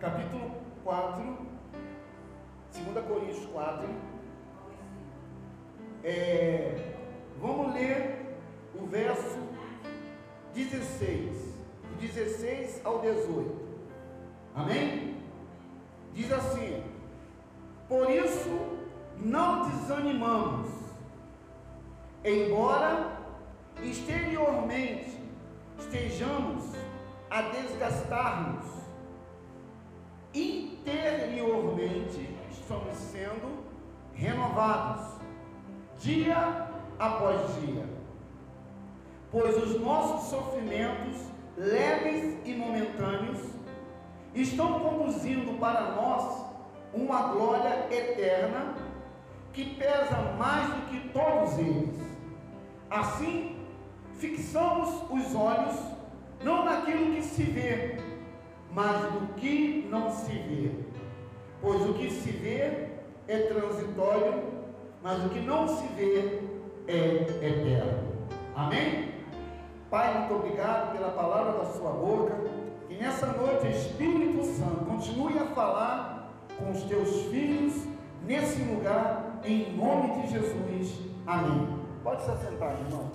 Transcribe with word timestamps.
capítulo 0.00 0.52
4, 0.84 1.36
2 2.72 3.06
Coríntios 3.06 3.46
4. 3.46 3.88
É, 6.04 6.94
vamos 7.40 7.74
ler 7.74 8.36
o 8.74 8.86
verso 8.86 9.38
16, 10.54 11.54
16 12.00 12.80
ao 12.84 13.00
18. 13.00 13.68
Amém? 14.54 15.16
Diz 16.14 16.32
assim: 16.32 16.82
Por 17.88 18.08
isso 18.08 18.78
não 19.16 19.68
desanimamos, 19.68 20.68
embora 22.24 23.18
exteriormente 23.82 25.18
estejamos 25.78 26.64
a 27.30 27.42
desgastar-nos, 27.42 28.77
interiormente 30.34 32.28
estamos 32.50 32.96
sendo 32.96 33.64
renovados, 34.14 35.18
dia 35.98 36.68
após 36.98 37.40
dia, 37.60 37.84
pois 39.30 39.56
os 39.56 39.80
nossos 39.80 40.30
sofrimentos, 40.30 41.16
leves 41.56 42.38
e 42.44 42.54
momentâneos, 42.54 43.38
estão 44.34 44.80
conduzindo 44.80 45.58
para 45.58 45.92
nós 45.92 46.46
uma 46.92 47.28
glória 47.28 47.86
eterna 47.90 48.74
que 49.52 49.74
pesa 49.74 50.34
mais 50.38 50.68
do 50.74 50.86
que 50.88 51.08
todos 51.08 51.58
eles. 51.58 51.96
Assim, 52.90 53.56
fixamos 54.14 54.88
os 55.10 55.34
olhos 55.34 55.76
não 56.42 56.64
naquilo 56.64 57.14
que 57.14 57.22
se 57.22 57.42
vê, 57.42 57.96
mas 58.72 59.12
no 59.14 59.28
que 59.34 59.86
não 59.90 60.10
se 60.10 60.32
vê. 60.32 60.70
Pois 61.60 61.82
o 61.88 61.94
que 61.94 62.10
se 62.10 62.30
vê 62.30 62.88
é 63.26 63.38
transitório, 63.52 64.42
mas 65.02 65.24
o 65.24 65.28
que 65.28 65.40
não 65.40 65.68
se 65.68 65.86
vê 65.88 66.40
é 66.86 67.26
eterno. 67.42 68.08
Amém? 68.54 69.08
Pai, 69.90 70.18
muito 70.18 70.34
obrigado 70.34 70.92
pela 70.92 71.10
palavra 71.10 71.58
da 71.58 71.64
sua 71.66 71.90
boca. 71.92 72.34
Que 72.88 72.94
nessa 72.94 73.26
noite, 73.26 73.68
Espírito 73.68 74.44
Santo, 74.44 74.84
continue 74.84 75.38
a 75.38 75.46
falar 75.46 76.30
com 76.58 76.70
os 76.70 76.82
teus 76.82 77.26
filhos 77.26 77.86
nesse 78.26 78.62
lugar, 78.62 79.40
em 79.44 79.76
nome 79.76 80.22
de 80.22 80.32
Jesus. 80.32 80.98
Amém. 81.26 81.68
Pode 82.02 82.22
se 82.22 82.30
assentar, 82.30 82.72
irmão. 82.72 83.10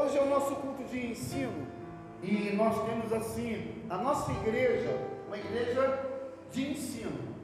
Hoje 0.00 0.16
é 0.16 0.22
o 0.22 0.30
nosso 0.30 0.56
culto 0.56 0.82
de 0.84 1.08
ensino 1.08 1.66
e 2.22 2.56
nós 2.56 2.74
temos 2.86 3.12
assim 3.12 3.84
a 3.90 3.98
nossa 3.98 4.32
igreja, 4.32 4.98
uma 5.26 5.36
igreja 5.36 6.06
de 6.50 6.70
ensino. 6.70 7.34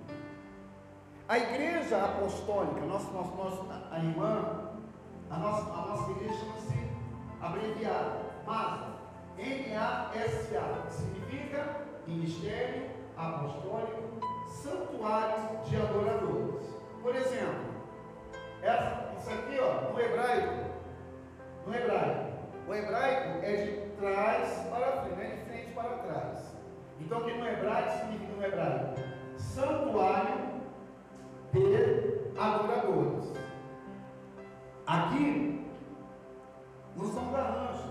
A 1.28 1.38
igreja 1.38 2.02
apostólica, 2.02 2.80
nossa, 2.86 3.10
nossa, 3.10 3.36
nossa, 3.36 3.88
a 3.90 3.98
irmã, 3.98 4.70
a 5.28 5.36
nossa, 5.36 5.70
a 5.70 5.86
nossa 5.86 6.10
igreja 6.12 6.32
chama-se 6.32 6.90
abreviada, 7.42 8.22
MASA, 8.46 8.86
M-A-S-A, 9.36 10.90
significa 10.90 11.77
Ministério 12.06 12.86
Apostólico 13.18 14.18
Santuário 14.48 15.62
de 15.62 15.77
Adoradores. 15.77 16.64
Por 17.02 17.14
exemplo, 17.14 17.66
essa, 18.62 19.12
isso 19.20 19.28
aqui 19.28 19.58
ó, 19.60 19.92
no 19.92 20.00
hebraico, 20.00 20.70
no 21.66 21.74
hebraico, 21.74 22.36
o 22.67 22.75
hebraico 22.75 23.45
é 23.45 23.56
de 23.56 23.72
trás 23.97 24.67
para 24.69 25.03
frente, 25.03 25.17
não 25.17 25.22
é 25.22 25.28
de 25.28 25.45
frente 25.45 25.72
para 25.72 25.98
trás. 25.98 26.56
Então, 27.00 27.19
o 27.19 27.25
que 27.25 27.34
no 27.34 27.47
hebraico 27.47 27.91
significa 27.98 28.33
no 28.33 28.45
hebraico? 28.45 29.00
Santuário 29.36 30.47
de 31.52 32.39
adoradores. 32.39 33.33
Aqui, 34.86 35.64
não 36.96 37.13
são 37.13 37.33
garranchos, 37.33 37.90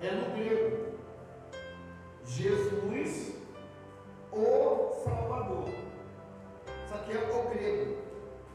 é 0.00 0.10
no 0.10 0.34
grego. 0.36 0.86
Jesus, 2.24 3.36
o 4.32 4.92
Salvador. 5.04 5.68
Isso 6.84 6.94
aqui 6.94 7.12
é 7.12 7.30
o 7.30 7.50
grego, 7.50 7.96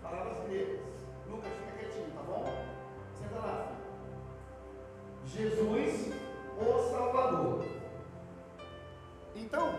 palavras 0.03 0.43
gregas. 0.47 0.81
Lucas, 1.29 1.51
fica 1.51 1.77
quietinho, 1.77 2.11
tá 2.13 2.21
bom? 2.23 2.45
Senta 3.15 3.39
lá. 3.39 3.70
Jesus, 5.33 6.13
o 6.59 6.91
Salvador. 6.91 7.65
Então, 9.35 9.73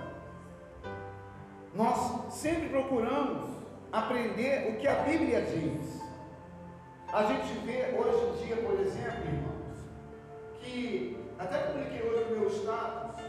nós 1.75 2.33
sempre 2.33 2.69
procuramos 2.71 3.51
aprender 3.93 4.71
o 4.71 4.81
que 4.81 4.89
a 4.89 5.03
Bíblia 5.03 5.43
diz. 5.43 6.01
A 7.13 7.25
gente 7.25 7.53
vê 7.67 7.95
hoje 7.99 8.43
em 8.43 8.47
dia, 8.47 8.57
por 8.57 8.81
exemplo, 8.81 9.27
irmãos, 9.27 9.77
que 10.61 11.19
até 11.39 11.59
publiquei 11.59 12.03
hoje 12.03 12.31
no 12.31 12.41
meu 12.41 12.51
status 12.51 13.23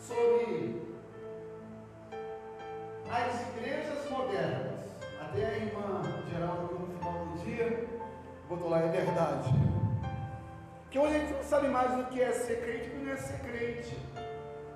sobre 0.00 0.80
as 3.10 3.48
igrejas 3.48 4.08
modernas. 4.08 4.72
Até 5.20 5.46
a 5.46 5.56
irmã 5.56 6.02
Geraldo 6.30 6.78
no 6.78 6.86
final 6.98 7.26
do 7.26 7.44
dia 7.44 7.88
botou 8.48 8.68
lá, 8.68 8.80
é 8.80 8.88
verdade. 8.88 9.81
Que 10.92 10.98
hoje 10.98 11.16
a 11.16 11.18
gente 11.20 11.32
não 11.32 11.42
sabe 11.42 11.68
mais 11.68 11.98
o 11.98 12.04
que 12.10 12.20
é 12.20 12.30
ser 12.32 12.60
crente 12.60 12.84
e 12.84 12.88
o 12.88 12.90
que 12.90 13.04
não 13.06 13.12
é 13.14 13.16
ser 13.16 13.38
crente. 13.38 13.96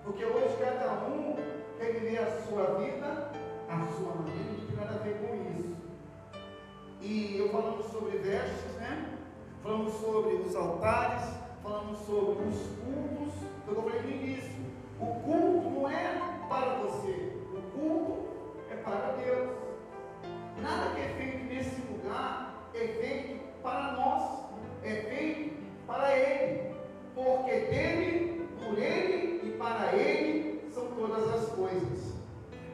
Porque 0.03 0.25
hoje 0.25 0.56
cada 0.59 0.91
um 1.04 1.37
quer 1.78 1.93
viver 1.93 2.21
a 2.21 2.41
sua 2.41 2.78
vida, 2.78 3.32
a 3.69 3.87
sua 3.99 4.15
maneira, 4.15 4.50
não 4.50 4.66
tem 4.66 4.76
nada 4.76 4.94
a 4.94 5.03
ver 5.03 5.15
com 5.19 5.34
isso. 5.60 5.76
E 7.03 7.37
eu 7.37 7.50
falando 7.50 7.82
sobre 7.93 8.16
vestes, 8.16 8.72
né? 8.76 9.19
Falamos 9.62 9.93
sobre 9.93 10.37
os 10.37 10.56
altares, 10.56 11.22
falamos 11.62 11.99
sobre 12.06 12.49
os 12.49 12.62
cultos, 12.81 13.34
eu 13.69 13.75
falei 13.75 14.00
no 14.00 14.10
início. 14.10 14.56
O 14.99 15.06
culto 15.21 15.69
não 15.69 15.91
é 15.91 16.15
para 16.49 16.76
você, 16.76 17.37
o 17.53 17.60
culto 17.78 18.28
é 18.71 18.76
para 18.76 19.12
Deus. 19.22 19.50
Nada 20.62 20.94
que 20.94 21.00
é 21.03 21.09
feito 21.09 21.44
nesse 21.44 21.78
lugar 21.93 22.71
é 22.72 22.87
feito 22.87 23.38
para 23.62 23.93
nós, 23.93 24.47
é 24.82 24.94
feito 25.10 25.46
para 25.87 26.17
Ele, 26.17 26.75
porque 27.15 27.51
dele, 27.51 28.49
por 28.59 28.79
Ele 28.79 29.49
e 29.49 29.51
para 29.59 29.95
Ele 29.95 30.71
são 30.73 30.87
todas 30.89 31.35
as 31.35 31.49
coisas. 31.51 32.15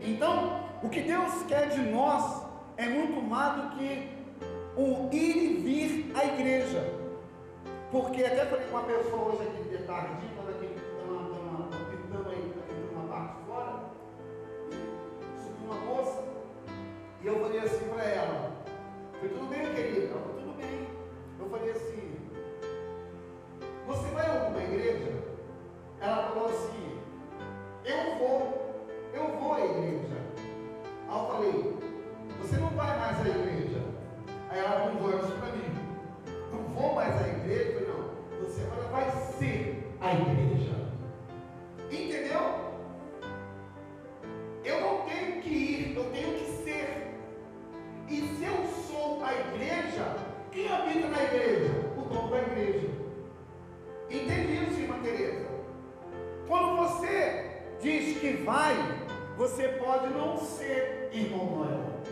Então, 0.00 0.64
o 0.82 0.88
que 0.88 1.02
Deus 1.02 1.42
quer 1.46 1.68
de 1.68 1.80
nós 1.90 2.42
é 2.76 2.86
muito 2.88 3.20
mais 3.22 3.62
do 3.62 3.76
que 3.76 4.08
o 4.76 5.08
ir 5.12 5.36
e 5.36 5.56
vir 5.56 6.12
à 6.16 6.24
igreja. 6.24 7.02
Porque 7.90 8.24
até 8.24 8.46
falei 8.46 8.66
com 8.66 8.76
uma 8.76 8.84
pessoa 8.84 9.32
hoje 9.32 9.42
aqui 9.42 9.68
de 9.68 9.84
tarde, 9.84 10.26
estava 10.26 10.50
aqui 10.50 10.66
pintando 11.90 12.30
aí, 12.30 12.54
aqui 12.58 12.94
uma 12.94 13.06
parte 13.06 13.34
fora, 13.46 13.90
subiu 15.36 15.70
uma 15.70 15.74
moça, 15.84 16.24
e 17.22 17.26
eu 17.26 17.38
falei 17.38 17.60
assim 17.60 17.88
para 17.90 18.04
ela, 18.04 18.52
foi 19.20 19.28
tudo 19.28 19.46
bem, 19.50 19.74
querida? 19.74 20.06
Ela 20.06 20.20
falou, 20.20 20.36
tudo 20.36 20.56
bem. 20.56 20.88
Eu 21.38 21.50
falei 21.50 21.70
assim, 21.70 22.21
você 23.86 24.08
vai 24.08 24.26
a 24.26 24.40
alguma 24.40 24.62
igreja? 24.62 25.12
Ela 26.00 26.28
falou 26.28 26.48
assim, 26.48 26.98
eu 27.84 28.16
vou, 28.18 28.86
eu 29.12 29.38
vou 29.38 29.54
à 29.54 29.60
igreja. 29.60 30.16
Aí 31.08 31.18
eu 31.18 31.26
falei, 31.26 31.76
você 32.40 32.56
não 32.56 32.68
vai 32.70 32.98
mais 32.98 33.18
à 33.20 33.28
igreja? 33.28 33.82
Aí 34.50 34.58
ela 34.58 34.86
apontou 34.86 35.18
isso 35.18 35.32
para 35.32 35.52
mim. 35.52 35.74
Não 36.52 36.62
vou 36.74 36.94
mais 36.94 37.14
à 37.22 37.28
igreja? 37.28 37.86
Não, 37.88 38.44
você 38.44 38.62
agora 38.62 38.88
vai 38.88 39.10
ser 39.10 39.94
a 40.00 40.12
igreja. 40.14 40.74
Entendeu? 41.90 42.72
Eu 44.64 44.80
não 44.80 45.00
tenho 45.06 45.42
que 45.42 45.48
ir, 45.48 45.96
eu 45.96 46.04
tenho 46.10 46.34
que 46.38 46.44
ser. 46.64 47.18
E 48.08 48.20
se 48.20 48.44
eu 48.44 48.66
sou 48.86 49.24
a 49.24 49.32
igreja, 49.32 50.16
quem 50.50 50.72
habita 50.72 51.08
na 51.08 51.22
igreja? 51.22 51.72
O 51.96 52.02
dono 52.02 52.30
da 52.30 52.38
igreja. 52.38 53.01
Entende 54.12 54.64
isso, 54.68 54.78
irmã 54.78 54.98
Tereza? 55.02 55.48
Quando 56.46 56.76
você 56.76 57.62
diz 57.80 58.18
que 58.18 58.32
vai, 58.44 58.74
você 59.38 59.68
pode 59.68 60.12
não 60.12 60.36
ser 60.36 61.08
irmão 61.12 61.46
Noel. 61.46 62.02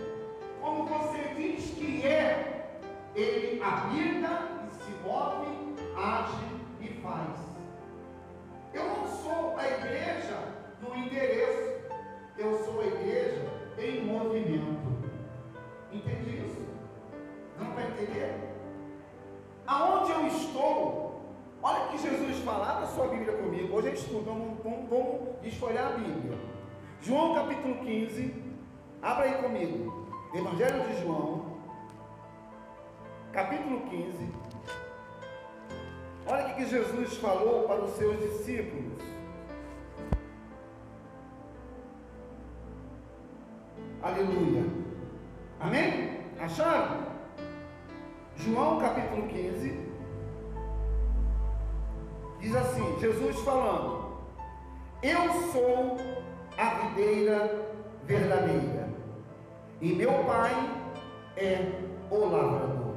Como 0.62 0.86
você 0.86 1.34
diz 1.36 1.74
que 1.74 2.06
é, 2.06 2.70
ele 3.14 3.62
habita 3.62 4.48
e 4.66 4.82
se 4.82 4.90
move, 5.04 5.46
age 5.94 6.46
e 6.80 6.88
faz. 7.02 7.38
Eu 8.72 8.84
não 8.84 9.06
sou 9.06 9.58
a 9.58 9.68
igreja 9.68 10.38
no 10.80 10.96
endereço, 10.96 11.82
eu 12.38 12.64
sou 12.64 12.80
a 12.80 12.86
igreja 12.86 13.44
em 13.78 14.06
movimento. 14.06 14.90
Entende 15.92 16.46
isso? 16.46 16.66
Não 17.58 17.72
vai 17.74 17.84
entender? 17.88 18.34
Aonde 19.66 20.12
eu 20.12 20.26
estou, 20.28 21.09
Olha 21.62 21.88
que 21.88 21.98
Jesus 21.98 22.38
fala, 22.38 22.70
abra 22.70 22.86
sua 22.86 23.08
Bíblia 23.08 23.36
comigo. 23.36 23.76
Hoje 23.76 23.88
é 23.88 23.92
estudo, 23.92 24.24
vamos, 24.24 24.58
vamos, 24.64 24.88
vamos 24.88 25.40
desfolhar 25.42 25.88
a 25.88 25.96
Bíblia. 25.98 26.38
João 27.02 27.34
capítulo 27.34 27.76
15, 27.84 28.34
abra 29.02 29.24
aí 29.24 29.42
comigo. 29.42 30.08
Evangelho 30.32 30.86
de 30.88 31.02
João, 31.02 31.58
capítulo 33.32 33.80
15. 33.90 34.32
Olha 36.26 36.46
o 36.46 36.54
que 36.54 36.66
Jesus 36.66 37.16
falou 37.18 37.64
para 37.64 37.82
os 37.82 37.90
seus 37.90 38.18
discípulos. 38.20 39.02
Aleluia. 44.02 44.64
Amém? 45.58 46.20
Acharam? 46.40 47.00
João 48.36 48.80
capítulo 48.80 49.28
15. 49.28 49.89
Diz 52.40 52.56
assim: 52.56 52.98
Jesus 52.98 53.38
falando: 53.40 54.16
Eu 55.02 55.30
sou 55.52 55.98
a 56.56 56.70
videira 56.86 57.66
verdadeira, 58.04 58.88
e 59.80 59.92
meu 59.92 60.12
Pai 60.24 60.52
é 61.36 61.70
o 62.10 62.18
lavrador. 62.18 62.94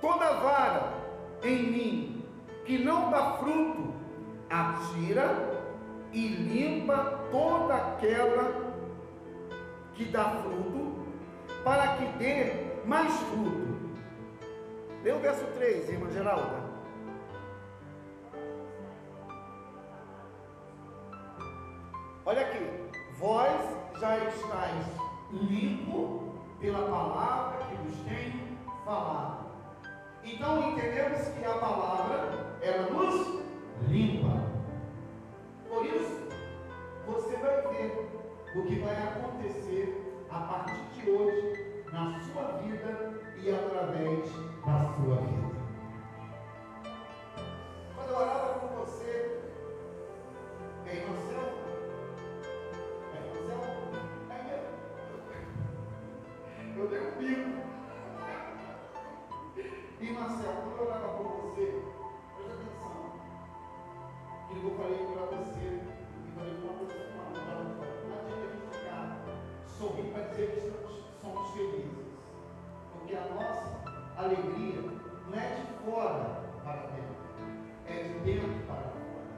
Toda 0.00 0.32
vara 0.40 0.94
em 1.42 1.62
mim 1.62 2.24
que 2.64 2.78
não 2.78 3.10
dá 3.10 3.36
fruto, 3.38 3.94
atira 4.48 5.62
e 6.12 6.26
limpa 6.28 7.20
toda 7.30 7.74
aquela 7.74 8.74
que 9.94 10.06
dá 10.06 10.42
fruto, 10.42 11.06
para 11.62 11.96
que 11.96 12.06
dê 12.18 12.52
mais 12.86 13.12
fruto. 13.12 13.76
Lê 15.02 15.12
o 15.12 15.18
verso 15.18 15.44
3, 15.58 15.90
irmã 15.90 16.10
Geralda. 16.10 16.65
Olha 22.28 22.40
aqui, 22.40 22.58
vós 23.20 23.52
já 24.00 24.18
estáis 24.18 24.84
limpo 25.30 26.34
pela 26.60 26.88
palavra 26.88 27.64
que 27.66 27.76
vos 27.76 27.96
tenho 28.00 28.58
falado. 28.84 29.46
Então 30.24 30.72
entendemos 30.72 31.28
que 31.28 31.44
a 31.44 31.54
palavra 31.54 32.58
ela 32.60 32.90
nos 32.90 33.44
limpa. 33.88 34.42
Por 35.68 35.86
isso, 35.86 36.26
você 37.06 37.36
vai 37.36 37.62
ver 37.68 38.10
o 38.56 38.62
que 38.64 38.80
vai 38.80 38.96
acontecer 38.96 40.26
a 40.28 40.40
partir 40.40 40.82
de 40.96 41.08
hoje 41.08 41.84
na 41.92 42.18
sua 42.22 42.58
vida 42.58 43.20
e 43.40 43.50
através 43.54 44.32
da 44.66 44.92
sua 44.94 45.16
vida. 45.18 45.56
Quando 47.94 48.10
eu 48.10 48.16
orava 48.16 48.58
com 48.58 48.84
você, 48.84 49.42
em 50.86 51.00
você 51.06 51.25
E 60.26 60.28
Marcelo, 60.28 60.74
quando 60.76 60.90
para 60.90 61.06
você, 61.22 61.64
preste 62.34 62.52
atenção. 62.52 62.98
Que 64.48 64.54
eu 64.56 64.74
falei 64.76 65.02
para 65.06 65.24
você, 65.36 65.66
e 65.66 66.34
falei 66.34 66.54
para 66.54 66.66
uma 66.66 66.82
pessoa, 66.86 67.30
não 67.30 68.16
adianta 68.18 68.46
ficar 68.72 69.02
sorrindo 69.78 70.10
para 70.12 70.22
dizer 70.30 70.46
que 70.50 70.58
estamos, 70.66 70.94
somos 71.22 71.46
felizes. 71.52 72.10
Porque 72.92 73.14
a 73.14 73.24
nossa 73.34 73.70
alegria 74.16 74.80
não 75.30 75.38
é 75.38 75.46
de 75.54 75.64
fora 75.84 76.26
para 76.64 76.82
dentro, 76.90 77.22
é 77.86 78.02
de 78.02 78.18
dentro 78.24 78.66
para 78.66 78.82
fora. 78.82 79.30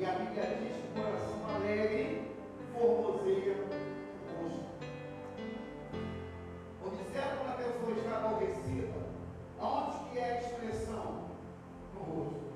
E 0.00 0.04
a 0.04 0.12
Bíblia 0.14 0.46
diz 0.58 0.74
que 0.78 0.86
o 0.88 1.00
coração 1.00 1.40
alegre 1.54 2.04
formoseia 2.72 3.54
o 3.54 4.42
rosto. 4.42 4.66
Observe 6.86 7.36
quando 7.38 7.50
a 7.50 7.54
pessoa 7.54 7.92
está 7.92 8.16
aborrecida, 8.16 8.61
aonde 9.72 10.10
que 10.10 10.18
é 10.18 10.24
a 10.24 10.40
expressão? 10.40 11.30
No 11.94 12.00
rosto. 12.00 12.52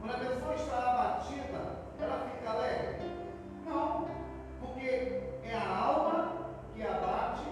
Quando 0.00 0.14
a 0.14 0.18
pessoa 0.18 0.54
está 0.54 0.78
abatida, 0.78 1.76
ela 2.00 2.30
fica 2.30 2.50
alegre? 2.50 3.10
Não, 3.66 4.08
porque 4.60 4.88
é 5.44 5.54
a 5.54 5.76
alma 5.76 6.46
que 6.74 6.82
abate 6.82 7.46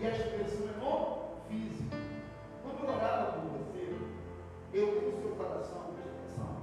e 0.00 0.06
a 0.06 0.10
expressão 0.10 0.68
é 0.68 0.84
no 0.84 1.48
físico. 1.48 1.96
Quando 2.62 2.84
eu 2.84 2.94
orava 2.94 3.32
por 3.32 3.58
você, 3.58 3.98
eu 4.72 5.00
vi 5.00 5.06
o 5.06 5.20
seu 5.20 5.36
coração, 5.36 5.92
presta 5.94 6.12
atenção. 6.12 6.56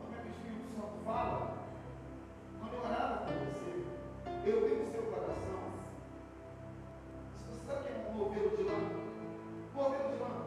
Como 0.00 0.14
é 0.14 0.20
que 0.20 0.28
o 0.28 0.32
Espírito 0.32 0.74
Santo 0.74 1.04
fala? 1.04 1.56
Quando 2.58 2.74
eu 2.74 2.84
orava 2.84 3.24
por 3.24 3.32
você, 3.32 3.84
eu 4.44 4.68
vi 4.68 4.74
o 4.82 4.90
seu 4.92 5.02
coração 5.04 5.76
você 7.56 7.66
sabe 7.66 7.80
o 7.80 7.82
que 7.82 7.88
é 7.88 8.10
um 8.10 8.18
novelo 8.18 8.56
de 8.56 8.62
lã? 8.64 8.78
Se 9.70 9.76
modelo 9.76 10.10
de 10.10 10.18
lã, 10.22 10.45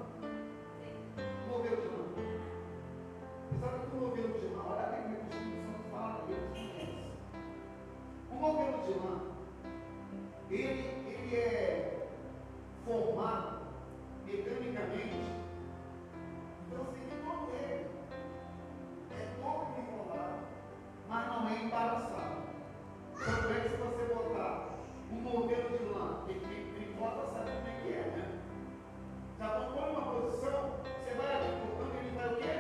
Já 29.40 29.58
botou 29.58 29.88
em 29.88 29.92
uma 29.92 30.02
posição, 30.02 30.74
vai 31.20 31.36
adiputando, 31.36 31.98
ele 31.98 32.16
vai 32.16 32.34
o 32.34 32.38
quê? 32.38 32.56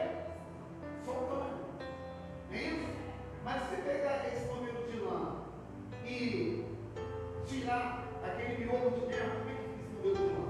Soltando. 1.05 1.59
É 2.51 2.57
isso? 2.57 2.87
Mas 3.43 3.63
se 3.69 3.75
pegar 3.77 4.27
esse 4.27 4.45
modelo 4.47 4.91
de 4.91 4.99
lã 4.99 5.35
e 6.05 6.65
tirar 7.47 8.03
aquele 8.23 8.65
miolo 8.65 8.91
de 8.91 9.05
terra, 9.07 9.35
como 9.37 9.49
é 9.49 9.53
que 9.53 9.63
fica 9.63 9.79
esse 9.79 9.93
modelo 9.95 10.15
de 10.15 10.33
lã? 10.33 10.47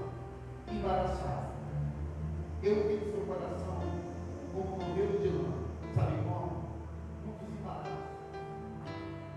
Embaraçado. 0.72 1.50
Eu 2.62 2.74
no 2.76 3.10
seu 3.10 3.20
coração 3.26 3.80
como 4.52 4.76
modelo 4.76 5.18
de 5.18 5.28
lã. 5.28 5.52
Sabe 5.94 6.22
como? 6.24 6.74
Muitos 7.24 7.48
embaraços. 7.48 7.92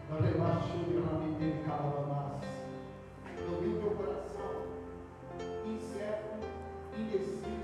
Eu 0.10 0.22
levar 0.22 0.62
chuva 0.64 1.12
na 1.12 1.20
minha 1.20 1.40
dele, 1.40 1.64
calabamás. 1.66 2.44
Eu 3.38 3.62
vi 3.62 3.68
o 3.68 3.96
coração 3.96 4.64
incerto, 5.66 6.46
indeciso 6.98 7.63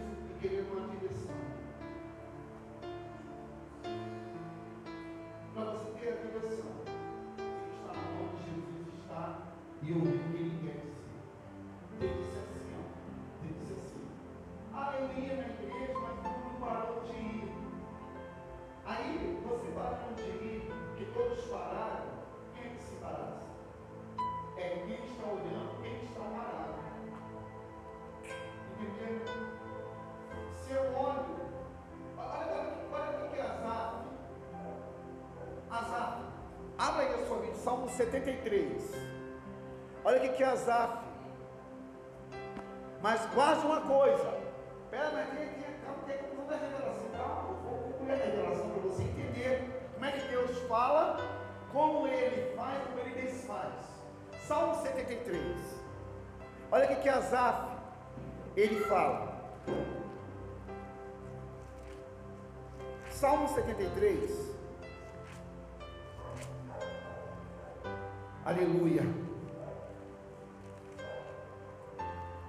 e 9.89 9.93
ouvir 9.93 10.13
o 10.13 10.29
que 10.29 10.37
ele 10.37 10.59
quer 10.61 10.77
dizer. 11.97 12.13
Que 12.15 12.23
ser 12.23 12.39
assim, 12.41 12.75
ó. 12.77 12.83
Que 13.41 13.65
ser 13.65 13.73
assim. 13.73 14.05
Ah, 14.71 14.93
eu 14.99 15.23
ia 15.23 15.35
na 15.35 15.47
igreja, 15.49 15.99
mas 15.99 16.23
não 16.23 16.59
parou 16.59 17.01
de 17.01 17.13
ir. 17.13 17.51
Aí 18.85 19.41
você 19.43 19.67
parou 19.71 20.13
de 20.15 20.21
ir, 20.21 20.71
que 20.95 21.05
todos 21.05 21.43
pararam. 21.45 22.05
Quem 22.53 22.65
é 22.65 22.75
que 22.75 22.83
se 22.83 22.95
parasse? 22.97 23.49
É 24.57 24.83
quem 24.85 25.05
está 25.05 25.25
olhando, 25.25 25.81
quem 25.81 26.03
está 26.03 26.21
parado. 26.21 26.79
Entendeu? 28.79 29.25
Se 30.53 30.71
eu 30.71 30.83
olho, 30.83 31.35
olha, 32.15 32.77
olha, 32.91 33.25
o 33.25 33.29
que 33.31 33.39
é 33.39 33.41
Azaf. 33.41 34.05
Azaf, 35.71 36.23
abra 36.77 37.01
aí 37.01 37.23
a 37.23 37.25
sua 37.25 37.37
Bíblia, 37.37 37.55
Salmo 37.55 37.89
73. 37.89 39.08
Olha 40.09 40.27
o 40.27 40.33
que 40.33 40.41
é 40.41 40.47
Azaf. 40.47 41.05
Mas 42.99 43.23
guarde 43.27 43.63
uma 43.63 43.81
coisa. 43.81 44.39
Pera, 44.89 45.11
mas 45.13 45.29
tem, 45.29 45.47
tem, 45.49 45.75
calma, 45.85 46.03
tem 46.07 46.17
toda 46.35 46.55
a 46.55 46.57
revelação. 46.57 47.09
Calma, 47.11 47.49
eu 47.49 47.55
vou 47.57 47.77
concluir 47.77 48.11
a 48.13 48.15
revelação 48.15 48.69
para 48.71 48.81
você 48.89 49.03
entender 49.03 49.69
como 49.93 50.05
é 50.05 50.11
que 50.11 50.27
Deus 50.29 50.57
fala, 50.67 51.17
como 51.71 52.07
ele 52.07 52.55
faz, 52.55 52.83
como 52.87 52.99
ele 53.01 53.21
desfaz. 53.21 53.85
Salmo 54.47 54.81
73. 54.81 55.45
Olha 56.71 56.85
o 56.85 56.87
que 56.87 56.95
que 56.95 57.09
Asaf 57.09 57.77
ele 58.57 58.79
fala. 58.85 59.37
Salmo 63.11 63.47
73. 63.47 64.57
Aleluia. 68.43 69.28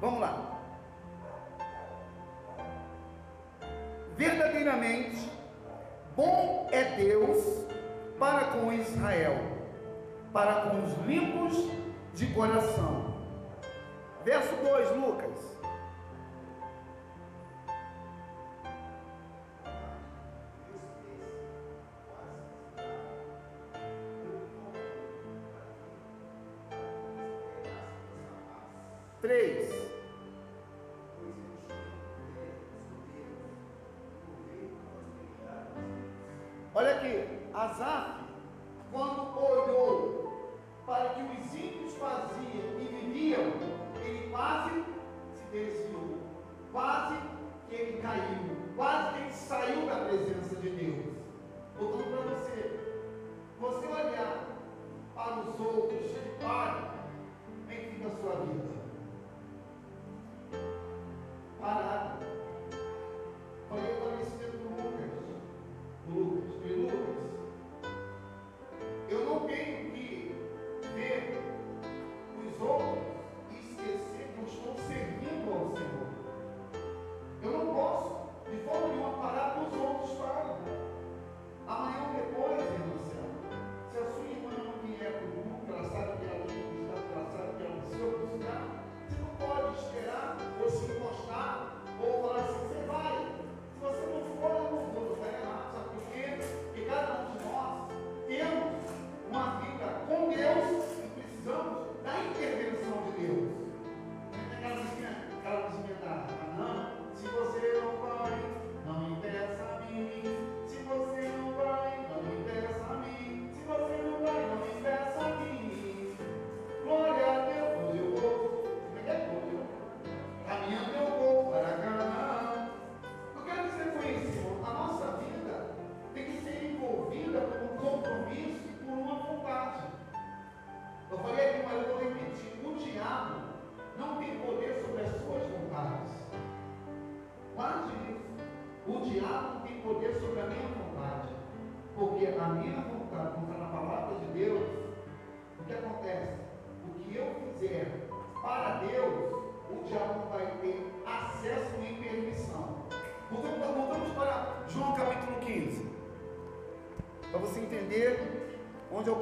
Vamos 0.00 0.20
lá. 0.20 0.58
Verdadeiramente, 4.16 5.30
bom 6.16 6.68
é 6.72 6.96
Deus 6.96 7.66
para 8.18 8.46
com 8.46 8.72
Israel, 8.72 9.36
para 10.32 10.62
com 10.62 10.84
os 10.84 11.06
limpos 11.06 11.70
de 12.14 12.26
coração. 12.28 13.14
Verso 14.24 14.54
2, 14.56 14.96
Lucas. 14.96 15.49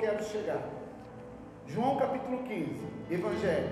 quero 0.08 0.24
chegar. 0.24 0.62
João 1.66 1.96
capítulo 1.96 2.42
15, 2.44 2.68
Evangelho. 3.10 3.67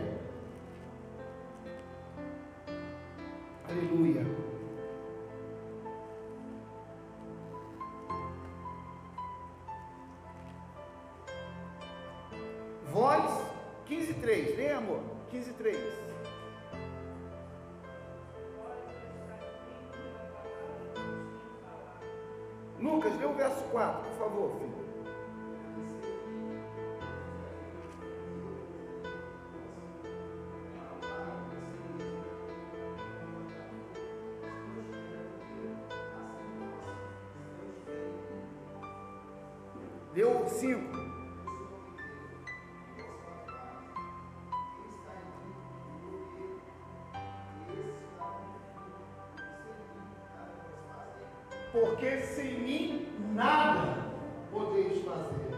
porque 51.96 52.20
sem 52.20 52.60
mim 52.60 53.08
nada 53.32 54.04
podeis 54.52 55.02
fazer. 55.02 55.56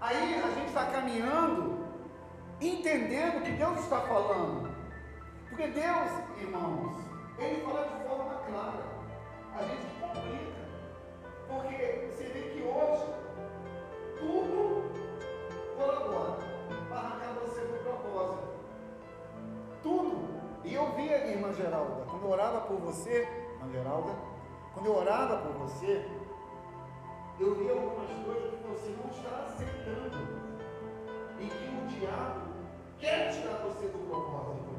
Aí 0.00 0.42
a 0.42 0.48
gente 0.48 0.68
está 0.68 0.86
caminhando, 0.86 1.84
entendendo 2.58 3.38
o 3.38 3.42
que 3.42 3.50
Deus 3.50 3.80
está 3.80 4.00
falando. 4.00 4.70
Porque 5.50 5.66
Deus, 5.66 6.10
irmãos, 6.40 6.96
Ele 7.38 7.60
fala 7.60 7.86
de 7.86 8.08
forma 8.08 8.34
clara. 8.48 8.82
A 9.54 9.62
gente 9.62 10.00
complica. 10.00 10.60
Porque 11.48 12.08
você 12.08 12.24
vê 12.24 12.40
que 12.52 12.62
hoje 12.62 13.04
tudo 14.18 14.90
colabora 15.76 16.38
para 16.88 16.98
arrancar 16.98 17.34
você 17.44 17.60
do 17.60 17.84
propósito. 17.84 18.48
Tudo. 19.82 20.30
E 20.64 20.72
eu 20.72 20.92
via, 20.92 21.26
irmã 21.26 21.52
Geralda, 21.52 22.06
quando 22.08 22.24
eu 22.24 22.30
orava 22.30 22.60
por 22.62 22.78
você, 22.78 23.39
você, 25.60 26.06
eu 27.38 27.54
vi 27.54 27.70
algumas 27.70 28.10
coisas 28.24 28.50
que 28.50 28.68
você 28.68 28.96
não 28.96 29.10
está 29.10 29.44
aceitando. 29.44 30.40
E 31.38 31.46
que 31.46 31.68
o 31.68 31.86
diabo 31.86 32.50
quer 32.98 33.30
tirar 33.30 33.62
você 33.64 33.88
do 33.88 34.08
propósito. 34.08 34.70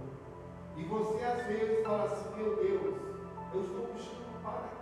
E 0.77 0.83
você 0.83 1.23
às 1.23 1.45
vezes 1.45 1.83
fala 1.83 2.05
assim, 2.05 2.35
meu 2.35 2.55
Deus, 2.55 2.95
eu 3.53 3.61
estou 3.61 3.93
buscando 3.93 4.43
para 4.43 4.80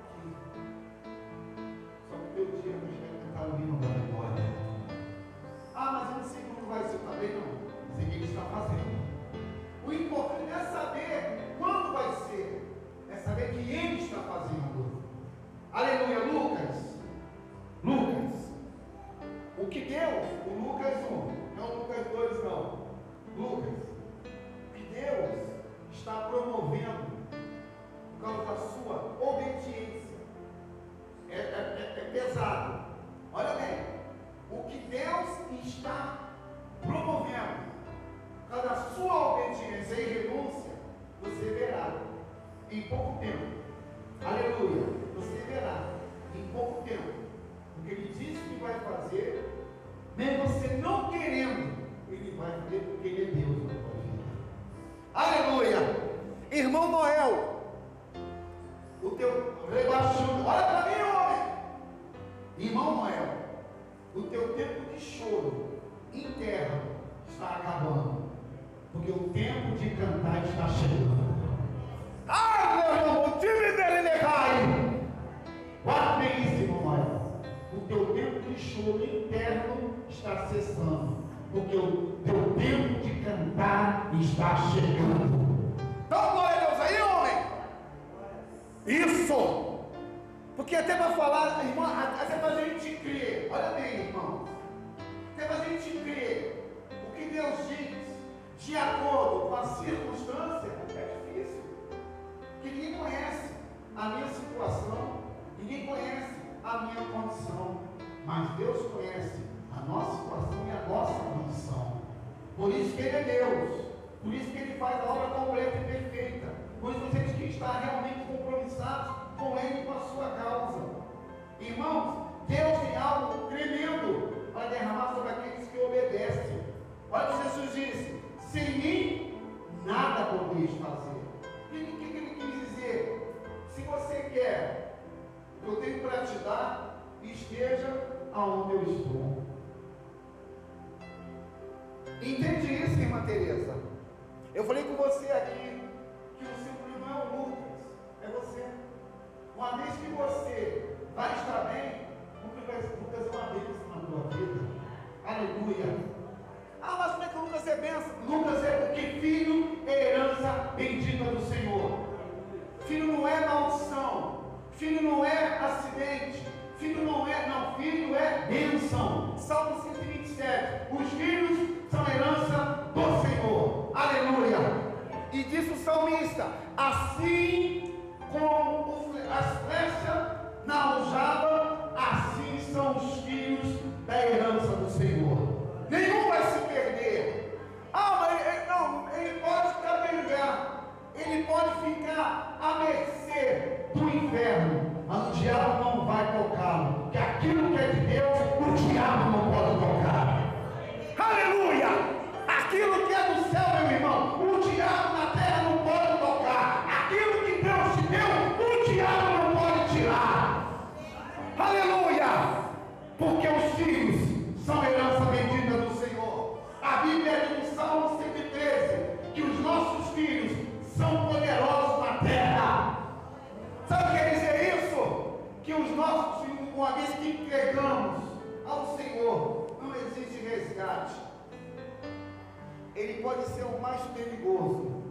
Pode 233.22 233.46
ser 233.48 233.64
o 233.64 233.82
mais 233.82 234.02
perigoso, 234.16 235.04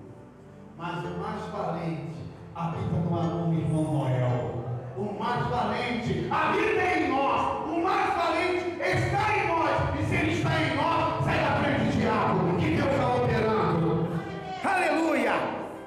mas 0.77 1.05
o 1.05 1.18
mais 1.18 1.42
valente 1.53 2.16
habita 2.55 2.97
no, 2.97 3.49
no 3.49 3.55
irmão 3.55 3.83
Noel. 3.83 4.64
O 4.97 5.18
mais 5.18 5.47
valente 5.49 6.27
habita 6.31 6.99
em 6.99 7.09
nós. 7.11 7.68
O 7.68 7.83
mais 7.83 8.14
valente 8.14 8.81
está 8.81 9.37
em 9.37 9.49
nós. 9.49 10.01
E 10.01 10.05
se 10.07 10.14
ele 10.14 10.33
está 10.33 10.62
em 10.62 10.75
nós, 10.75 11.25
sai 11.25 11.38
da 11.38 11.61
frente 11.62 11.97
diabo, 11.99 12.57
que 12.59 12.77
Deus 12.77 12.90
está 12.90 13.14
operando. 13.14 14.09
Aleluia! 14.64 15.33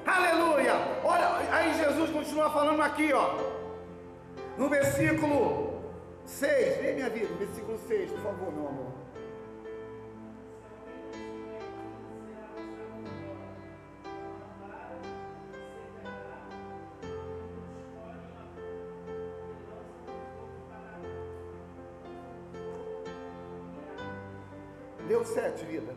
Aleluia! 0.05 0.73
Olha, 1.03 1.38
aí 1.51 1.73
Jesus 1.73 2.12
continua 2.12 2.51
falando 2.51 2.81
aqui, 2.81 3.12
ó. 3.13 3.36
No 4.57 4.69
versículo 4.69 5.81
6. 6.25 6.77
Vem 6.81 6.95
minha 6.95 7.10
vida, 7.10 7.34
versículo 7.39 7.79
6, 7.79 8.12
por 8.12 8.19
favor, 8.19 8.53
meu 8.53 8.67
amor. 8.67 8.90
Deu 25.21 25.36
sete, 25.36 25.63
vida. 25.65 25.93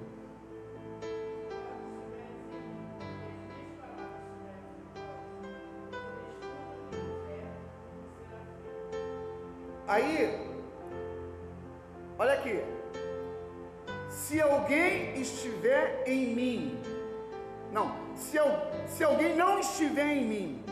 Aí, 9.88 10.46
olha 12.18 12.34
aqui. 12.34 12.62
Se 14.10 14.42
alguém 14.42 15.18
estiver 15.18 16.04
em 16.06 16.34
mim, 16.34 16.82
não, 17.72 17.96
se, 18.14 18.36
eu, 18.36 18.44
se 18.86 19.02
alguém 19.02 19.34
não 19.34 19.58
estiver 19.58 20.06
em 20.06 20.26
mim, 20.26 20.64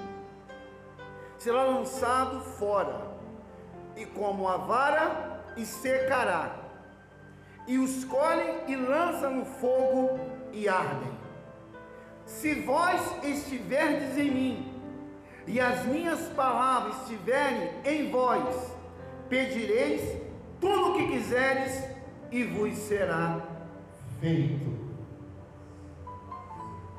será 1.39 1.65
lançado 1.65 2.43
fora, 2.59 3.01
e 3.97 4.05
como 4.05 4.47
a 4.47 4.59
vara, 4.59 5.43
e 5.57 5.65
secará 5.65 6.62
e 7.67 7.79
os 7.79 8.05
colhem 8.05 8.55
e 8.69 8.77
lançam 8.77 9.35
no 9.37 9.45
fogo 9.45 10.21
e 10.53 10.69
ardem. 10.69 11.13
Se 12.27 12.55
vós 12.55 13.01
estiverdes 13.25 14.17
em 14.19 14.31
mim, 14.31 14.73
e 15.47 15.61
as 15.61 15.85
minhas 15.87 16.21
palavras 16.31 17.03
estiverem 17.03 17.71
em 17.85 18.11
vós, 18.11 18.73
pedireis 19.29 20.21
tudo 20.61 20.91
o 20.91 20.95
que 20.95 21.09
quiseres, 21.09 21.85
e 22.31 22.45
vos 22.45 22.75
será 22.79 23.41
feito. 24.21 24.73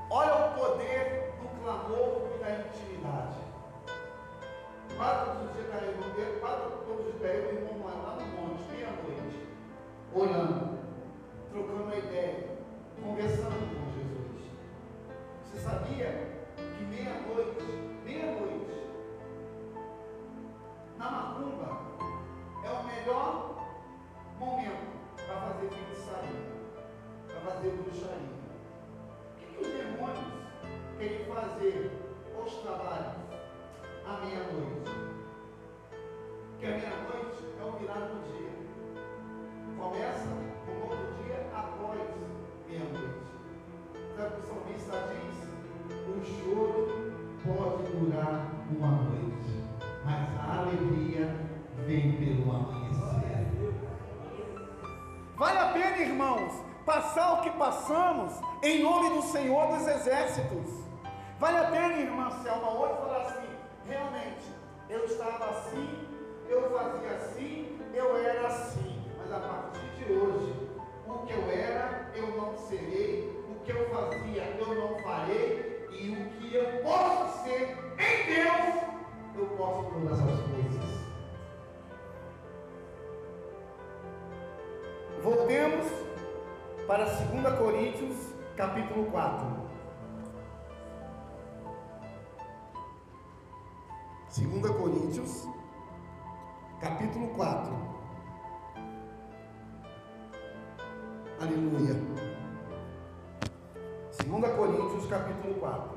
Olha 0.10 0.36
o 0.36 0.54
poder 0.54 1.34
do 1.41 1.47
clamor 1.63 2.30
e 2.36 2.43
da 2.43 2.52
intimidade. 2.52 3.38
Quatro 4.95 5.39
dos 5.39 5.54
dias 5.54 5.67
caiu, 5.71 6.39
quatro 6.39 6.71
todos 6.86 7.08
os 7.08 7.19
dias 7.19 7.45
o 7.45 7.56
irmão 7.56 7.84
lá 7.84 8.17
no 8.19 8.26
monte, 8.28 8.42
orando, 10.15 10.78
trocando 11.52 11.84
uma 11.84 11.95
ideia, 11.95 12.58
conversando 13.02 13.49
com 13.49 13.91
Jesus. 13.91 14.52
Você 15.43 15.58
sabia 15.60 16.45
que 16.56 16.84
meia-noite, 16.84 17.63
meia-noite, 18.06 18.91
na 20.97 21.12
macumba, 21.12 21.82
é 22.63 22.69
o 22.69 22.84
melhor 22.84 23.56
momento 24.39 24.93
para 25.26 25.36
fazer 25.36 25.69
feitiçaria, 25.69 26.45
para 27.28 27.52
fazer 27.52 27.71
bruxaria. 27.71 28.43
O 29.34 29.39
que, 29.39 29.45
que 29.47 29.62
os 29.62 29.67
demônios 29.67 30.34
querem 30.99 31.26
fazer 31.26 31.91
os 32.45 32.54
trabalhos 32.58 33.15
à 34.06 34.17
meia-noite? 34.23 34.91
Que 36.60 36.65
a 36.67 36.69
meia-noite 36.69 37.43
é 37.60 37.65
o 37.65 37.71
virar 37.80 37.99
do 37.99 38.32
dia. 38.32 38.52
Começa 39.83 40.29
um 40.29 40.79
novo 40.79 40.95
dia 41.21 41.45
após 41.53 41.99
meia-noite. 42.69 43.19
Sabe 44.15 44.27
o 44.27 44.31
que 44.31 44.39
o 44.39 44.47
salmista 44.47 44.93
diz? 45.11 45.37
O 46.07 46.23
choro 46.23 47.11
pode 47.43 47.91
durar 47.91 48.47
uma 48.71 48.91
noite, 48.91 49.61
mas 50.05 50.39
a 50.39 50.59
alegria 50.59 51.35
vem 51.85 52.13
pelo 52.13 52.55
amanhecer. 52.55 53.45
Vale 55.35 55.57
a 55.59 55.73
pena, 55.73 55.97
irmãos, 55.97 56.53
passar 56.85 57.33
o 57.33 57.41
que 57.41 57.49
passamos 57.49 58.39
em 58.63 58.81
nome 58.81 59.09
do 59.17 59.21
Senhor 59.21 59.67
dos 59.67 59.85
Exércitos. 59.85 60.85
Vale 61.37 61.57
a 61.57 61.69
pena, 61.69 61.99
irmã 61.99 62.31
Selma, 62.41 62.71
hoje 62.71 62.93
falar 63.01 63.21
assim: 63.23 63.49
realmente, 63.85 64.49
eu 64.89 65.03
estava 65.03 65.49
assim, 65.49 66.07
eu 66.47 66.71
fazia 66.71 67.17
assim, 67.17 67.77
eu 67.93 68.15
era 68.15 68.47
assim, 68.47 69.03
mas 69.17 69.31
a 69.33 69.39
partir 69.39 69.62
de 69.97 70.13
hoje, 70.13 70.69
o 71.07 71.25
que 71.25 71.33
eu 71.33 71.49
era, 71.49 72.12
eu 72.15 72.27
não 72.36 72.57
serei, 72.57 73.43
o 73.49 73.63
que 73.63 73.71
eu 73.71 73.89
fazia, 73.89 74.43
eu 74.59 74.75
não 74.75 74.99
farei, 74.99 75.88
e 75.91 76.09
o 76.09 76.29
que 76.39 76.55
eu 76.55 76.81
posso 76.83 77.43
ser 77.43 77.77
em 77.97 78.33
Deus, 78.33 78.83
eu 79.36 79.45
posso 79.57 79.83
todas 79.91 80.19
as 80.19 80.39
coisas. 80.41 80.53
Voltemos 85.21 85.88
para 86.86 87.05
2 87.05 87.57
Coríntios, 87.57 88.33
capítulo 88.57 89.05
4. 89.12 89.63
2 94.36 94.71
Coríntios, 94.75 95.47
capítulo 96.81 97.27
4. 97.36 97.92
Aleluia. 101.43 101.95
2 104.25 104.56
Coríntios, 104.56 105.06
capítulo 105.08 105.56
4. 105.56 105.89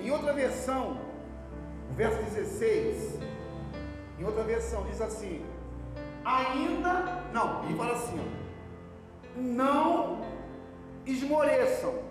Em 0.00 0.10
outra 0.10 0.32
versão, 0.32 0.96
o 1.90 1.94
verso 1.94 2.22
16, 2.22 3.18
em 4.18 4.24
outra 4.24 4.42
versão 4.42 4.84
diz 4.84 5.02
assim: 5.02 5.44
ainda, 6.24 7.22
não, 7.34 7.62
ele 7.64 7.76
fala 7.76 7.92
assim, 7.92 8.18
não 9.36 10.22
esmoreçam 11.04 12.10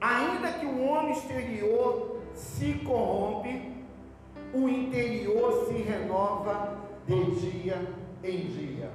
Ainda 0.00 0.52
que 0.54 0.64
o 0.64 0.86
homem 0.86 1.12
exterior 1.12 2.22
se 2.34 2.72
corrompe, 2.86 3.79
o 4.52 4.68
interior 4.68 5.66
se 5.66 5.74
renova 5.74 6.78
de 7.06 7.24
dia 7.36 7.86
em 8.22 8.46
dia. 8.48 8.90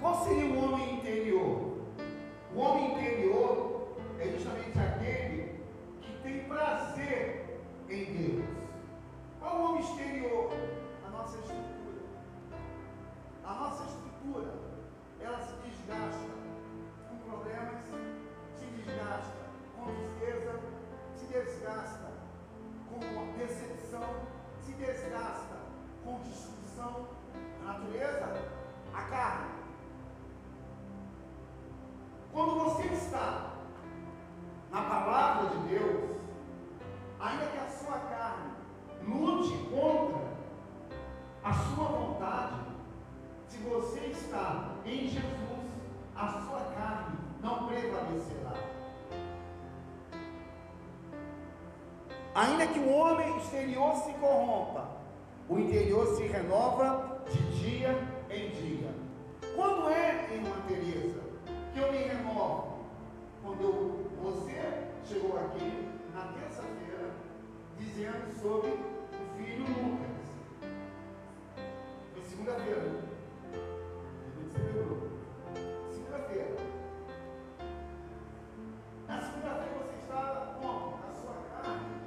Qual 0.00 0.24
seria 0.24 0.46
o 0.46 0.58
homem 0.58 0.94
interior? 0.96 1.78
O 2.54 2.58
homem 2.58 2.92
interior 2.92 3.96
é 4.18 4.24
justamente 4.28 4.76
aquele 4.78 5.60
que 6.00 6.22
tem 6.22 6.44
prazer 6.44 7.60
em 7.88 8.04
Deus. 8.04 8.44
Qual 9.38 9.56
o 9.56 9.64
homem 9.70 9.82
exterior? 9.82 10.50
A 11.06 11.10
nossa 11.10 11.38
estrutura. 11.38 12.02
A 13.44 13.54
nossa 13.54 13.84
estrutura, 13.84 14.54
ela 15.20 15.38
se 15.38 15.52
desgasta 15.64 16.32
com 17.08 17.30
problemas, 17.30 17.82
se 18.56 18.66
desgasta 18.66 19.42
com 19.76 19.84
tristeza, 19.94 20.60
se 21.16 21.26
desgasta 21.26 22.11
com 23.00 23.38
decepção, 23.38 24.04
se 24.60 24.72
desgasta 24.72 25.56
com 26.04 26.20
destruição. 26.20 27.08
A 27.60 27.64
natureza, 27.64 28.50
a 28.92 29.02
carne. 29.02 29.50
Quando 32.32 32.64
você 32.64 32.88
está 32.88 33.52
na 34.70 34.82
palavra 34.82 35.50
de 35.50 35.68
Deus, 35.68 36.16
ainda 37.20 37.46
que 37.46 37.58
a 37.58 37.68
sua 37.68 37.98
carne 37.98 38.52
lute 39.06 39.56
contra 39.70 40.32
a 41.44 41.52
sua 41.52 41.84
vontade, 41.84 42.72
se 43.48 43.58
você 43.58 44.00
está 44.06 44.76
em 44.84 45.08
Jesus, 45.08 45.52
a 46.16 46.28
sua 46.28 46.60
carne 46.74 47.18
não 47.40 47.66
prevalecerá. 47.66 48.71
Ainda 52.34 52.66
que 52.66 52.78
o 52.78 52.90
homem 52.90 53.36
exterior 53.36 53.94
se 53.96 54.10
corrompa, 54.14 54.88
o 55.50 55.58
interior 55.58 56.06
se 56.16 56.22
renova 56.22 57.22
de 57.30 57.38
dia 57.60 58.08
em 58.30 58.48
dia. 58.50 58.88
Quando 59.54 59.90
é, 59.90 60.32
irmã 60.32 60.50
Teresa, 60.66 61.20
que 61.74 61.78
eu 61.78 61.92
me 61.92 61.98
renovo? 61.98 62.86
Quando 63.42 63.62
eu, 63.62 64.10
você 64.22 64.88
chegou 65.04 65.36
aqui 65.36 65.90
na 66.14 66.22
terça-feira 66.32 67.10
dizendo 67.78 68.32
sobre 68.40 68.70
o 68.70 69.36
filho 69.36 69.66
Lucas. 69.66 70.22
Foi 72.14 72.24
segunda-feira. 72.24 73.02
Segunda-feira. 75.92 76.56
Na 79.06 79.20
segunda-feira 79.20 79.74
você 79.82 79.98
estava 80.00 80.54
como? 80.62 80.96
Na 80.96 81.12
sua 81.12 81.34
carne 81.52 82.01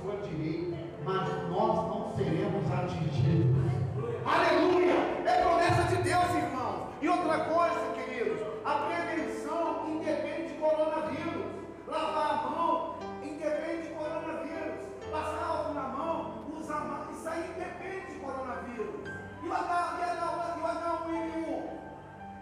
sua 0.00 0.16
direita, 0.28 0.76
mas 1.04 1.28
nós 1.50 1.76
não 1.88 2.12
seremos 2.16 2.70
atingidos. 2.70 3.64
Aleluia! 4.24 4.94
É 5.26 5.42
promessa 5.42 5.82
de 5.84 6.02
Deus, 6.02 6.30
irmãos. 6.34 6.88
E 7.02 7.08
outra 7.08 7.38
coisa, 7.40 7.92
queridos, 7.94 8.40
a 8.64 8.74
prevenção 8.74 9.90
independe 9.90 10.48
de 10.48 10.54
coronavírus. 10.54 11.44
Lavar 11.86 12.30
a 12.30 12.48
mão 12.48 12.96
independe 13.22 13.88
de 13.88 13.94
coronavírus. 13.94 14.80
Passar 15.10 15.44
algo 15.44 15.74
na 15.74 15.88
mão, 15.88 16.46
usar 16.58 16.80
mão, 16.80 17.12
isso 17.12 17.28
aí 17.28 17.44
independe 17.54 18.14
de 18.14 18.18
coronavírus. 18.20 18.94
E 19.42 19.46
o 19.46 19.52
H1N1, 19.52 20.84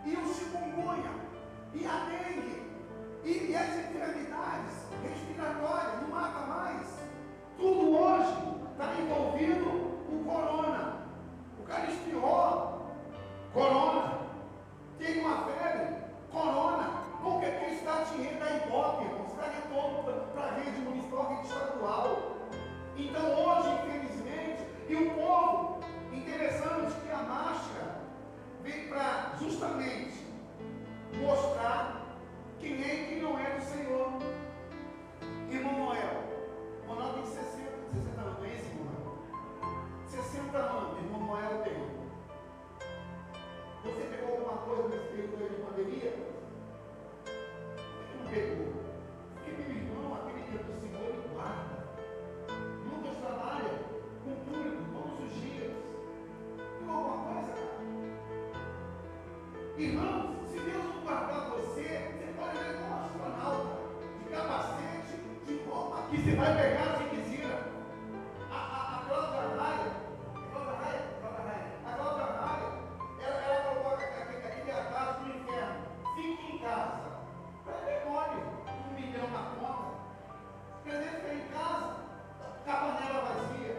e 0.04 0.16
o 0.16 0.34
chikungunya, 0.34 1.10
e 1.74 1.86
a 1.86 2.06
dengue, 2.06 2.62
e, 3.24 3.50
e 3.50 3.56
as 3.56 3.76
enfermidades 3.76 4.86
respiratórias, 5.02 6.02
não 6.02 6.10
mata 6.10 6.38
mais. 6.46 6.51
Tudo 7.62 7.96
hoje 7.96 8.34
está 8.72 8.92
envolvido 9.00 9.66
com 10.08 10.24
corona. 10.24 11.06
O 11.60 11.62
cara 11.62 11.88
espirrou, 11.88 12.90
corona. 13.52 14.18
Tem 14.98 15.20
uma 15.20 15.44
febre, 15.44 15.94
corona. 16.32 17.04
Porque 17.22 17.46
quem 17.52 17.74
está 17.74 18.02
dinheiro 18.02 18.40
da 18.40 18.50
Ibope, 18.50 19.04
irmão, 19.04 19.26
está 19.28 19.44
retorno 19.44 20.02
para 20.02 20.42
a 20.42 20.54
rede 20.54 20.80
municipal 20.80 21.28
rede 21.28 21.46
estadual. 21.46 22.18
Então 22.96 23.26
hoje, 23.32 23.68
infelizmente, 23.68 24.64
e 24.88 24.96
o 24.96 25.10
povo, 25.14 25.84
interessante 26.12 26.92
que 27.00 27.12
a 27.12 27.22
marcha 27.22 28.00
vem 28.64 28.88
para 28.88 29.34
justamente 29.38 30.26
mostrar 31.16 32.06
quem 32.58 32.82
é 32.82 32.94
e 33.02 33.06
quem 33.06 33.22
não 33.22 33.38
é 33.38 33.50
do 33.50 33.64
Senhor. 33.64 34.18
Irmão 35.48 35.78
Noel, 35.78 36.31
Monan 36.92 37.14
tem 37.14 37.24
60, 37.24 37.70
60 37.94 38.20
anos, 38.20 38.38
não 38.38 38.44
é 38.44 38.54
esse 38.54 38.68
Monan? 38.76 39.16
60 40.06 40.58
anos, 40.58 40.98
irmão 40.98 41.20
Moela 41.20 41.64
tem. 41.64 41.72
Você 43.82 44.02
pegou 44.10 44.36
alguma 44.36 44.58
coisa 44.58 44.88
nesse 44.88 45.08
período 45.08 45.48
de 45.48 45.62
pandemia? 45.62 46.12
Por 47.24 48.04
que 48.10 48.16
não 48.18 48.26
pegou? 48.30 48.72
Porque 49.32 49.50
meu 49.52 49.70
irmão, 49.70 50.14
aquele 50.16 50.42
que 50.42 50.54
é 50.54 50.62
do 50.62 50.80
Senhor, 50.80 51.08
ele 51.08 51.28
guarda. 51.32 51.76
Lucas 52.84 53.16
trabalha 53.22 53.72
com 54.22 54.34
público 54.44 54.82
todos 54.92 55.16
os 55.24 55.40
dias. 55.40 55.72
Pegou 56.78 56.94
alguma 56.94 57.32
coisa? 57.32 57.54
Irmãos, 59.78 60.50
se 60.50 60.58
Deus 60.60 60.84
não 60.84 61.00
guardar 61.00 61.50
você, 61.52 61.88
você 62.12 62.34
pode 62.38 62.58
ver 62.58 62.76
como 62.76 62.94
astronauta, 63.00 63.78
de 64.18 64.24
capacete 64.28 64.91
que 66.10 66.18
se 66.18 66.34
vai 66.34 66.54
pegar 66.56 66.98
se 66.98 67.04
quisira. 67.04 67.72
A, 68.50 68.56
a, 68.56 68.96
a 68.96 69.04
Cláudia 69.06 69.40
Arraia, 69.40 69.92
Cláudia 70.50 70.72
Arraia, 70.72 71.02
a 71.86 71.92
Cláudia 71.92 72.24
Raia, 72.24 72.68
ela, 73.20 73.42
ela 73.42 73.74
coloca 73.74 74.04
aquele, 74.04 74.70
a 74.70 74.84
casa 74.84 75.20
no 75.20 75.28
inferno. 75.34 75.74
Fique 76.14 76.54
em 76.54 76.58
casa. 76.58 77.00
Para 77.64 77.78
demônio, 77.86 78.42
um 78.68 78.94
milhão 78.94 79.28
na 79.30 79.42
conta. 79.56 79.92
Quer 80.84 80.90
dizer, 80.98 81.10
ficar 81.10 81.34
em 81.34 81.48
casa, 81.48 81.94
com 82.64 82.70
a 82.70 82.74
panela 82.74 83.20
vazia. 83.24 83.76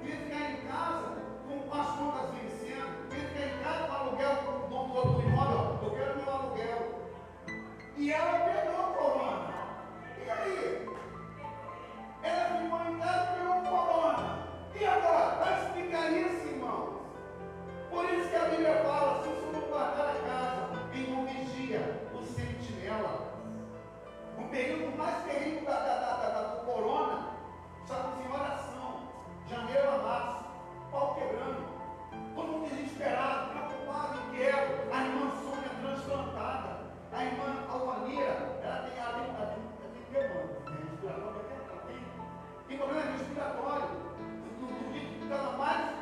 Queria 0.00 0.16
ficar 0.16 0.50
em 0.50 0.56
casa 0.66 1.06
com 1.46 1.80
as 1.80 1.86
contas 1.96 2.30
vencendo. 2.34 3.08
Queria 3.08 3.28
ficar 3.28 3.46
em 3.46 3.62
casa 3.62 3.84
com 3.86 3.92
o 3.92 3.96
aluguel 3.96 4.34
do 4.34 4.68
dono 4.68 5.12
do 5.14 5.22
imóvel. 5.22 5.78
Eu 5.82 5.90
quero 5.90 6.16
meu 6.16 6.34
aluguel. 6.34 7.00
E 7.96 8.12
ela 8.12 8.38
pegou 8.40 8.80
o 8.80 8.94
corona. 8.94 9.54
E 10.24 10.30
aí? 10.30 10.95
Ela 12.26 12.58
humanidade 12.60 13.38
pegou 13.38 13.60
pelo 13.62 13.76
corona. 13.76 14.38
E 14.74 14.84
agora? 14.84 15.36
Vai 15.36 15.62
explicar 15.62 16.10
isso, 16.10 16.48
irmãos? 16.48 17.02
Por 17.88 18.04
isso 18.06 18.28
que 18.28 18.36
a 18.36 18.48
Bíblia 18.48 18.74
fala: 18.82 19.22
se 19.22 19.28
o 19.28 19.40
senhor 19.40 19.68
guardar 19.68 20.10
a 20.10 20.28
casa, 20.28 20.82
em 20.92 21.14
um 21.14 21.24
vigia, 21.24 22.08
o 22.12 22.22
sentinela. 22.24 23.32
O 24.38 24.48
período 24.48 24.96
mais 24.98 25.24
terrível 25.24 25.64
da, 25.66 25.78
da, 25.78 25.98
da, 25.98 26.28
da, 26.28 26.42
do 26.42 26.66
corona 26.66 27.28
estamos 27.82 28.26
em 28.26 28.32
oração. 28.32 29.00
Janeiro 29.48 29.88
a 29.88 29.98
março, 29.98 30.44
pau 30.90 31.14
quebrando. 31.14 31.64
Todo 32.34 32.48
mundo 32.48 32.68
desesperado, 32.68 33.50
preocupado, 33.50 34.18
inquieto. 34.28 34.92
A 34.92 35.04
irmã 35.04 35.30
Sônia 35.42 35.70
transplantada. 35.80 36.86
A 37.12 37.24
irmã 37.24 37.64
Alvanira, 37.70 38.58
ela 38.62 38.90
tem 38.90 39.00
a 39.00 39.06
ela 39.06 39.12
tem, 39.12 39.34
ela 39.36 39.46
tem, 39.46 40.20
ela 40.20 40.55
tem 42.76 42.86
problema 42.86 43.12
respiratório, 43.12 43.88
o 44.60 44.66
do 44.66 44.92
que 44.92 45.24
está 45.24 45.56
mais 45.56 45.94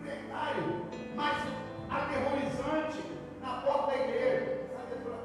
precário, 0.00 0.86
mais 1.16 1.42
aterrorizante 1.90 3.02
na 3.40 3.54
porta 3.62 3.86
da 3.88 3.96
igreja. 3.96 4.68
Essa 4.70 4.86
viatura 4.86 5.18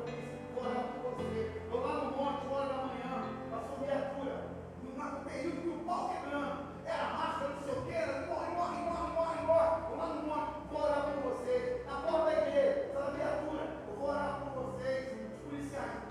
orar 0.58 0.84
por 1.04 1.12
você. 1.12 1.62
Eu 1.72 1.80
lá 1.86 1.94
no 2.04 2.18
monte, 2.18 2.48
hora 2.48 2.68
da 2.68 2.78
manhã, 2.78 3.30
passou 3.52 3.78
viatura, 3.86 4.48
no 4.82 5.30
período 5.30 5.62
que 5.62 5.70
o 5.70 5.86
pau 5.86 6.10
quebrando, 6.10 6.66
era 6.84 7.14
máscara, 7.14 7.50
não 7.50 7.62
sei 7.62 7.74
o 7.74 7.82
que, 7.84 7.94
era 7.94 8.26
morre, 8.26 8.56
morre, 8.56 8.78
morre, 8.82 9.12
morre, 9.14 9.46
morre. 9.46 9.92
Eu 9.92 9.98
lá 9.98 10.08
no 10.08 10.22
monte, 10.24 10.52
vou 10.72 10.82
orar 10.82 11.02
por 11.04 11.22
você. 11.30 11.84
Na 11.86 12.02
porta 12.02 12.26
da 12.26 12.34
igreja, 12.34 12.90
essa 12.90 13.12
viatura, 13.12 13.64
eu 13.88 13.96
vou 13.98 14.10
orar 14.10 14.40
por 14.42 14.64
vocês, 14.64 15.14
os 15.14 15.48
policiais. 15.48 16.07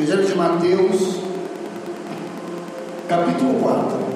Evangelho 0.00 0.26
de 0.26 0.34
Mateus, 0.34 1.20
capítulo 3.06 3.60
4. 3.60 4.09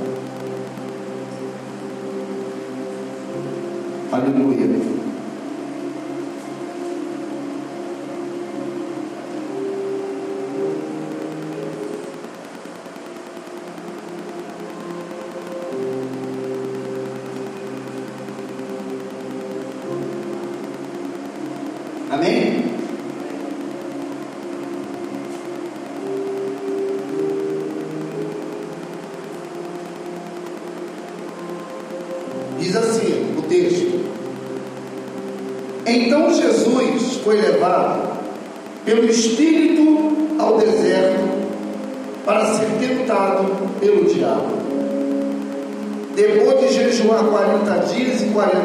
40 48.34 48.63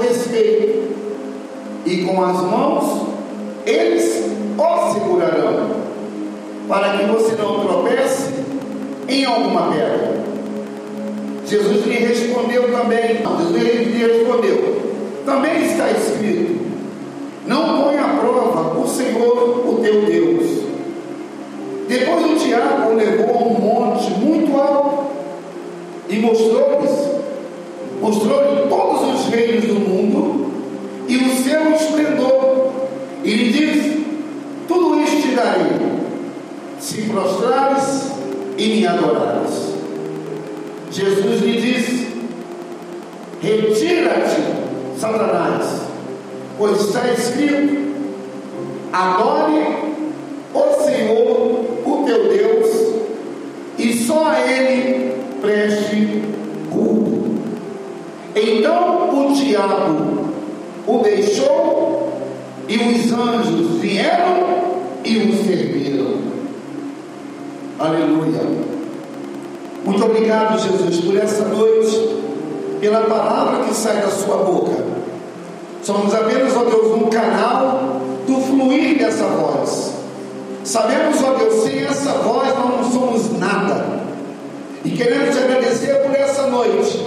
respeito, 0.00 0.96
e 1.84 2.04
com 2.04 2.22
as 2.22 2.40
mãos 2.42 3.08
eles 3.66 4.24
o 4.56 4.92
segurarão, 4.92 5.70
para 6.68 6.98
que 6.98 7.04
você 7.06 7.34
não 7.36 7.60
tropece 7.60 8.32
em 9.08 9.24
alguma 9.24 9.72
pedra. 9.72 10.18
Jesus 11.46 11.86
lhe 11.86 11.94
respondeu 11.94 12.70
também, 12.70 13.18
Jesus 13.18 13.62
lhe 13.62 14.06
respondeu, 14.06 14.82
também 15.24 15.64
está 15.64 15.90
escrito, 15.90 16.60
não 17.46 17.82
põe 17.82 17.96
à 17.96 18.18
prova 18.20 18.78
o 18.78 18.86
Senhor, 18.86 19.66
o 19.66 19.80
teu 19.82 20.02
Deus. 20.04 20.58
Depois 21.88 22.24
o 22.26 22.44
diabo 22.44 22.90
o 22.90 22.94
levou 22.96 23.30
a 23.30 23.42
um 23.44 23.58
monte 23.58 24.10
muito 24.10 24.60
alto 24.60 25.06
e 26.10 26.16
mostrou-lhes, 26.16 26.90
mostrou-lhe 28.02 28.68
todos 28.68 29.14
os 29.14 29.26
reinos 29.28 29.64
do 29.64 29.80
mundo 29.80 30.52
e 31.08 31.16
o 31.16 31.30
seu 31.42 31.72
esplendor. 31.72 32.72
E 33.24 33.32
lhe 33.32 33.52
disse: 33.52 34.06
Tudo 34.68 35.00
isto 35.00 35.22
te 35.22 35.34
darei, 35.34 35.78
se 36.78 37.02
prostrares 37.02 38.12
Jesus 40.98 41.40
lhe 41.42 41.60
disse: 41.60 42.08
Retira-te, 43.40 44.98
Satanás, 44.98 45.82
pois 46.56 46.80
está 46.80 47.06
escrito: 47.12 47.94
Adore 48.92 49.94
o 50.52 50.82
Senhor, 50.82 51.64
o 51.86 52.04
teu 52.04 52.28
Deus, 52.28 52.94
e 53.78 53.92
só 53.92 54.30
a 54.30 54.40
Ele 54.40 55.14
preste 55.40 56.22
culto. 56.72 57.38
Então 58.34 59.28
o 59.28 59.34
diabo 59.34 60.32
o 60.84 60.98
deixou 60.98 62.12
e 62.66 62.76
os 62.76 63.12
anjos 63.12 63.78
vieram 63.80 64.48
e 65.04 65.16
o 65.18 65.44
serviram. 65.44 66.18
Aleluia. 67.78 68.67
Muito 69.88 70.04
obrigado, 70.04 70.60
Jesus, 70.60 71.00
por 71.00 71.16
essa 71.16 71.46
noite, 71.46 72.14
pela 72.78 73.00
palavra 73.04 73.64
que 73.64 73.74
sai 73.74 74.02
da 74.02 74.10
sua 74.10 74.36
boca. 74.36 74.84
Somos 75.82 76.14
apenas, 76.14 76.54
ó 76.54 76.64
Deus, 76.64 76.94
um 76.94 77.06
canal 77.06 77.98
do 78.26 78.34
fluir 78.34 78.98
dessa 78.98 79.24
voz. 79.24 79.94
Sabemos, 80.62 81.24
ó 81.24 81.32
Deus, 81.38 81.64
sem 81.64 81.84
essa 81.84 82.12
voz 82.18 82.48
nós 82.48 82.70
não 82.76 82.92
somos 82.92 83.38
nada. 83.38 84.02
E 84.84 84.90
queremos 84.90 85.34
agradecer 85.34 85.94
por 86.02 86.14
essa 86.14 86.48
noite, 86.48 87.06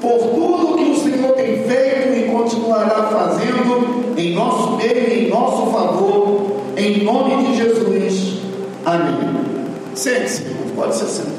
por 0.00 0.18
tudo 0.18 0.78
que 0.78 0.90
o 0.92 0.96
Senhor 0.96 1.32
tem 1.32 1.62
feito 1.64 2.14
e 2.16 2.30
continuará 2.32 3.02
fazendo 3.02 4.14
em 4.16 4.34
nosso 4.34 4.76
meio, 4.78 5.12
em 5.12 5.28
nosso 5.28 5.70
favor, 5.70 6.62
em 6.74 7.04
nome 7.04 7.48
de 7.48 7.56
Jesus. 7.58 8.38
Amém. 8.86 9.44
Sente-se, 9.94 10.46
pode 10.74 10.96
se 10.96 11.04
sentar. 11.04 11.33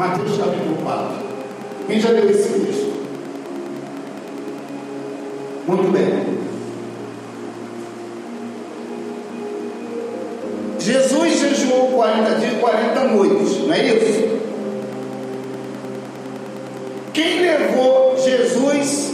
Mateus 0.00 0.38
capítulo 0.38 0.76
4. 0.82 1.08
Quem 1.86 2.00
já 2.00 2.08
leu 2.08 2.30
esse 2.30 2.48
texto? 2.48 2.90
Muito 5.68 5.92
bem. 5.92 6.38
Jesus 10.78 11.38
jejuou 11.38 11.88
40 11.88 12.34
dias 12.36 12.52
e 12.54 12.56
40 12.56 13.04
noites, 13.08 13.58
não 13.58 13.74
é 13.74 13.88
isso? 13.88 14.40
Quem 17.12 17.42
levou 17.42 18.16
Jesus 18.16 19.12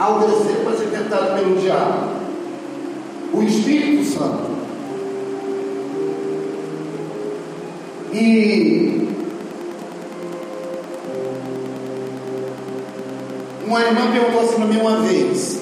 ao 0.00 0.18
deserto 0.18 0.64
para 0.64 0.76
ser 0.76 0.86
tentado 0.86 1.38
pelo 1.38 1.56
diabo? 1.60 2.14
O 3.32 3.42
Espírito 3.44 4.04
Santo. 4.06 4.54
E 8.12 9.03
uma 13.74 13.82
irmã 13.82 14.12
perguntou 14.12 14.40
assim 14.42 14.54
para 14.54 14.66
mim 14.66 14.80
uma 14.80 15.00
vez: 15.00 15.60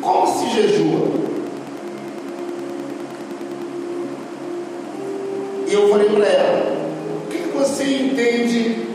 Como 0.00 0.26
se 0.26 0.50
jejua? 0.50 1.08
E 5.68 5.72
eu 5.72 5.88
falei 5.88 6.08
para 6.08 6.26
ela: 6.26 6.76
O 7.24 7.30
que, 7.30 7.38
você 7.56 7.84
entende 7.84 8.88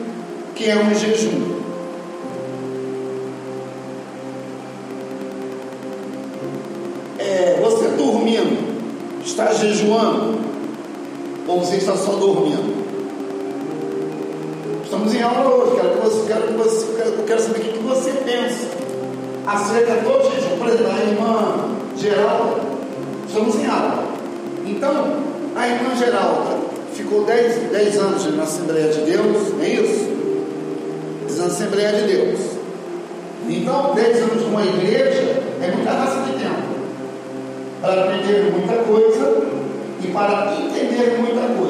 que 0.53 0.69
é 0.69 0.75
um 0.75 0.93
jejum? 0.93 1.55
É, 7.17 7.57
você 7.63 7.87
dormindo, 7.87 9.23
está 9.23 9.53
jejuando? 9.53 10.39
Ou 11.47 11.61
você 11.61 11.77
está 11.77 11.95
só 11.95 12.11
dormindo? 12.13 12.85
Estamos 14.85 15.15
em 15.15 15.21
aula 15.23 15.49
hoje, 15.49 15.77
quero 15.77 15.89
que 15.89 16.01
você, 16.03 16.27
quero 16.27 16.47
que 16.47 16.53
você, 16.53 16.85
eu 17.01 17.23
quero 17.25 17.41
saber 17.41 17.59
o 17.59 17.63
que 17.63 17.79
você 17.79 18.11
pensa 18.23 18.67
acerca 19.47 19.95
do 19.95 20.23
jejum. 20.29 20.59
Por 20.59 20.67
exemplo, 20.67 20.91
a 20.91 21.03
irmã 21.03 21.55
Geralda, 21.97 22.61
estamos 23.27 23.55
em 23.55 23.65
aula. 23.65 24.03
Então, 24.63 25.23
a 25.55 25.67
irmã 25.67 25.95
Geralda 25.95 26.57
ficou 26.93 27.25
10, 27.25 27.71
10 27.71 27.97
anos 27.97 28.35
na 28.35 28.43
Assembleia 28.43 28.89
de 28.89 29.01
Deus, 29.01 29.53
não 29.53 29.63
é 29.63 29.69
isso? 29.69 30.05
10 31.25 31.31
anos 31.31 31.37
na 31.39 31.45
Assembleia 31.45 31.91
de 31.91 32.03
Deus. 32.03 32.39
Então, 33.49 33.95
10 33.95 34.17
anos 34.21 34.43
numa 34.43 34.63
igreja 34.63 35.41
é 35.63 35.71
muita 35.75 35.91
raça 35.93 36.21
de 36.31 36.33
tempo 36.33 36.75
para 37.81 38.03
aprender 38.03 38.51
muita 38.51 38.83
coisa 38.83 39.47
e 40.03 40.07
para 40.09 40.55
entender 40.61 41.17
muita 41.17 41.41
coisa. 41.57 41.64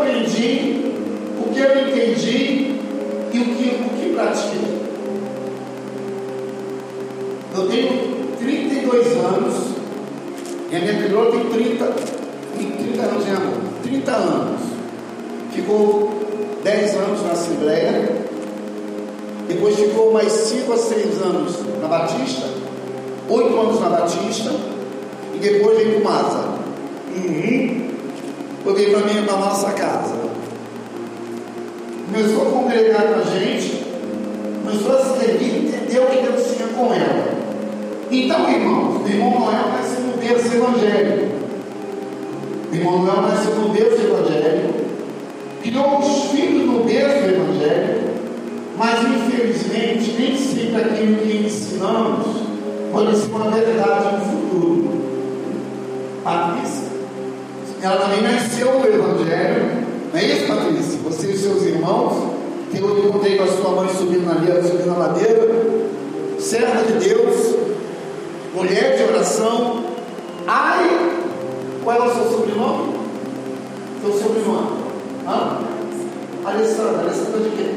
Aprendi, 0.00 0.94
o 1.38 1.52
que 1.52 1.60
eu 1.60 1.88
entendi 1.88 2.80
e 3.32 3.38
o 3.38 3.44
que, 3.44 3.84
o 3.84 3.90
que 3.98 4.14
pratiquei. 4.14 4.80
Eu 7.54 7.68
tenho 7.68 8.36
32 8.38 9.06
anos 9.16 9.54
e 10.70 10.76
a 10.76 10.78
minha 10.78 10.94
filha 10.94 11.30
tem 11.30 11.44
30, 11.50 11.84
tem 12.56 12.70
30 12.70 13.02
anos 13.02 13.24
de 13.24 13.30
amor, 13.30 13.58
30 13.82 14.12
anos. 14.12 14.60
Ficou 15.52 16.10
10 16.62 16.94
anos 16.94 17.22
na 17.22 17.32
Assembleia, 17.32 18.26
depois 19.48 19.76
ficou 19.76 20.12
mais 20.12 20.30
5 20.30 20.72
a 20.72 20.76
6 20.76 21.22
anos 21.22 21.58
na 21.80 21.88
Batista, 21.88 22.46
8 23.28 23.60
anos 23.60 23.80
na 23.80 23.88
Batista, 23.88 24.52
e 25.34 25.38
depois 25.38 25.76
veio 25.76 26.00
para 26.00 26.00
o 26.00 26.04
Masa. 26.04 26.48
Uhum. 27.16 27.79
Eu 28.70 28.74
veio 28.74 28.90
para 28.90 29.00
mim 29.00 29.26
para 29.26 29.36
nossa 29.36 29.72
casa. 29.72 30.14
Começou 32.06 32.42
a 32.42 32.50
congregar 32.50 33.02
com 33.02 33.20
a 33.20 33.38
gente, 33.38 33.84
começou 34.64 34.92
a 34.92 35.04
servir, 35.18 35.66
entendeu 35.66 36.04
o 36.04 36.06
que 36.06 36.22
Deus 36.22 36.56
tinha 36.56 36.68
com 36.68 36.94
ela. 36.94 37.34
Então, 38.10 38.48
irmãos, 38.48 39.02
o 39.02 39.08
irmão 39.08 39.40
Noel 39.40 39.68
nasceu 39.76 40.00
no 40.02 40.16
berço 40.18 40.54
evangélico. 40.54 41.34
O 42.70 42.74
irmão 42.74 43.02
Noel 43.02 43.22
nasceu 43.22 43.54
no 43.56 43.68
berço 43.70 44.00
evangélico, 44.02 44.74
criou 45.62 45.98
os 45.98 46.30
filhos 46.30 46.66
no 46.66 46.84
berço 46.84 47.24
evangélico, 47.24 48.10
mas 48.76 49.00
infelizmente 49.02 50.16
nem 50.16 50.36
sempre 50.36 50.80
aquilo 50.80 51.16
que 51.16 51.36
ensinamos 51.44 52.26
pode 52.92 53.16
ser 53.16 53.32
uma 53.32 53.50
verdade 53.50 54.16
no 54.16 54.24
futuro. 54.24 55.00
Patrícia, 56.22 56.79
ela 57.82 57.96
também 57.96 58.22
nasceu 58.22 58.78
no 58.78 58.86
Evangelho, 58.86 59.86
não 60.12 60.20
é 60.20 60.24
isso, 60.24 60.46
Patrícia? 60.46 60.98
Você 61.04 61.30
e 61.32 61.36
seus 61.38 61.62
irmãos, 61.62 62.34
que 62.70 62.78
eu 62.78 62.98
encontrei 62.98 63.36
com 63.38 63.44
a 63.44 63.46
sua 63.46 63.70
mãe 63.70 63.88
subindo 63.96 64.26
na, 64.26 64.34
subindo 64.34 64.86
na 64.86 64.98
ladeira, 64.98 65.48
serva 66.38 66.82
de 66.82 67.08
Deus, 67.08 67.54
mulher 68.54 68.96
de 68.96 69.02
oração. 69.04 69.84
Ai, 70.46 71.10
qual 71.82 71.96
é 71.96 72.06
o 72.06 72.14
seu 72.14 72.24
sobrenome? 72.30 72.94
Seu 74.02 74.12
sobrenome? 74.12 74.70
Hã? 75.26 75.58
Alessandra, 76.44 77.02
Alessandra 77.02 77.40
de 77.40 77.50
quê? 77.50 77.74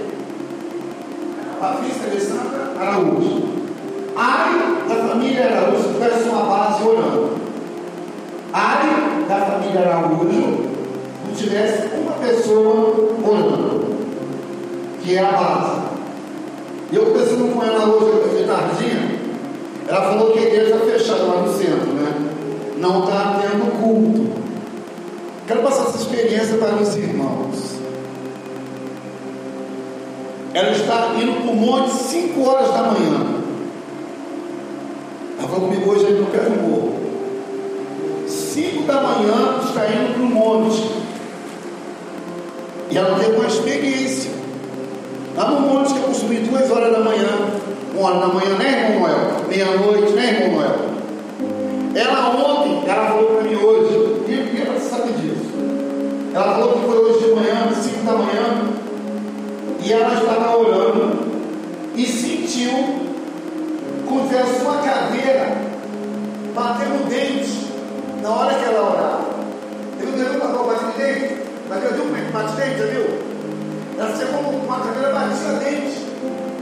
Patrícia 1.59 2.07
Alessandra 2.09 2.73
Araújo. 2.79 3.43
Ai 4.15 4.83
da 4.89 4.95
família 5.07 5.45
Araújo, 5.45 5.93
tivesse 5.93 6.29
uma 6.29 6.43
base 6.43 6.83
orando. 6.83 7.37
Ai 8.51 9.12
da 9.27 9.45
família 9.45 9.81
Araújo, 9.81 10.73
não 11.25 11.35
tivesse 11.35 11.87
uma 11.97 12.13
pessoa 12.13 12.93
orando, 13.23 13.95
que 15.01 15.15
é 15.15 15.19
a 15.19 15.31
base. 15.31 15.81
Eu 16.91 17.05
conversando 17.07 17.53
com 17.53 17.63
ela 17.63 17.85
hoje 17.87 18.37
de 18.37 18.43
tardinha, 18.43 19.19
ela 19.87 20.01
falou 20.01 20.31
que 20.31 20.39
a 20.39 20.43
igreja 20.43 20.75
está 20.75 20.85
fechada 20.85 21.23
lá 21.23 21.41
no 21.41 21.53
centro, 21.53 21.93
né? 21.93 22.31
Não 22.77 23.03
está 23.03 23.41
tendo 23.41 23.81
culto. 23.81 24.31
Quero 25.47 25.61
passar 25.61 25.89
essa 25.89 25.97
experiência 25.97 26.57
para 26.57 26.75
os 26.75 26.95
irmãos. 26.95 27.73
Ela 30.53 30.71
está 30.71 31.13
indo 31.19 31.41
para 31.41 31.51
o 31.51 31.55
monte 31.55 31.91
5 31.91 32.47
horas 32.47 32.71
da 32.71 32.83
manhã. 32.83 33.43
Ela 35.39 35.47
falou 35.47 35.67
comigo 35.67 35.91
hoje 35.91 36.05
aí 36.05 36.13
no 36.13 36.27
pé 36.27 36.37
do 36.37 36.61
morro. 36.61 36.92
5 38.53 38.83
da 38.83 39.01
manhã 39.01 39.57
está 39.65 39.87
indo 39.87 40.13
para 40.13 40.21
o 40.21 40.25
monte. 40.27 40.87
E 42.91 42.95
ela 42.95 43.17
teve 43.17 43.35
uma 43.35 43.47
experiência. 43.47 44.29
Lá 45.35 45.49
no 45.49 45.61
monte 45.61 45.91
que 45.91 45.99
eu 45.99 46.03
consumi 46.03 46.35
duas 46.37 46.69
horas 46.69 46.91
da 46.91 46.99
manhã. 46.99 47.29
Uma 47.97 48.09
hora 48.09 48.19
da 48.19 48.27
manhã, 48.27 48.55
né, 48.59 48.91
irmão 48.91 48.99
Noel? 48.99 49.47
Meia-noite, 49.49 50.13
né, 50.13 50.43
irmão 50.43 50.59
Noel? 50.59 50.75
Ela 51.95 52.29
ontem, 52.29 52.87
ela 52.87 53.07
falou 53.07 53.25
para 53.25 53.41
mim 53.41 53.55
hoje, 53.55 54.23
e 54.27 54.61
ela 54.61 54.79
sabe 54.79 55.13
disso. 55.13 55.51
Ela 56.31 56.53
falou 56.53 56.73
que 56.73 56.85
foi 56.85 56.97
hoje 56.97 57.25
de 57.25 57.31
manhã, 57.31 57.71
5 57.73 58.05
da 58.05 58.11
manhã, 58.13 58.69
e 59.83 59.93
ela 59.93 60.13
estava 60.13 60.57
orando 60.57 61.19
e 61.95 62.05
sentiu 62.05 63.03
se 64.33 64.39
fosse 64.39 64.63
uma 64.63 64.77
caveira 64.77 65.57
batendo 66.55 67.03
o 67.03 67.09
dente 67.09 67.62
na 68.23 68.29
hora 68.29 68.55
que 68.55 68.65
ela 68.65 68.89
orava. 68.89 69.25
Ele 69.99 70.11
não 70.11 70.17
entendeu 70.17 70.39
para 70.39 70.63
bater 70.63 70.85
o 70.85 70.91
dente? 70.97 71.43
Bateu 71.69 71.91
o 71.91 72.13
dente, 72.13 72.31
bate 72.31 72.55
dente, 72.55 72.79
já 72.79 72.85
viu? 72.85 73.05
Ela 73.99 74.15
sentiu 74.15 74.27
como 74.29 74.49
uma 74.49 74.79
caveira 74.79 75.13
batia 75.13 75.59
dente. 75.59 76.03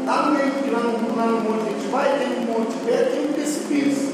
Lá 0.05 0.23
no 0.23 0.31
meio, 0.31 0.51
lá 0.71 0.79
no, 0.79 1.15
lá 1.15 1.25
no 1.27 1.41
monte 1.41 1.63
que 1.63 1.69
a 1.69 1.73
gente 1.73 1.91
vai, 1.91 2.17
tem 2.17 2.27
um 2.27 2.51
monte 2.51 2.73
perto, 2.83 3.11
tem 3.11 3.25
um 3.25 3.33
precipício. 3.33 4.09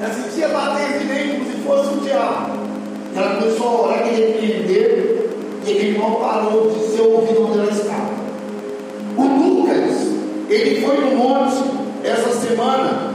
Ela 0.00 0.14
sentia 0.14 0.48
bater 0.48 0.98
de 0.98 1.04
dentro 1.04 1.36
como 1.36 1.50
se 1.50 1.56
fosse 1.58 1.94
um 1.94 1.98
diabo. 1.98 2.52
Ela 3.14 3.34
começou 3.36 3.68
a 3.68 3.82
orar 3.82 4.08
e 4.08 4.10
repreender, 4.10 5.30
e 5.66 5.70
ele 5.70 5.98
não 5.98 6.14
parou 6.14 6.70
de 6.70 6.96
ser 6.96 7.02
ouvido 7.02 7.46
onde 7.46 7.58
ela 7.58 7.70
estava. 7.70 8.10
O 9.18 9.22
Lucas, 9.22 10.08
ele 10.48 10.80
foi 10.80 10.96
no 10.96 11.16
monte 11.16 11.62
essa 12.02 12.30
semana. 12.30 13.10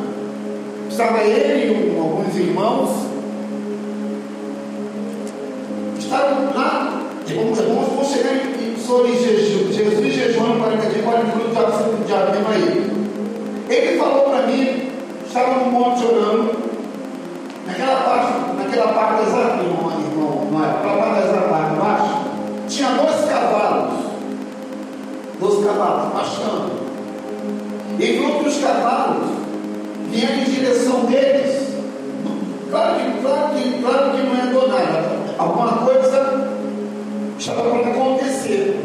Estava 0.88 1.24
ele 1.24 1.92
e 1.92 1.95
alguns 2.06 2.36
irmãos. 2.36 2.90
Estavam 5.98 6.54
lá, 6.54 7.02
e 7.28 7.34
vamos, 7.34 7.58
vamos 7.60 8.08
chegar 8.08 8.36
em, 8.36 8.78
sobre 8.78 9.16
jejum. 9.16 9.72
Jesus 9.72 10.14
jejuando 10.14 10.60
40 10.60 10.90
dias, 10.90 11.04
40 11.04 11.36
minutos, 11.36 11.58
o 11.58 12.04
diabo 12.06 12.32
mesmo 12.32 12.48
aí. 12.50 12.96
Ele 13.70 13.98
falou 13.98 14.30
para 14.30 14.48
mim, 14.48 14.92
estava 15.26 15.66
no 15.66 15.72
monte 15.72 16.06
orando, 16.06 16.52
naquela 17.66 18.02
parte, 18.02 18.34
naquela 18.58 18.94
parte 18.94 19.24
exata, 19.24 19.64
irmão, 19.64 19.92
irmão, 20.00 20.48
não 20.52 20.64
é? 20.64 20.68
Parte 20.68 21.28
exata 21.28 21.52
lá 21.52 21.72
embaixo, 21.74 22.16
tinha 22.70 22.90
dois 22.90 23.26
cavalos, 23.26 24.00
dois 25.40 25.66
cavalos, 25.66 26.14
pastando. 26.14 26.86
E 27.98 28.06
viu 28.06 28.40
que 28.40 28.50
os 28.50 28.58
cavalos 28.60 29.28
vinham 30.12 30.32
em 30.34 30.44
direção 30.44 31.06
deles. 31.06 31.65
Claro 32.76 32.96
que, 32.96 33.22
claro 33.22 33.56
que, 33.56 33.82
claro 33.82 34.12
que 34.12 34.22
não 34.24 34.36
é 34.36 34.48
do 34.48 34.68
nada. 34.68 35.04
Alguma 35.38 35.78
coisa 35.86 36.50
estava 37.40 37.70
para 37.70 37.90
acontecer. 37.90 38.78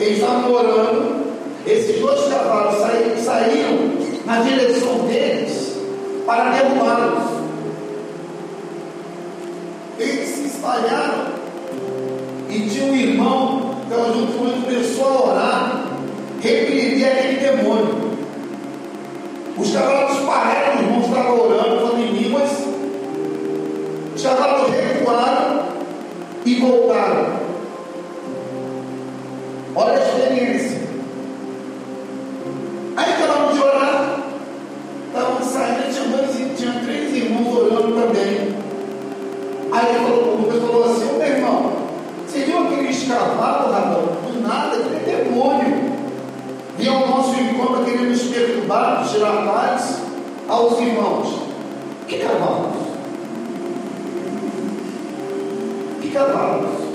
Eles 0.00 0.18
estavam 0.18 0.50
orando, 0.50 1.26
esses 1.66 2.00
dois 2.00 2.26
cavalos 2.32 2.80
saíram, 2.80 3.22
saíram 3.22 3.78
na 4.24 4.40
direção 4.40 5.00
deles 5.00 5.76
para 6.24 6.52
derrubá-los. 6.52 7.24
Eles 9.98 10.28
se 10.30 10.46
espalharam 10.46 11.26
e 12.48 12.60
tinha 12.60 12.90
um 12.90 12.96
irmão 12.96 13.74
que 13.74 13.92
estava 13.92 14.12
junto 14.14 14.38
com 14.38 14.46
ele, 14.46 14.62
começou 14.64 15.06
a 15.06 15.32
orar, 15.32 15.84
repreender 16.40 17.06
aquele 17.06 17.40
demônio. 17.40 18.08
Os 19.58 19.70
cavalos 19.70 20.18
pararam, 20.20 20.76
os 20.76 20.80
irmãos 20.80 21.08
estavam 21.08 21.40
orando. 21.40 21.77
Cavalos 24.22 24.70
recuaram 24.72 25.62
e 26.44 26.54
voltaram. 26.56 27.38
Olha 29.76 29.92
a 29.92 29.98
experiência. 30.00 30.78
Aí 32.96 33.12
acabaram 33.12 33.52
de 33.52 33.62
orar, 33.62 34.20
estavam 35.06 35.40
saindo, 35.40 36.10
dois, 36.10 36.58
tinha 36.58 36.80
três 36.84 37.14
irmãos 37.14 37.56
orando 37.56 37.92
também. 37.92 38.56
Aí 39.70 39.88
ele 39.88 39.98
falou, 40.00 40.34
o 40.34 40.60
falou 40.66 40.84
assim, 40.84 41.16
meu 41.16 41.26
irmão, 41.26 41.72
você 42.26 42.40
viu 42.40 42.58
aqueles 42.58 43.06
cavalos, 43.06 43.72
Radão? 43.72 44.02
Do 44.26 44.40
nada, 44.42 44.76
aquele 44.78 44.96
é 44.96 45.22
demônio. 45.22 45.92
E 46.76 46.88
ao 46.88 47.06
nosso 47.06 47.38
encontro 47.40 47.84
querendo 47.84 48.08
nos 48.08 48.22
perturbar, 48.22 49.08
tirar 49.08 49.46
paz 49.46 50.00
aos 50.48 50.80
irmãos. 50.80 51.38
Que 52.08 52.18
cavalos? 52.18 52.87
Cavalos? 56.12 56.88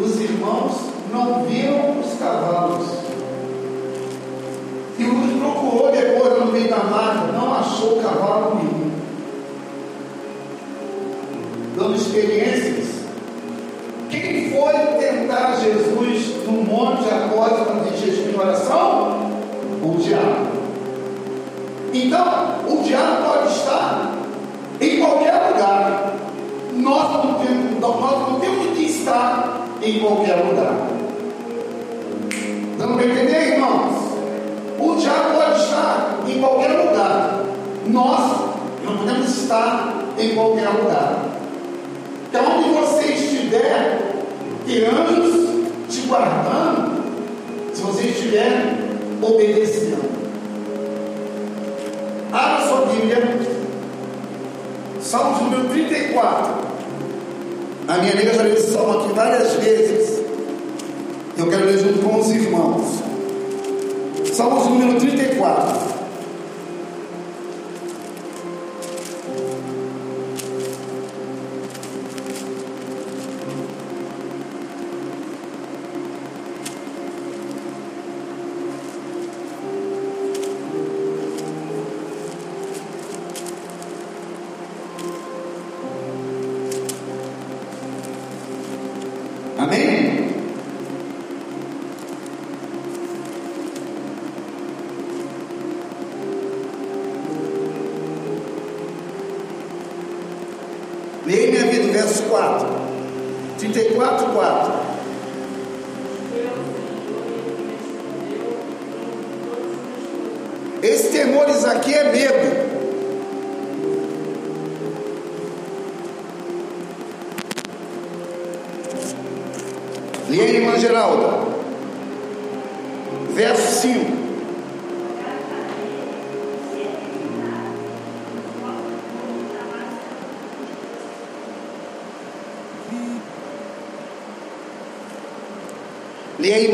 Os 0.00 0.20
irmãos 0.20 0.72
não 1.12 1.44
viram 1.44 2.00
os 2.00 2.18
cavalos. 2.18 2.86
E 4.98 5.04
o 5.04 5.14
Luz 5.14 5.40
procurou 5.40 5.92
depois 5.92 6.38
no 6.38 6.52
meio 6.52 6.68
da 6.68 6.84
mata, 6.84 7.32
não 7.32 7.54
achou 7.54 8.00
cavalo 8.00 8.56
nenhum. 8.56 8.90
Dando 11.76 11.96
experiências. 11.96 12.98
Quem 14.10 14.50
foi 14.50 14.72
tentar 14.98 15.56
Jesus 15.56 16.44
no 16.46 16.64
monte 16.64 17.08
após 17.08 17.66
fazer 17.66 17.96
jejum 17.96 18.30
e 18.30 18.36
oração? 18.36 19.30
O 19.82 19.96
diabo. 19.98 20.48
Então, 21.92 22.54
o 22.68 22.82
diabo 22.82 23.24
pode 23.24 23.52
estar 23.52 24.14
em 24.80 25.00
qualquer 25.00 25.52
lugar. 25.52 26.17
Nós 26.78 27.24
não 27.24 27.34
temos, 27.34 27.80
nós 27.80 28.28
não 28.28 28.40
que 28.74 28.84
estar 28.84 29.66
em 29.82 29.98
qualquer 30.00 30.36
lugar. 30.36 30.88
Dando 32.78 32.94
para 32.94 33.06
entender, 33.06 33.54
irmãos? 33.54 33.96
O 34.78 34.94
diabo 34.94 35.34
pode 35.34 35.60
estar 35.60 36.20
em 36.28 36.38
qualquer 36.38 36.68
lugar. 36.68 37.40
Nós 37.88 38.40
não 38.84 38.96
podemos 38.96 39.28
estar 39.28 40.04
em 40.18 40.34
qualquer 40.34 40.68
lugar. 40.68 41.24
Então, 42.28 42.58
onde 42.58 42.68
você 42.70 43.12
estiver, 43.12 44.22
tem 44.64 44.84
anjos 44.86 45.48
te 45.88 46.06
guardando, 46.06 47.02
se 47.72 47.82
você 47.82 48.08
estiver 48.08 48.78
obedecendo. 49.20 50.08
Abra 52.32 52.68
sua 52.68 52.86
Bíblia, 52.86 53.38
Salmos 55.00 55.40
número 55.40 55.68
34. 55.70 56.67
A 57.88 57.96
minha 57.96 58.12
amiga 58.12 58.34
já 58.34 58.42
leu 58.42 58.52
esse 58.52 58.70
salmo 58.70 59.00
aqui 59.00 59.14
várias 59.14 59.50
vezes. 59.54 60.20
Eu 61.38 61.48
quero 61.48 61.64
ler 61.64 61.78
junto 61.78 62.00
com 62.00 62.20
os 62.20 62.30
irmãos. 62.30 63.02
Salmos 64.34 64.66
número 64.66 65.00
34. 65.00 65.97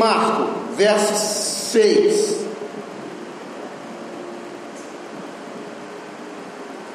Marco, 0.05 0.47
verso 0.75 1.15
6. 1.71 2.45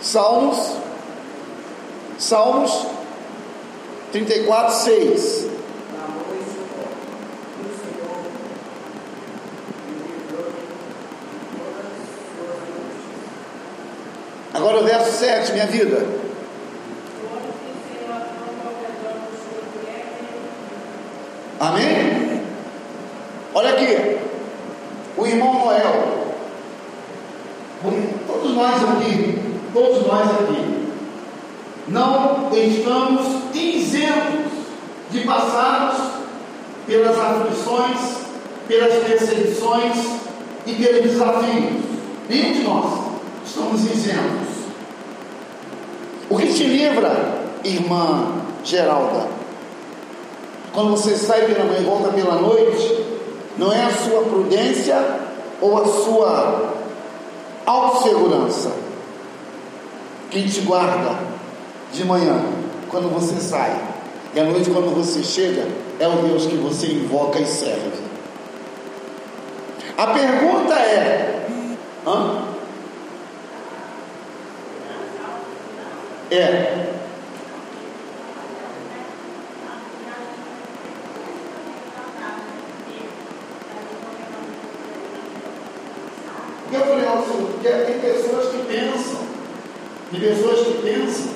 Salmos, 0.01 0.77
Salmos 2.17 2.87
34, 4.13 4.75
6. 4.77 5.47
Agora 14.55 14.79
o 14.79 14.85
verso 14.85 15.19
7, 15.19 15.53
minha 15.53 15.67
vida. 15.67 16.07
Amém? 21.59 22.11
Olha 23.53 23.71
aqui, 23.71 24.17
o 25.17 25.27
irmão 25.27 25.53
Noel, 25.53 26.35
todos 28.27 28.55
nós 28.55 28.75
aqui, 28.77 29.39
todos 29.73 30.07
nós 30.07 30.31
aqui, 30.31 30.89
não 31.89 32.49
estamos 32.55 33.27
isentos 33.53 34.53
de 35.11 35.21
passarmos 35.23 35.99
pelas 36.87 37.19
pelas 38.67 39.05
perseguições 39.05 39.97
e 40.67 40.75
pelos 40.75 41.03
desafios. 41.03 41.83
Nenhum 42.29 42.53
de 42.53 42.63
nós 42.63 43.01
estamos 43.45 43.81
isentos. 43.83 44.49
O 46.29 46.37
que 46.37 46.53
te 46.53 46.65
livra, 46.65 47.43
irmã 47.65 48.33
Geralda, 48.63 49.27
quando 50.73 50.91
você 50.91 51.17
sai 51.17 51.47
pela 51.47 51.65
manhã 51.65 51.81
e 51.81 51.85
volta 51.85 52.11
pela 52.11 52.37
noite, 52.37 53.05
não 53.59 53.73
é 53.73 53.85
a 53.85 53.91
sua 53.91 54.23
prudência 54.23 54.97
ou 55.61 55.83
a 55.83 55.87
sua 55.87 56.75
autossegurança 57.67 58.71
que 60.31 60.49
te 60.49 60.61
guarda 60.61 61.19
de 61.93 62.05
manhã, 62.05 62.41
quando 62.89 63.13
você 63.13 63.41
sai, 63.41 63.77
e 64.35 64.41
à 64.41 64.45
noite, 64.45 64.71
quando 64.71 64.95
você 64.95 65.23
chega, 65.23 65.67
é 65.99 66.07
o 66.07 66.23
Deus 66.23 66.47
que 66.47 66.57
você 66.57 66.87
invoca 66.87 67.41
e 67.41 67.47
serve. 67.47 67.91
A 69.99 70.07
pergunta 70.09 70.75
é: 70.75 71.47
hã? 72.07 72.45
É, 76.31 76.91
Porque 87.61 87.69
tem 87.69 88.01
pessoas 88.01 88.49
que 88.49 88.63
pensam, 88.67 89.21
tem 90.11 90.21
pessoas 90.21 90.67
que 90.67 90.83
pensam 90.83 91.33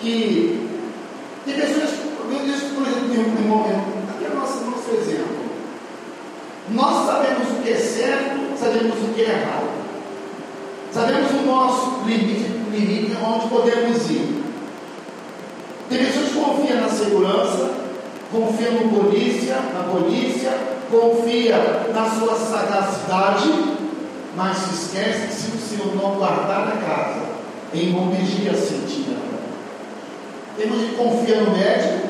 que. 0.00 0.68
Tem 1.44 1.54
pessoas, 1.54 1.90
eu 2.32 2.38
disse, 2.44 2.74
por 2.74 2.86
exemplo, 2.86 3.14
em 3.14 3.44
um 3.44 3.48
momento, 3.48 3.84
aqui 4.10 4.24
é 4.24 4.28
o 4.28 4.40
nosso, 4.40 4.64
nosso 4.64 4.90
exemplo. 4.90 5.36
Nós 6.70 7.06
sabemos 7.06 7.48
o 7.48 7.62
que 7.62 7.70
é 7.70 7.76
certo, 7.76 8.58
sabemos 8.58 8.96
o 8.96 9.14
que 9.14 9.22
é 9.22 9.28
errado. 9.28 9.70
Sabemos 10.92 11.30
o 11.30 11.46
nosso 11.46 12.04
limite, 12.04 12.50
limite 12.72 13.16
onde 13.24 13.48
podemos 13.48 14.10
ir. 14.10 14.42
Tem 15.88 15.98
pessoas 15.98 16.28
que 16.28 16.40
confiam 16.40 16.80
na 16.80 16.88
segurança, 16.88 17.70
confiam 18.32 18.72
no 18.72 19.00
polícia, 19.00 19.56
na 19.74 19.84
polícia, 19.84 20.58
confia 20.90 21.86
na 21.94 22.10
sua 22.10 22.34
sagacidade, 22.34 23.72
mas 24.36 24.56
se 24.56 24.74
esquece 24.74 25.26
que 25.26 25.34
se 25.34 25.56
o 25.56 25.60
Senhor 25.60 25.94
não 25.94 26.14
guardar 26.14 26.66
na 26.66 26.80
casa, 26.80 27.20
em 27.74 27.92
nome 27.92 28.16
de 28.16 28.56
sentirá. 28.56 29.20
Confiar 31.02 31.42
no 31.42 31.50
médico, 31.50 32.06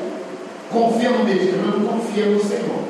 confia 0.71 1.09
no 1.09 1.23
médico, 1.23 1.57
não 1.57 1.87
confia 1.87 2.27
no 2.27 2.39
Senhor. 2.39 2.83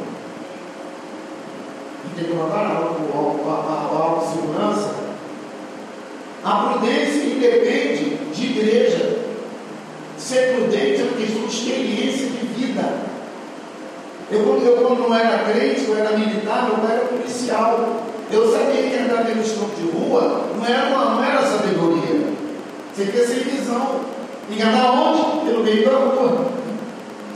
E 2.05 2.15
tem 2.15 2.25
que 2.25 2.31
colocar 2.31 2.59
a 2.59 4.03
autossegurança. 4.03 4.95
A 6.43 6.55
prudência 6.57 7.23
independe 7.23 8.17
de 8.33 8.45
igreja. 8.45 9.19
Ser 10.17 10.55
prudente 10.55 11.01
é 11.01 11.03
uma 11.05 11.17
questão 11.17 11.47
de 11.47 11.55
experiência 11.55 12.27
de 12.27 12.45
vida. 12.47 12.95
Eu, 14.29 14.61
eu 14.61 14.77
quando 14.77 15.07
não 15.07 15.15
era 15.15 15.45
crente, 15.45 15.85
eu 15.87 15.97
era 15.97 16.17
militar, 16.17 16.69
eu 16.69 16.89
era 16.89 17.05
policial. 17.05 18.03
Eu 18.29 18.51
sabia 18.51 18.89
que 18.89 18.95
andar 18.97 19.25
pelo 19.25 19.41
escopo 19.41 19.73
de 19.75 19.89
rua 19.89 20.49
não 20.57 20.65
era, 20.65 20.89
uma, 20.89 21.15
não 21.15 21.23
era 21.23 21.41
sabedoria. 21.43 22.33
Você 22.93 23.05
quer 23.05 23.25
sem 23.25 23.39
visão. 23.39 24.02
Andar 24.51 24.91
onde? 24.91 25.45
Pelo 25.45 25.63
meio 25.63 25.85
da 25.85 25.97
rua. 25.97 26.45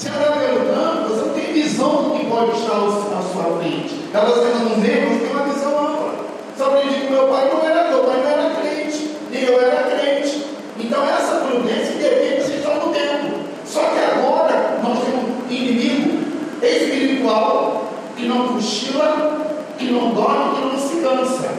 Andar 0.05 0.39
pelo 0.39 0.59
campo, 0.73 1.09
você 1.09 1.25
não 1.25 1.33
tem 1.33 1.53
visão 1.53 2.03
do 2.03 2.17
que 2.17 2.25
pode 2.25 2.51
estar 2.51 2.73
à 2.73 3.21
sua 3.21 3.57
frente. 3.59 3.95
Ela 4.13 4.25
você 4.25 4.63
não 4.63 4.81
vê, 4.81 5.05
mas 5.07 5.21
tem 5.21 5.31
uma 5.31 5.43
visão 5.43 5.79
ampla. 5.79 6.13
Só 6.57 6.65
aprendi 6.65 7.01
que 7.01 7.11
meu 7.11 7.27
pai 7.27 7.49
não 7.51 7.69
era, 7.69 7.89
meu 7.89 8.03
pai 8.03 8.17
não 8.17 8.29
era 8.29 8.55
crente, 8.55 9.17
nem 9.31 9.43
eu 9.43 9.59
era 9.59 9.83
crente. 9.83 10.45
Então 10.79 11.03
essa 11.03 11.35
prudência 11.37 11.95
depende 11.95 12.45
de 12.45 12.57
estar 12.57 12.75
no 12.75 12.93
tempo. 12.93 13.39
Só 13.65 13.81
que 13.81 13.99
agora 13.99 14.79
nós 14.83 14.99
temos 15.03 15.23
um 15.23 15.51
inimigo 15.51 16.19
espiritual 16.61 17.87
que 18.15 18.25
não 18.25 18.53
cochila 18.53 19.37
que 19.77 19.91
não 19.91 20.13
dorme, 20.13 20.55
que 20.55 20.65
não 20.65 20.77
se 20.77 20.95
cansa. 20.97 21.49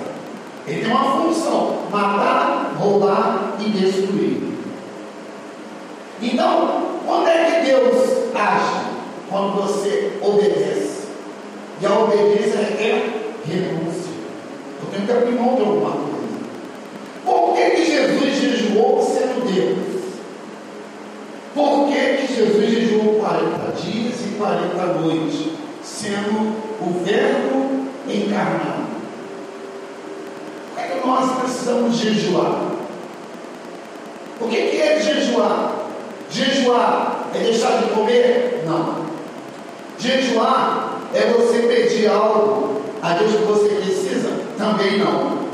Ele 0.66 0.82
tem 0.82 0.90
uma 0.90 1.22
função: 1.22 1.78
matar, 1.90 2.74
roubar 2.78 3.56
e 3.60 3.70
destruir. 3.70 4.42
Então, 6.20 6.98
quando 7.06 7.28
é 7.28 7.44
que 7.44 7.66
Deus 7.66 8.34
age? 8.34 8.88
Quando 9.30 9.62
você 9.62 10.18
obedece. 10.20 11.08
E 11.80 11.86
a 11.86 11.96
obediência 11.96 12.58
é 12.58 13.20
renúncia. 13.46 14.12
Eu 14.82 14.88
tenho 14.90 15.06
que 15.06 15.12
abrir 15.12 15.38
mão 15.38 15.54
de 15.54 15.60
alguma 15.60 15.92
coisa. 15.92 16.18
Por 17.24 17.54
que, 17.54 17.70
que 17.70 17.84
Jesus 17.84 18.34
jejuou 18.34 19.00
sendo 19.00 19.46
Deus? 19.46 19.98
Por 21.54 21.88
que, 21.88 22.26
que 22.26 22.34
Jesus 22.34 22.70
jejuou 22.70 23.20
40 23.20 23.72
dias 23.80 24.14
e 24.26 24.36
40 24.36 24.86
noites, 25.00 25.52
sendo 25.82 26.52
o 26.80 27.04
Verbo 27.04 27.78
encarnado. 28.14 28.88
Por 30.74 30.76
que, 30.76 30.80
é 30.80 30.98
que 30.98 31.06
nós 31.06 31.38
precisamos 31.40 31.96
jejuar? 31.96 32.72
O 34.40 34.48
que, 34.48 34.56
que 34.56 34.80
é 34.80 35.00
jejuar? 35.00 35.74
Jejuar 36.30 37.28
é 37.34 37.38
deixar 37.38 37.82
de 37.82 37.90
comer? 37.90 38.64
Não. 38.66 39.08
Jejuar 39.98 41.00
é 41.14 41.20
você 41.32 41.58
pedir 41.60 42.08
algo 42.08 42.82
a 43.02 43.14
Deus 43.14 43.32
que 43.32 43.42
você 43.42 43.68
precisa? 43.68 44.30
Também 44.56 44.98
não. 44.98 45.48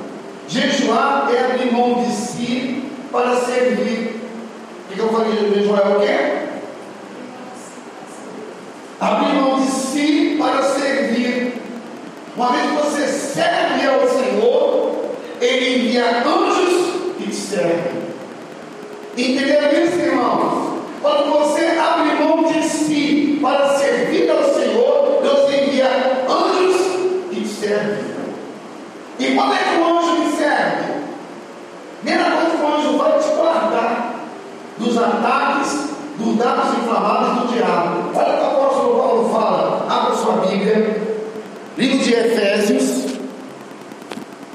Jejuar 0.49 1.31
é 1.33 1.53
abrir 1.53 1.73
mão 1.73 2.03
de 2.03 2.13
si 2.13 2.91
para 3.11 3.37
servir. 3.37 4.21
O 4.91 4.95
que 4.95 5.01
eu 5.01 5.09
falei 5.09 5.33
de 5.33 5.55
jejuar 5.55 5.81
é 5.81 5.97
o 5.97 6.01
quê? 6.01 6.45
Abrir 9.01 9.35
mão 9.35 9.61
de 9.61 9.71
si 9.71 10.37
para 10.39 10.63
servir. 10.63 11.65
Uma 12.37 12.51
vez 12.51 12.65
que 12.65 12.77
você 12.77 13.07
serve 13.07 13.87
ao 13.87 14.09
Senhor, 14.09 15.05
Ele 15.41 15.77
envia 15.77 16.25
anjos 16.27 17.15
que 17.17 17.29
te 17.29 17.35
servem. 17.35 18.03
Entenderam 19.17 19.85
isso, 19.85 20.01
irmãos? 20.01 20.81
Quando 21.01 21.39
você 21.39 21.79
abre 21.79 22.25
mão 22.25 22.43
de 22.43 22.69
si 22.69 23.39
para 23.41 23.79
servir 23.79 24.29
ao 24.29 24.53
Senhor, 24.53 25.21
Deus 25.23 25.49
envia 25.55 25.87
anjos 26.29 26.75
servem. 27.65 28.05
E 29.19 29.35
quando 29.35 29.55
é 29.55 29.59
que 29.59 29.81
o 29.81 29.99
anjo 29.99 30.19
me 30.19 30.37
serve? 30.37 30.95
Primeira 32.03 32.31
coisa 32.31 32.51
que 32.51 32.63
o 32.63 32.67
anjo 32.67 32.99
vai 32.99 33.19
te 33.19 33.29
guardar 33.31 34.15
dos 34.79 34.99
ataques, 34.99 35.79
dos 36.19 36.37
dados 36.37 36.79
inflamados 36.79 37.41
do 37.41 37.53
diabo. 37.55 38.11
Olha 38.15 38.35
o 38.35 38.39
que 38.39 38.43
o 38.43 38.47
apóstolo 38.47 38.99
Paulo 38.99 39.33
fala. 39.33 39.87
Abra 39.89 40.17
sua 40.17 40.47
Bíblia. 40.47 41.03
Livro 41.79 41.99
de 41.99 42.13
Efésios. 42.13 43.15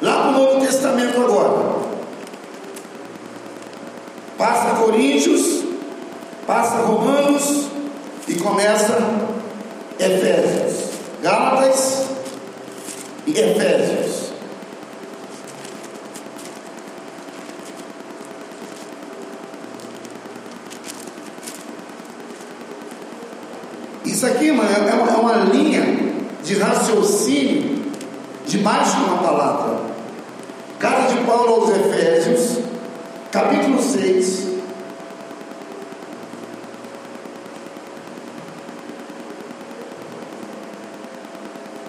Lá 0.02 0.14
para 0.14 0.30
o 0.30 0.32
Novo 0.32 0.66
Testamento 0.66 1.22
agora. 1.22 1.80
Passa 4.38 4.76
Coríntios, 4.76 5.66
passa 6.48 6.78
Romanos 6.78 7.68
e 8.28 8.36
começa 8.36 8.98
Efésios. 10.00 10.92
Gálatas 11.22 12.09
Efésios. 13.38 14.30
Isso 24.06 24.26
aqui, 24.26 24.52
mano, 24.52 24.70
é 24.70 24.94
uma, 24.94 25.12
é 25.12 25.16
uma 25.16 25.36
linha 25.46 25.82
de 26.44 26.56
raciocínio 26.56 27.94
debaixo 28.46 28.98
de 28.98 29.04
uma 29.04 29.18
palavra. 29.20 29.80
Carta 30.80 31.14
de 31.14 31.24
Paulo 31.26 31.62
aos 31.62 31.70
Efésios, 31.70 32.58
capítulo 33.32 33.82
6. 33.82 34.50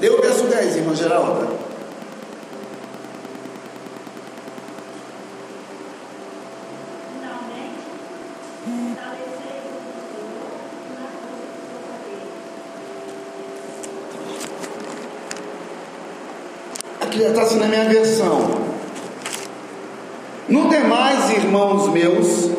Deu 0.01 0.19
o 0.19 0.23
verso 0.23 0.45
10, 0.45 0.77
irmã 0.77 0.95
Geralda. 0.95 1.71
Está 17.29 17.43
assim 17.43 17.59
na 17.59 17.67
minha 17.67 17.85
versão. 17.85 18.71
No 20.49 20.69
demais, 20.69 21.31
irmãos 21.31 21.89
meus, 21.93 22.51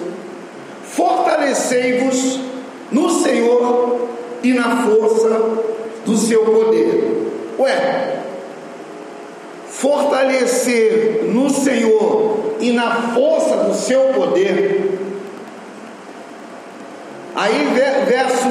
fortalecei-vos 0.83 2.39
no 2.91 3.09
Senhor 3.09 4.07
e 4.43 4.53
na 4.53 4.83
força 4.83 5.41
do 6.05 6.15
seu 6.15 6.45
poder. 6.45 7.33
Ué, 7.59 8.19
fortalecer 9.67 11.23
no 11.25 11.49
Senhor 11.49 12.55
e 12.59 12.71
na 12.71 13.13
força 13.13 13.57
do 13.57 13.73
seu 13.73 14.13
poder. 14.13 14.99
Aí, 17.35 17.73
verso 18.07 18.47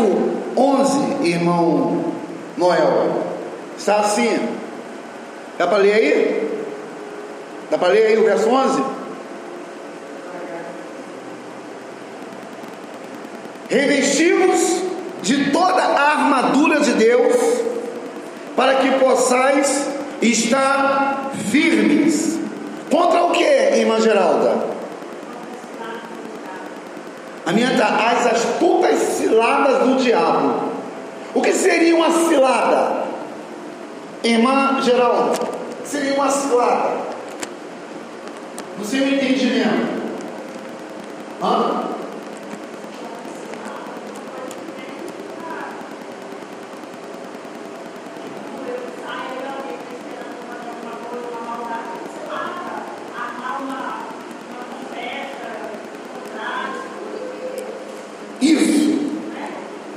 11, 0.57 1.27
irmão 1.29 2.05
Noel, 2.57 3.23
está 3.79 4.01
assim. 4.01 4.60
Dá 5.61 5.67
para 5.67 5.77
ler 5.77 5.93
aí? 5.93 6.65
Dá 7.71 7.77
para 7.77 7.89
ler 7.89 8.07
aí 8.07 8.17
o 8.17 8.25
verso 8.25 8.49
11? 8.49 8.83
Revestimos 13.69 14.81
de 15.21 15.51
toda 15.51 15.83
a 15.83 16.13
armadura 16.13 16.81
de 16.81 16.95
Deus, 16.95 17.37
para 18.57 18.77
que 18.77 18.91
possais 18.93 19.87
estar 20.23 21.31
firmes. 21.51 22.39
Contra 22.91 23.25
o 23.25 23.33
que, 23.33 23.45
irmã 23.45 24.01
Geralda? 24.01 24.65
A 27.45 27.53
minha 27.53 27.77
tá, 27.77 28.13
as 28.13 28.27
astutas 28.33 28.99
ciladas 28.99 29.87
do 29.87 29.97
diabo. 29.97 30.71
O 31.35 31.43
que 31.43 31.53
seria 31.53 31.95
uma 31.95 32.11
cilada? 32.27 33.11
Irmã 34.23 34.83
Geralda, 34.83 35.50
seria 35.91 36.15
uma 36.15 36.31
cilada. 36.31 37.01
No 38.79 38.85
seu 38.85 39.07
entendimento. 39.07 40.01
Hã? 41.43 41.91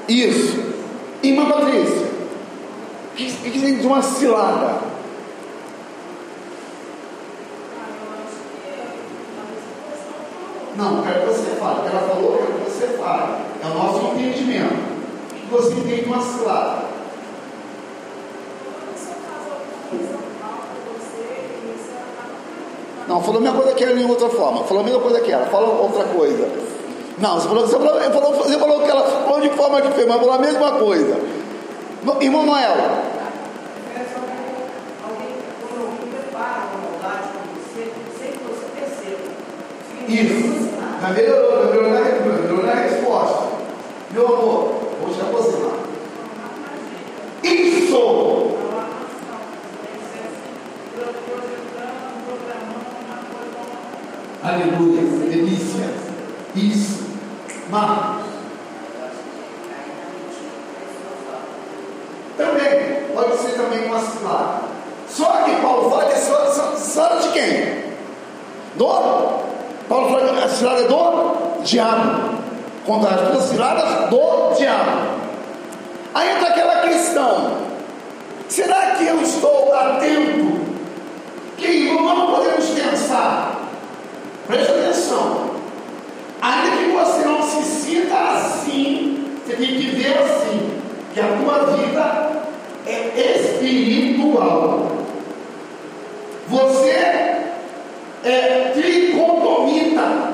Isso. 0.08 0.62
Irmã 1.24 1.50
Patrícia, 1.50 2.06
o 2.06 3.16
que, 3.16 3.52
que 3.52 3.60
tem 3.60 3.80
de 3.80 3.88
uma 3.88 4.02
cilada? 4.02 4.82
Não, 10.76 11.04
quero 11.04 11.22
que 11.22 11.26
você 11.28 11.56
fale. 11.56 11.88
Ela 11.88 12.00
falou, 12.02 12.38
quero 12.38 12.54
que 12.54 12.72
você 12.72 12.88
fale. 12.98 13.44
É 13.62 13.66
o 13.66 13.74
nosso 13.74 14.06
entendimento. 14.08 14.74
O 14.74 15.36
que 15.36 15.43
você 15.54 15.74
entende 15.74 16.02
de 16.02 16.10
uma 16.10 16.22
cilada? 16.22 16.94
Não, 23.08 23.22
falou 23.22 23.40
a 23.40 23.44
mesma 23.44 23.58
coisa 23.62 23.76
que 23.76 23.84
ela 23.84 24.00
em 24.00 24.10
outra 24.10 24.30
forma. 24.30 24.64
Falou 24.64 24.82
a 24.82 24.86
mesma 24.86 25.00
coisa 25.00 25.20
que 25.20 25.32
ela. 25.32 25.46
Fala 25.46 25.68
outra 25.68 26.06
coisa. 26.06 26.50
Não, 27.20 27.40
você 27.40 27.48
falou, 27.48 27.68
você 27.68 27.78
falou, 27.78 27.94
você 27.94 28.12
falou, 28.12 28.34
você 28.34 28.60
falou 28.60 28.82
que 28.82 28.90
ela 28.90 29.04
falou 29.04 29.42
de 29.42 29.50
forma 29.50 29.82
diferente, 29.82 30.08
mas 30.08 30.18
falou 30.18 30.34
a 30.34 30.40
mesma 30.40 30.72
coisa. 30.72 31.18
Irmão 32.22 32.46
Noel. 32.46 32.76
Isso. 40.08 40.70
Mas 41.02 41.16
melhorou, 41.16 41.66
melhorou 41.66 41.92
na, 41.92 42.00
melhorou 42.00 42.66
na 42.66 42.74
resposta. 42.74 43.44
Meu 44.12 44.28
amor, 44.28 44.74
vou 45.02 45.14
te 45.14 45.22
aproximar. 45.22 45.72
Isso! 47.44 48.54
Aleluia, 54.44 55.02
delícia. 55.30 55.90
Isso. 56.56 57.04
Marcos. 57.70 58.26
Também, 62.38 63.04
pode 63.16 63.38
ser 63.38 63.54
também 63.54 63.86
uma 63.86 64.00
cilada. 64.00 64.62
Só 65.08 65.26
que 65.44 65.56
Paulo 65.62 65.90
fala 65.90 66.06
que 66.06 66.14
é 66.14 66.16
cilada 66.18 67.20
de 67.22 67.30
quem? 67.30 67.84
Do? 68.76 68.86
Paulo 69.88 70.10
fala 70.10 70.34
que 70.34 70.44
a 70.44 70.50
cilada 70.50 70.82
é 70.82 70.88
do 70.88 71.64
diabo. 71.64 72.34
Contra 72.86 73.16
as 73.16 73.22
duas 73.30 73.44
ciladas 73.46 74.10
do 74.10 74.54
diabo. 74.58 75.24
Aí 76.14 76.36
entra 76.36 76.50
aquela 76.50 76.82
questão: 76.82 77.58
será 78.50 78.92
que 78.98 79.08
eu 79.08 79.22
estou 79.22 79.74
atento? 79.74 80.62
Que 81.58 81.86
não 81.86 82.28
podemos 82.28 82.66
pensar. 82.70 83.70
Preste 84.48 84.72
atenção. 84.72 85.52
Ainda 86.42 86.76
que 86.76 86.92
você 86.92 87.26
não 87.26 87.42
se 87.42 87.64
sinta 87.64 88.16
assim, 88.16 89.40
você 89.46 89.56
tem 89.56 89.78
que 89.78 89.88
ver 89.96 90.18
assim, 90.18 90.82
que 91.14 91.20
a 91.22 91.38
tua 91.42 91.60
vida 91.78 92.32
é 92.86 93.40
espiritual. 93.40 94.92
Você 96.50 96.90
é 98.26 98.72
tricotomita. 98.74 100.33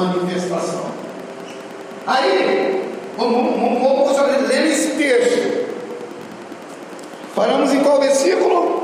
manifestação. 0.00 0.86
Aí, 2.06 2.92
vamos, 3.16 3.60
vamos, 3.60 3.82
vamos 3.82 4.48
ler 4.48 4.66
esse 4.66 4.90
texto. 4.92 5.68
Paramos 7.34 7.72
em 7.72 7.82
qual 7.82 8.00
versículo? 8.00 8.77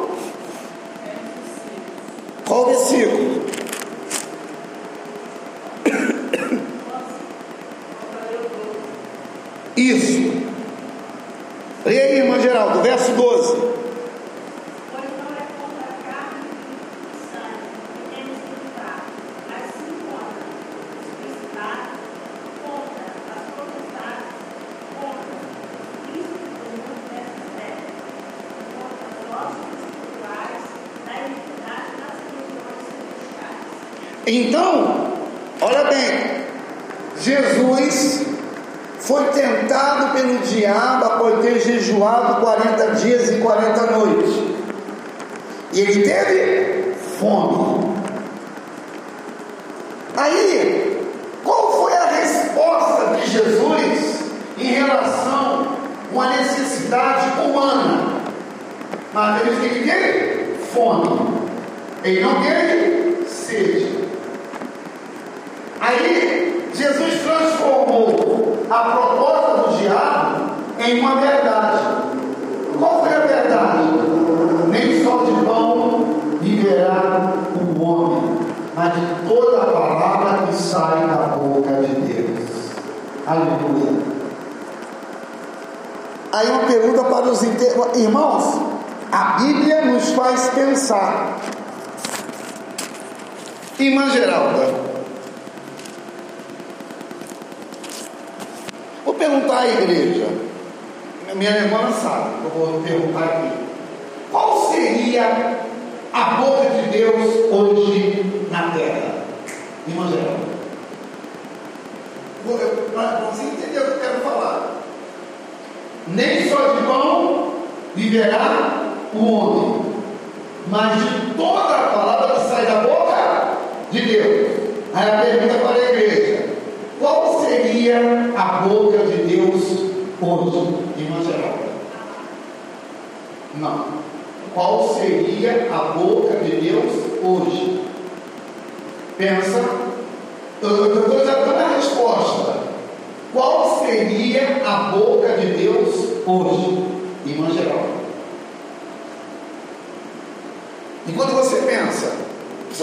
Ele 45.84 46.02
teve 46.02 46.63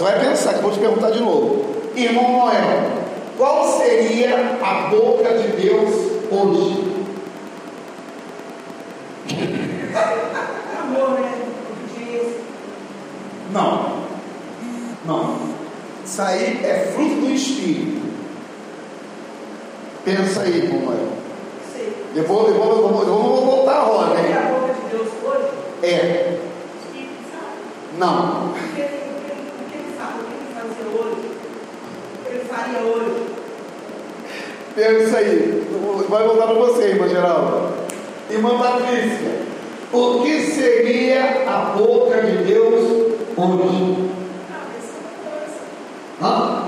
Vai 0.02 0.18
pensar, 0.18 0.54
que 0.54 0.62
vou 0.62 0.72
te 0.72 0.80
perguntar 0.80 1.12
de 1.12 1.20
novo. 1.20 1.64
Irmão 1.94 2.32
Noel, 2.32 2.90
qual 3.38 3.78
seria 3.78 4.58
a 4.60 4.88
boca 4.88 5.32
de 5.38 5.48
Deus 5.62 5.94
hoje? 6.28 6.92
Né? 10.82 11.28
Não. 13.52 14.02
Não. 15.04 15.36
Isso 16.04 16.22
aí 16.22 16.64
é 16.64 16.90
fruto 16.94 17.16
do 17.16 17.30
Espírito. 17.30 18.02
Pensa 20.04 20.42
aí, 20.42 20.64
irmão 20.64 20.80
Noel. 20.80 21.08
Eu 22.16 22.24
vou, 22.24 22.48
eu, 22.48 22.54
vou, 22.54 22.76
eu, 22.76 22.88
vou, 22.88 23.02
eu 23.02 23.06
vou 23.06 23.46
voltar 23.46 23.76
a 23.76 23.82
roda, 23.82 24.20
hein? 24.20 24.32
É 24.32 24.38
a 24.38 24.52
boca 24.52 24.74
de 24.74 24.96
Deus 24.96 25.08
hoje? 25.24 25.48
É. 25.82 26.38
Não. 27.98 28.52
até. 32.76 33.42
É 34.76 35.02
isso 35.02 35.16
aí. 35.16 35.68
Vai 36.08 36.24
voltar 36.24 36.46
para 36.46 36.54
você, 36.54 36.88
irmã 36.88 37.08
Geraldo. 37.08 37.74
Irmã 38.30 38.58
Patrícia, 38.58 39.42
o 39.92 40.22
que 40.22 40.40
seria 40.46 41.44
a 41.46 41.76
boca 41.76 42.22
de 42.22 42.44
Deus 42.44 43.12
hoje? 43.36 44.10
Hã? 46.22 46.62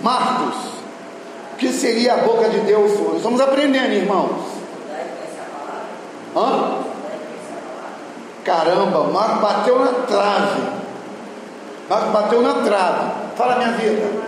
Marcos, 0.00 0.56
o 1.52 1.56
que 1.56 1.68
seria 1.68 2.14
a 2.14 2.16
boca 2.18 2.48
de 2.48 2.60
Deus 2.60 2.92
hoje? 2.92 3.16
Estamos 3.18 3.40
aprendendo, 3.40 3.92
irmãos. 3.92 4.49
Hã? 6.40 6.80
Caramba, 8.44 9.04
Marco 9.04 9.40
bateu 9.40 9.78
na 9.78 9.92
trave. 10.06 10.62
Marco 11.88 12.10
bateu 12.10 12.42
na 12.42 12.54
trave. 12.54 13.10
Fala 13.36 13.56
minha 13.56 13.72
vida. 13.72 14.19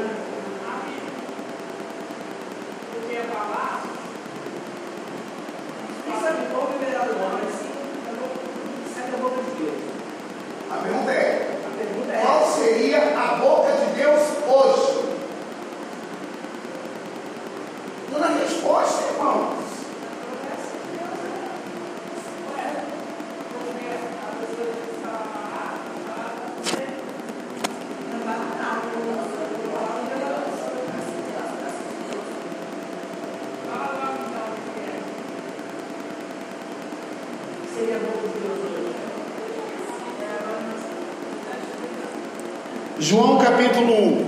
capítulo 43.52 43.92
1. 43.92 44.21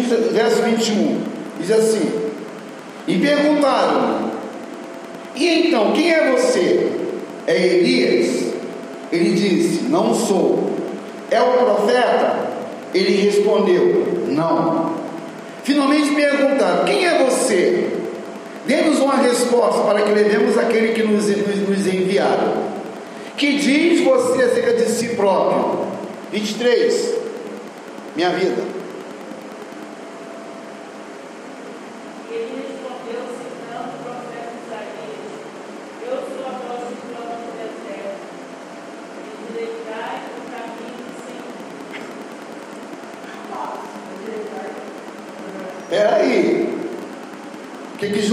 verso 0.00 0.62
21, 0.62 1.20
diz 1.60 1.70
assim: 1.70 2.10
E 3.06 3.18
perguntaram 3.18 4.26
e 5.36 5.66
então, 5.66 5.92
quem 5.92 6.10
é 6.10 6.32
você? 6.32 6.90
É 7.46 7.54
Elias? 7.54 8.54
Ele 9.12 9.34
disse: 9.34 9.84
Não 9.84 10.14
sou. 10.14 10.72
É 11.30 11.40
o 11.40 11.52
profeta? 11.52 12.48
Ele 12.94 13.22
respondeu: 13.22 14.24
Não. 14.28 14.96
Finalmente 15.62 16.14
perguntaram: 16.14 16.86
Quem 16.86 17.04
é 17.04 17.22
você? 17.22 17.90
Demos 18.66 18.98
uma 18.98 19.16
resposta 19.16 19.82
para 19.82 20.02
que 20.02 20.10
levemos 20.10 20.56
aquele 20.56 20.94
que 20.94 21.02
nos, 21.02 21.28
nos, 21.28 21.68
nos 21.68 21.86
enviaram. 21.86 22.64
Que 23.36 23.58
diz 23.58 24.00
você 24.00 24.42
acerca 24.42 24.72
de 24.72 24.90
si 24.90 25.08
próprio? 25.08 25.86
23. 26.32 27.14
Minha 28.16 28.30
vida. 28.30 28.75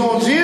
irmãos 0.04 0.24
dizem. 0.26 0.43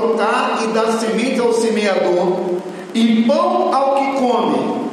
Brotar 0.00 0.58
e 0.62 0.66
dar 0.68 0.92
semente 0.92 1.40
ao 1.40 1.52
semeador 1.52 2.60
e 2.94 3.24
pão 3.24 3.74
ao 3.74 3.94
que 3.96 4.20
come. 4.20 4.86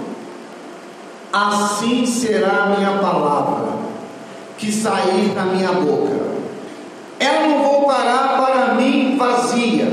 Assim 1.32 2.06
será 2.06 2.64
a 2.64 2.66
minha 2.78 3.00
palavra 3.00 3.74
que 4.58 4.72
sair 4.72 5.30
da 5.36 5.44
minha 5.44 5.72
boca. 5.72 6.34
Ela 7.20 7.48
não 7.48 7.64
voltará 7.64 8.38
para 8.38 8.76
mim 8.76 9.18
vazia, 9.18 9.92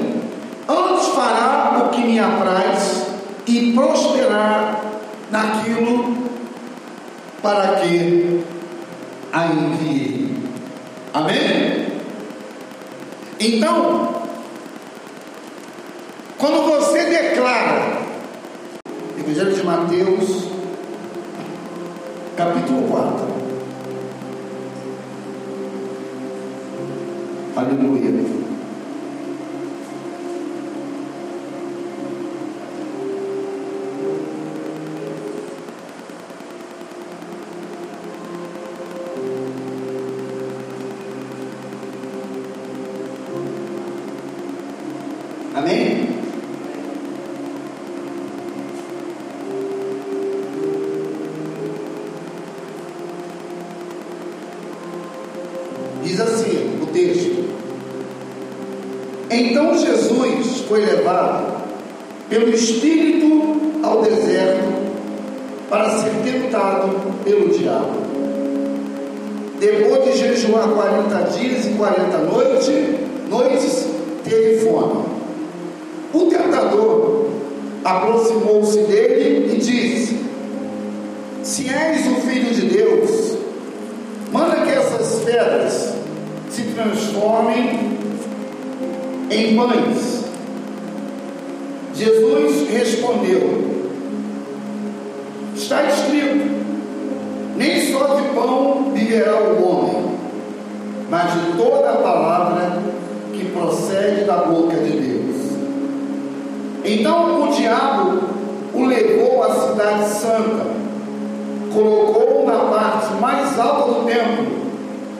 antes 0.69 1.07
fará 1.09 1.85
o 1.85 1.89
que 1.91 2.03
me 2.03 2.19
apraz 2.19 3.07
e 3.47 3.73
prosperar 3.73 4.81
naquilo 5.31 6.17
para 7.43 7.77
que 7.77 8.45
a 9.33 9.47
enviei. 9.47 10.35
Amém? 11.15 11.87
Então, 13.39 14.20
quando 16.41 16.63
você 16.63 17.05
declara, 17.05 18.01
Evangelho 19.19 19.53
de 19.53 19.63
Mateus, 19.63 20.49
capítulo 22.35 22.89
4. 22.89 23.27
Aleluia. 27.57 28.40
Pelo 62.41 62.55
Espírito 62.55 63.61
ao 63.83 64.01
deserto 64.01 64.65
para 65.69 65.91
ser 65.99 66.11
tentado 66.25 66.97
pelo 67.23 67.51
diabo. 67.51 68.01
Depois 69.61 70.05
de 70.05 70.19
jejuar 70.19 70.71
40 70.71 71.23
dias 71.37 71.67
e 71.67 71.71
40 71.71 72.19
noites, 72.19 72.71
noites 73.29 73.89
teve 74.25 74.65
fome. 74.65 75.05
O 76.15 76.27
tentador 76.31 77.27
aproximou-se 77.85 78.79
dele 78.85 79.55
e 79.55 79.59
disse: 79.59 80.19
Se 81.43 81.69
és 81.69 82.07
o 82.07 82.15
filho 82.23 82.55
de 82.55 82.63
Deus, 82.63 83.37
manda 84.33 84.57
que 84.63 84.71
essas 84.71 85.23
pedras 85.25 85.93
se 86.49 86.63
transformem 86.75 87.99
em 89.31 89.57
pães. 89.57 90.10
Jesus 93.11 93.21
respondeu: 93.21 93.81
Está 95.55 95.85
escrito: 95.85 96.51
Nem 97.57 97.93
só 97.93 98.15
de 98.15 98.29
pão 98.35 98.93
viverá 98.95 99.41
o 99.41 99.69
homem, 99.69 100.17
mas 101.11 101.33
de 101.33 101.57
toda 101.57 101.91
a 101.91 101.97
palavra 101.97 102.79
que 103.33 103.47
procede 103.47 104.25
da 104.25 104.37
boca 104.37 104.77
de 104.77 104.91
Deus. 104.91 105.37
Então 106.85 107.43
o 107.43 107.55
diabo 107.55 108.21
o 108.73 108.85
levou 108.85 109.43
à 109.43 109.55
cidade 109.55 110.09
santa, 110.09 110.67
colocou-o 111.75 112.47
na 112.47 112.59
parte 112.71 113.13
mais 113.21 113.59
alta 113.59 113.93
do 113.93 114.07
templo 114.07 114.47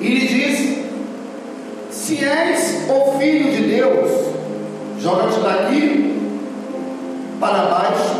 e 0.01 0.09
lhe 0.09 0.27
disse: 0.27 0.85
Se 1.91 2.25
és 2.25 2.89
o 2.89 3.19
filho 3.19 3.53
de 3.53 3.63
Deus, 3.75 4.11
joga-te 5.01 5.41
daqui 5.41 6.10
para 7.41 7.65
baixo, 7.65 8.17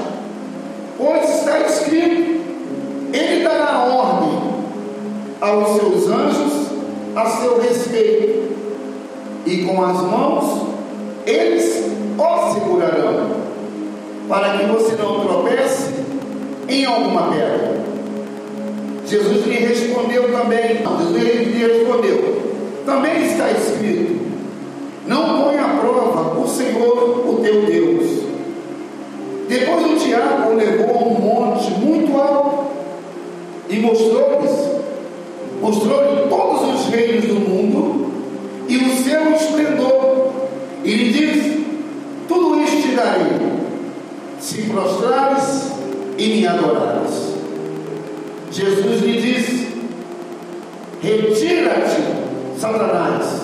pois 0.97 1.29
está 1.29 1.61
escrito: 1.61 2.41
Ele 3.13 3.45
dará 3.45 3.85
ordem 3.85 4.41
aos 5.41 5.77
seus 5.77 6.09
anjos 6.09 6.71
a 7.15 7.27
seu 7.27 7.61
respeito, 7.61 8.57
e 9.45 9.59
com 9.65 9.85
as 9.85 10.01
mãos 10.01 10.63
eles 11.27 11.91
o 12.17 12.55
segurarão, 12.55 13.31
para 14.27 14.59
que 14.59 14.65
você 14.67 14.97
não 14.97 15.21
tropece 15.21 15.91
em 16.67 16.85
alguma 16.87 17.31
pedra. 17.31 17.81
Jesus 19.07 19.45
lhe 19.45 19.55
respondeu 19.55 20.33
também, 20.33 20.79
Jesus 20.79 21.17
lhe 21.17 21.67
respondeu, 21.67 22.53
também 22.87 23.27
está 23.27 23.51
escrito, 23.51 24.21
não 25.07 25.43
põe 25.43 25.59
à 25.59 25.81
prova 25.81 26.41
o 26.41 26.47
Senhor, 26.47 27.29
o 27.29 27.41
teu 27.43 27.67
Deus. 27.67 28.20
Depois 29.51 29.85
o 29.85 29.97
diabo 29.97 30.53
o 30.53 30.55
levou 30.55 30.91
a 30.91 31.03
um 31.09 31.21
monte 31.21 31.73
muito 31.73 32.17
alto 32.17 32.71
e 33.69 33.81
mostrou-lhes, 33.81 34.81
mostrou-lhe 35.61 36.29
todos 36.29 36.73
os 36.73 36.87
reinos 36.87 37.25
do 37.25 37.35
mundo 37.35 38.13
e 38.69 38.77
o 38.77 38.91
seu 39.03 39.33
esplendor, 39.33 40.31
e 40.85 40.95
lhe 40.95 41.13
disse: 41.13 41.67
Tudo 42.29 42.63
isto 42.63 42.81
te 42.81 42.95
darei, 42.95 43.41
se 44.39 44.63
prostrares 44.63 45.73
e 46.17 46.29
me 46.29 46.47
adorares. 46.47 47.35
Jesus 48.53 49.03
lhe 49.03 49.21
disse: 49.21 49.69
Retira-te, 51.03 52.57
Satanás, 52.57 53.41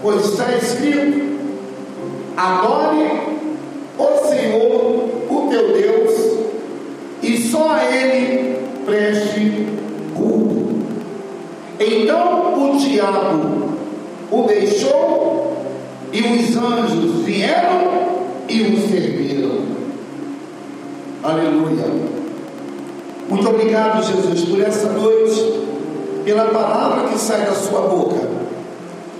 pois 0.00 0.26
está 0.26 0.52
escrito: 0.52 1.40
Adore 2.36 3.23
Então 11.78 12.72
o 12.72 12.76
diabo 12.78 13.74
o 14.30 14.42
deixou 14.42 15.56
e 16.12 16.20
os 16.20 16.56
anjos 16.56 17.24
vieram 17.24 17.92
e 18.48 18.62
o 18.62 18.88
serviram. 18.88 19.58
Aleluia. 21.22 21.86
Muito 23.28 23.48
obrigado, 23.48 24.04
Jesus, 24.04 24.44
por 24.44 24.60
essa 24.60 24.90
noite, 24.90 25.60
pela 26.24 26.46
palavra 26.46 27.08
que 27.08 27.18
sai 27.18 27.46
da 27.46 27.54
sua 27.54 27.80
boca. 27.82 28.20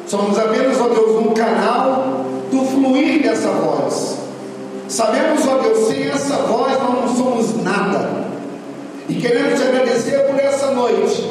Somos 0.07 0.39
apenas, 0.39 0.79
ó 0.81 0.89
Deus, 0.89 1.27
um 1.27 1.33
canal 1.33 2.25
do 2.51 2.65
fluir 2.67 3.23
dessa 3.23 3.49
voz. 3.49 4.19
Sabemos, 4.87 5.47
ó 5.49 5.59
Deus, 5.59 5.89
sem 5.89 6.09
essa 6.09 6.37
voz 6.37 6.73
nós 6.79 7.01
não 7.01 7.17
somos 7.17 7.63
nada. 7.63 8.25
E 9.09 9.15
queremos 9.15 9.59
te 9.59 9.67
agradecer 9.67 10.19
por 10.27 10.39
essa 10.39 10.71
noite, 10.73 11.31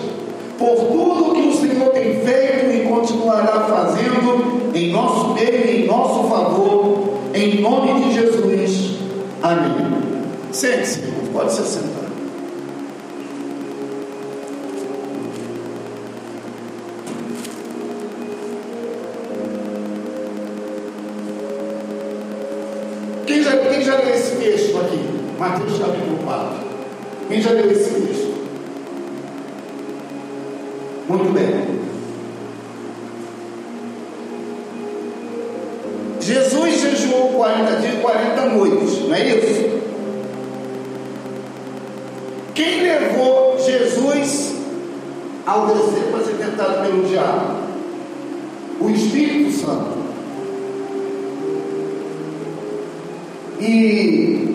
por 0.64 0.78
tudo 0.78 1.34
que 1.34 1.42
o 1.42 1.54
Senhor 1.54 1.90
tem 1.90 2.22
feito 2.22 2.72
e 2.72 2.88
continuará 2.88 3.66
fazendo 3.66 4.72
em 4.74 4.92
nosso 4.94 5.34
meio 5.34 5.66
e 5.66 5.84
em 5.84 5.88
nosso 5.88 6.30
favor, 6.30 7.20
em 7.34 7.60
nome 7.60 8.06
de 8.06 8.14
Jesus. 8.14 8.98
Amém. 9.42 9.74
Sente-se, 10.54 11.02
pode 11.34 11.52
se 11.52 11.64
sentar. 11.64 12.04
Quem 23.26 23.44
já, 23.44 23.58
quem 23.58 23.82
já 23.82 23.98
leu 23.98 24.16
esse 24.16 24.36
texto 24.38 24.78
aqui? 24.78 25.00
Mateus 25.38 25.78
capítulo 25.78 26.18
4. 26.24 26.56
Quem 27.28 27.42
já 27.42 27.52
leu 27.52 27.70
esse 27.70 27.90
texto? 27.90 28.13
Muito 31.14 31.32
bem. 31.32 31.84
Jesus 36.20 36.82
jejuou 36.82 37.34
40 37.34 37.76
dias 37.82 37.94
e 37.94 37.98
40 37.98 38.46
noites, 38.48 39.00
não 39.08 39.14
é 39.14 39.28
isso? 39.28 39.84
Quem 42.56 42.82
levou 42.82 43.60
Jesus 43.60 44.56
ao 45.46 45.68
deserto 45.68 46.12
para 46.12 46.24
ser 46.24 46.34
tentado 46.34 46.84
pelo 46.84 47.04
diabo? 47.04 47.58
O 48.82 48.90
Espírito 48.90 49.52
Santo. 49.52 49.94
E 53.62 54.53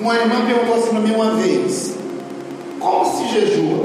Uma 0.00 0.16
irmã 0.16 0.46
perguntou 0.46 0.76
assim 0.76 0.90
para 0.90 1.00
mim 1.00 1.14
uma 1.14 1.34
vez: 1.34 1.94
Como 2.78 3.04
se 3.04 3.28
jejua? 3.28 3.84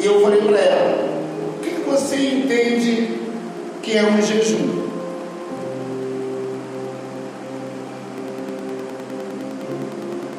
E 0.00 0.04
eu 0.04 0.20
falei 0.20 0.40
para 0.42 0.58
ela: 0.58 1.22
O 1.56 1.62
que 1.62 1.70
você 1.88 2.16
entende 2.16 3.20
que 3.82 3.96
é 3.96 4.02
um 4.02 4.20
jejum? 4.20 4.82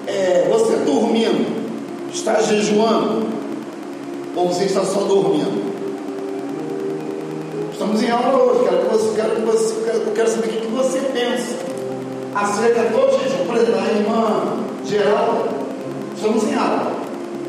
É, 0.07 0.49
você 0.51 0.75
dormindo, 0.79 2.11
está 2.13 2.41
jejuando? 2.41 3.25
Ou 4.35 4.49
você 4.49 4.65
está 4.65 4.83
só 4.83 4.99
dormindo? 5.05 5.64
Acerca 12.55 12.83
do 12.83 13.19
jejum. 13.19 13.45
Por 13.45 13.57
exemplo, 13.57 13.79
a 13.79 13.91
irmã 13.91 14.57
Geralda, 14.85 15.49
estamos 16.15 16.43
em 16.43 16.55
aula. 16.55 16.95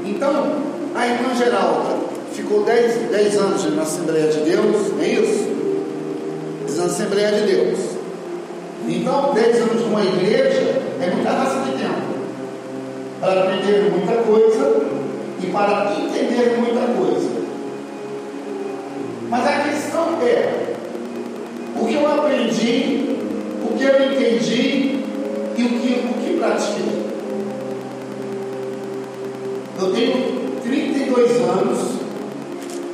Então, 0.05 0.53
a 0.95 1.07
irmã 1.07 1.35
Geralda 1.35 1.97
ficou 2.33 2.65
10, 2.65 3.11
10 3.11 3.37
anos 3.39 3.77
na 3.77 3.83
Assembleia 3.83 4.29
de 4.29 4.41
Deus, 4.41 4.93
não 4.93 5.03
é 5.03 5.09
isso? 5.09 5.49
10 6.67 6.79
anos 6.79 6.79
na 6.79 6.85
Assembleia 6.85 7.33
de 7.33 7.47
Deus. 7.47 7.79
Então, 8.89 9.35
10 9.35 9.57
anos 9.57 9.83
numa 9.83 10.05
igreja 10.05 10.83
é 11.01 11.11
muita 11.15 11.31
raça 11.31 11.61
de 11.61 11.73
tempo. 11.73 12.17
Para 13.21 13.43
aprender 13.43 13.91
muita 13.91 14.23
coisa 14.23 14.87
e 15.43 15.47
para 15.47 15.95
entender 15.99 16.57
muita 16.59 16.87
coisa. 16.93 17.29
Mas 19.29 19.47
a 19.47 19.61
questão 19.69 20.19
é: 20.23 20.75
o 21.81 21.87
que 21.87 21.95
eu 21.95 22.07
aprendi, 22.07 23.17
o 23.65 23.77
que 23.77 23.85
eu 23.85 24.13
entendi 24.13 24.96
pratiquei. 26.47 27.07
Eu 29.79 29.93
tenho 29.93 30.61
32 30.63 31.31
anos 31.43 31.79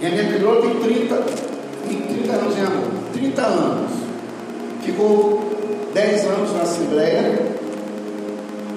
e 0.01 0.07
a 0.07 0.11
minha 0.11 0.25
filha 0.25 0.61
tem 0.61 0.75
30, 0.81 1.15
30 1.87 2.33
anos 2.33 2.55
de 2.55 2.61
amor, 2.61 2.89
30 3.13 3.43
anos. 3.43 3.91
Ficou 4.83 5.41
10 5.95 6.25
anos 6.27 6.53
na 6.55 6.63
Assembleia, 6.63 7.53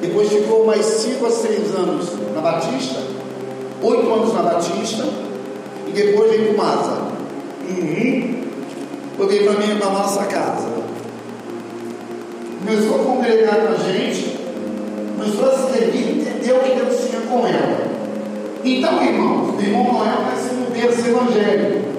depois 0.01 0.29
ficou 0.29 0.65
mais 0.65 0.85
5 0.85 1.25
a 1.25 1.31
6 1.31 1.75
anos 1.75 2.11
na 2.35 2.41
Batista, 2.41 2.99
8 3.81 4.13
anos 4.13 4.33
na 4.33 4.41
Batista, 4.43 5.03
e 5.87 5.91
depois 5.91 6.29
veio 6.29 6.53
para 6.53 6.53
o 6.53 6.57
Maza. 6.57 7.01
Uhum. 7.67 8.43
Eu 9.17 9.27
veio 9.27 9.45
para 9.45 9.53
mim 9.53 9.77
para 9.79 9.87
a 9.87 9.93
nossa 9.93 10.25
casa. 10.25 10.67
Começou 12.59 12.95
a 12.95 13.03
congregar 13.03 13.55
com 13.61 13.73
a 13.73 13.91
gente, 13.91 14.34
começou 15.25 15.45
a 15.45 15.69
servir, 15.69 16.21
entendeu 16.21 16.57
o 16.57 16.59
que 16.59 16.75
Deus 16.75 17.09
tinha 17.09 17.21
com 17.21 17.47
ela. 17.47 17.95
Então, 18.63 19.03
irmãos, 19.03 19.61
irmão 19.61 19.93
Noel 19.93 20.21
nasceu 20.21 20.53
no 20.53 20.69
berço 20.69 21.07
evangélico. 21.07 21.95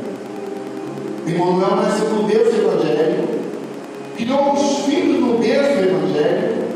Noel 1.26 1.76
nasceu 1.76 2.10
no 2.10 2.22
berço 2.22 2.56
evangélico, 2.56 3.28
criou 4.16 4.52
os 4.52 4.84
filhos 4.84 5.20
no 5.20 5.38
berço 5.38 5.72
evangélico, 5.72 6.66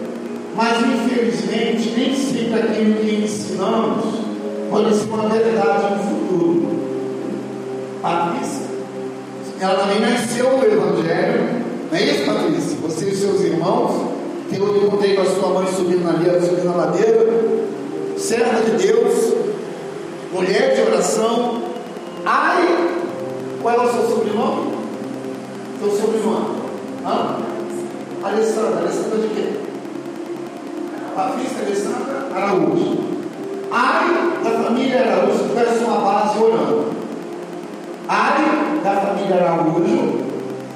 mas 0.57 0.79
infelizmente 0.81 1.95
nem 1.97 2.15
sempre 2.15 2.61
aquilo 2.61 2.95
que 2.97 3.25
ensinamos 3.25 4.05
pode 4.69 4.95
ser 4.95 5.09
uma 5.09 5.29
verdade 5.29 5.95
no 5.95 6.03
futuro. 6.03 6.81
Patrícia, 8.03 8.67
ela 9.61 9.75
também 9.75 10.01
nasceu 10.01 10.57
no 10.57 10.65
Evangelho, 10.65 11.65
não 11.91 11.99
é 11.99 12.03
isso, 12.03 12.25
Patrícia? 12.25 12.77
Você 12.83 13.11
e 13.11 13.15
seus 13.15 13.41
irmãos, 13.43 14.10
eu 14.57 14.87
encontrei 14.87 15.15
com 15.15 15.23
a 15.23 15.27
sua 15.27 15.49
mãe 15.49 15.67
subindo 15.67 16.05
na, 16.05 16.13
subindo 16.41 16.65
na 16.65 16.77
ladeira, 16.77 17.27
serva 18.17 18.61
de 18.61 18.87
Deus, 18.87 19.35
mulher 20.33 20.75
de 20.75 20.83
oração. 20.83 21.63
Ai, 22.25 22.91
qual 23.63 23.75
é 23.75 23.87
o 23.87 23.93
seu 23.93 24.09
sobrenome? 24.09 24.73
Seu 25.81 25.91
sobrenome? 25.91 26.61
Hã? 27.05 27.37
Alessandra, 28.23 28.81
Alessandra 28.81 29.19
de 29.19 29.29
quê? 29.29 29.53
Patrícia 31.15 31.67
Alessandra 31.67 32.29
Araújo. 32.35 32.99
Ai 33.73 34.41
da 34.45 34.51
família 34.63 35.01
Araújo, 35.01 35.39
se 35.39 35.49
tivesse 35.49 35.85
uma 35.85 35.99
base 36.01 36.39
orando. 36.39 36.85
Ai 38.09 38.81
da 38.83 38.97
família 39.01 39.37
Araújo, 39.37 40.25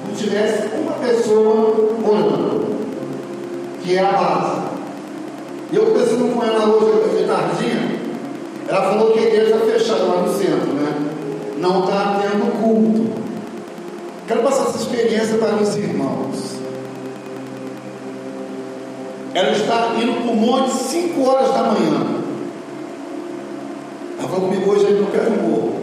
não 0.07 0.15
tivesse 0.15 0.67
uma 0.75 0.93
pessoa 0.93 1.75
orando, 2.03 2.74
que 3.85 3.95
é 3.95 3.99
a 3.99 4.11
base. 4.11 4.61
E 5.71 5.75
eu 5.75 5.85
conversando 5.85 6.33
com 6.33 6.43
ela 6.43 6.65
hoje 6.65 7.17
de 7.17 7.27
tardinha, 7.27 7.99
ela 8.67 8.81
falou 8.81 9.11
que 9.11 9.19
a 9.19 9.21
igreja 9.21 9.55
está 9.55 9.65
fechada 9.65 10.03
lá 10.03 10.21
no 10.23 10.33
centro, 10.33 10.73
né? 10.73 11.11
Não 11.59 11.83
está 11.83 12.19
tendo 12.21 12.59
culto. 12.59 13.21
Quero 14.27 14.41
passar 14.41 14.69
essa 14.69 14.77
experiência 14.79 15.37
para 15.37 15.55
os 15.55 15.75
irmãos. 15.75 16.55
Ela 19.35 19.51
está 19.51 19.93
indo 20.01 20.23
para 20.23 20.31
o 20.31 20.35
monte 20.35 20.71
5 20.71 21.29
horas 21.29 21.53
da 21.53 21.63
manhã. 21.63 22.23
Ela 24.17 24.27
falou 24.29 24.49
comigo 24.49 24.71
hoje 24.71 24.87
aí 24.87 24.93
no 24.93 25.07
Quero 25.07 25.31
Morro. 25.31 25.75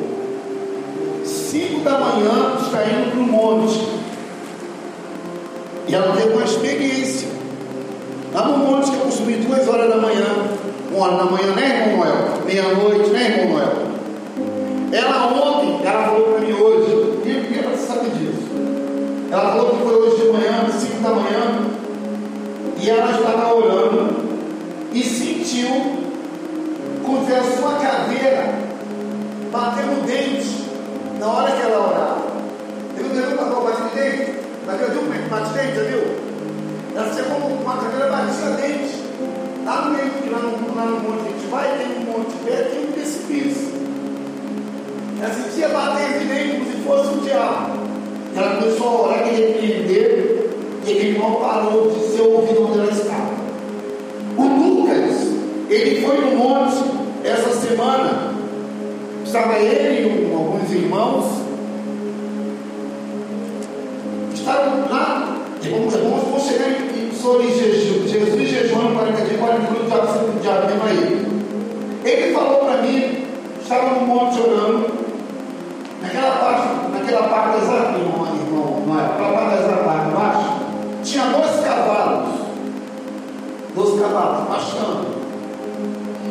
5 1.25 1.81
da 1.81 1.99
manhã 1.99 2.57
está 2.61 2.85
indo 2.85 3.11
para 3.13 3.21
o 3.21 3.23
monte. 3.23 3.87
E 5.87 5.95
ela 5.95 6.17
teve 6.17 6.33
uma 6.33 6.45
experiência. 6.45 7.32
Lá 8.33 8.49
no 8.49 8.59
monte 8.59 8.91
que 8.91 8.97
eu 8.97 9.03
consumi 9.03 9.35
duas 9.35 9.69
horas 9.69 9.91
da 9.91 9.97
manhã. 9.97 10.25
Uma 10.91 11.07
hora 11.07 11.17
da 11.17 11.25
manhã, 11.25 11.55
né, 11.55 11.89
irmão 11.89 11.99
Noel? 11.99 12.17
Meia-noite, 12.47 13.11
né, 13.11 13.39
irmão 13.39 13.59
Noel? 13.59 13.73
Ela 14.91 15.27
ontem, 15.27 15.87
ela 15.87 16.05
falou 16.05 16.23
para 16.29 16.41
mim 16.41 16.53
hoje, 16.53 16.93
e 17.25 17.61
ela 17.63 17.77
sabe 17.77 18.11
disso. 18.11 18.49
Ela 19.31 19.53
falou 19.53 19.71
que 19.71 19.83
foi 19.83 19.95
hoje 19.95 20.17
de 20.17 20.29
manhã, 20.29 20.67
5 20.71 21.03
da 21.03 21.11
manhã, 21.11 21.61
e 22.81 22.91
ela 22.91 23.11
estava 23.11 23.55
orando 23.55 24.17
e 24.93 25.03
sentiu 25.03 25.69
como 27.05 27.27
se 27.27 27.33
a 27.33 27.43
sua 27.43 27.73
caveira 27.75 28.55
batendo 29.51 30.03
o 30.03 30.07
dente 30.07 30.69
na 31.19 31.27
hora 31.27 31.53
que 31.53 31.63
ela 31.63 31.89
orava. 31.89 32.23
Ele 32.99 33.09
não 33.09 33.27
viu 33.27 33.37
para 33.37 33.61
bater 33.61 33.89
de 33.89 34.17
dente? 34.17 34.39
Mas 34.67 34.81
eu 34.81 34.89
vi 34.89 35.19
que 35.19 35.29
bate 35.29 35.53
dente, 35.53 35.77
já 35.77 35.83
viu? 35.85 36.32
Ela 36.95 37.07
sentia 37.09 37.25
como 37.25 37.47
uma 37.55 37.77
caveira 37.77 38.11
batia 38.11 38.51
dente. 38.57 39.03
Lá 39.65 39.83
no 39.83 39.95
meio, 39.95 40.13
lá 40.31 40.39
no, 40.39 40.77
lá 40.77 40.85
no 40.85 41.01
monte, 41.01 41.21
a 41.21 41.31
gente 41.31 41.47
vai, 41.51 41.79
tem 41.79 41.87
um 41.87 42.13
monte 42.13 42.33
perto, 42.45 42.71
tem 42.71 42.85
um 42.85 42.93
precipício. 42.93 43.73
Ela 45.21 45.35
sentia 45.35 45.69
bater 45.69 46.19
de 46.19 46.25
dente 46.27 46.57
como 46.57 46.71
se 46.71 46.77
fosse 46.83 47.15
um 47.15 47.21
diabo. 47.21 47.83
Ela 48.37 48.57
começou 48.57 48.89
a 48.89 49.03
orar 49.03 49.29
e 49.29 49.37
repreender, 49.37 50.51
e 50.85 50.91
aquele 50.91 51.09
irmão 51.11 51.37
parou 51.37 51.91
de 51.91 52.01
ser 52.09 52.23
ouvido 52.23 52.67
onde 52.67 52.79
ela 52.81 52.91
estava. 52.91 53.33
O 54.37 54.43
Lucas, 54.43 55.29
ele 55.71 56.01
foi 56.05 56.19
no 56.19 56.37
monte 56.37 56.77
essa 57.25 57.51
semana. 57.51 58.33
Estava 59.25 59.59
ele 59.59 60.29
e 60.29 60.35
alguns 60.35 60.71
irmãos. 60.71 61.25
Estavam 64.35 64.91
lá. 64.91 65.39
Vamos, 65.71 65.95
vamos, 65.95 66.25
vamos 66.25 66.43
chegar 66.43 66.71
em 66.71 67.12
sobre 67.23 67.49
jejum. 67.53 68.07
Jesus 68.07 68.51
jejuando 68.51 68.95
40 68.99 69.23
dias, 69.23 69.41
40 69.41 69.71
minutos, 69.71 69.93
o 69.93 70.41
diabo 70.41 70.67
vem 70.67 70.91
aí. 70.91 71.27
Ele 72.05 72.35
falou 72.35 72.65
para 72.65 72.83
mim, 72.83 73.27
estava 73.63 73.95
no 73.95 74.07
monte 74.07 74.41
orando, 74.41 74.87
naquela 76.03 76.33
parte, 76.33 76.69
naquela 76.93 77.29
parte 77.29 77.61
das 77.61 77.69
árvores, 77.69 78.41
irmão, 78.41 78.83
não 78.87 79.01
é? 79.01 79.07
Parte 79.07 79.57
das 79.57 79.71
árvores 79.71 80.09
embaixo, 80.09 80.53
tinha 81.05 81.25
dois 81.27 81.65
cavalos. 81.65 82.29
Dois 83.75 84.01
cavalos, 84.01 84.49
pastando. 84.49 85.07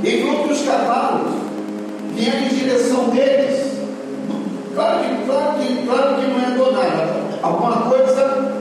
E 0.03 0.22
falou 0.22 0.43
que 0.43 0.53
os 0.53 0.61
cavalos 0.63 1.34
vinham 2.13 2.35
em 2.35 2.49
direção 2.49 3.05
deles. 3.09 3.72
Claro 4.76 4.99
que, 4.99 5.26
claro 5.26 5.53
que, 5.59 5.85
claro 5.85 6.15
que 6.15 6.27
não 6.27 6.65
do 6.65 6.72
nada. 6.72 7.22
Alguma 7.41 7.81
coisa 7.89 8.51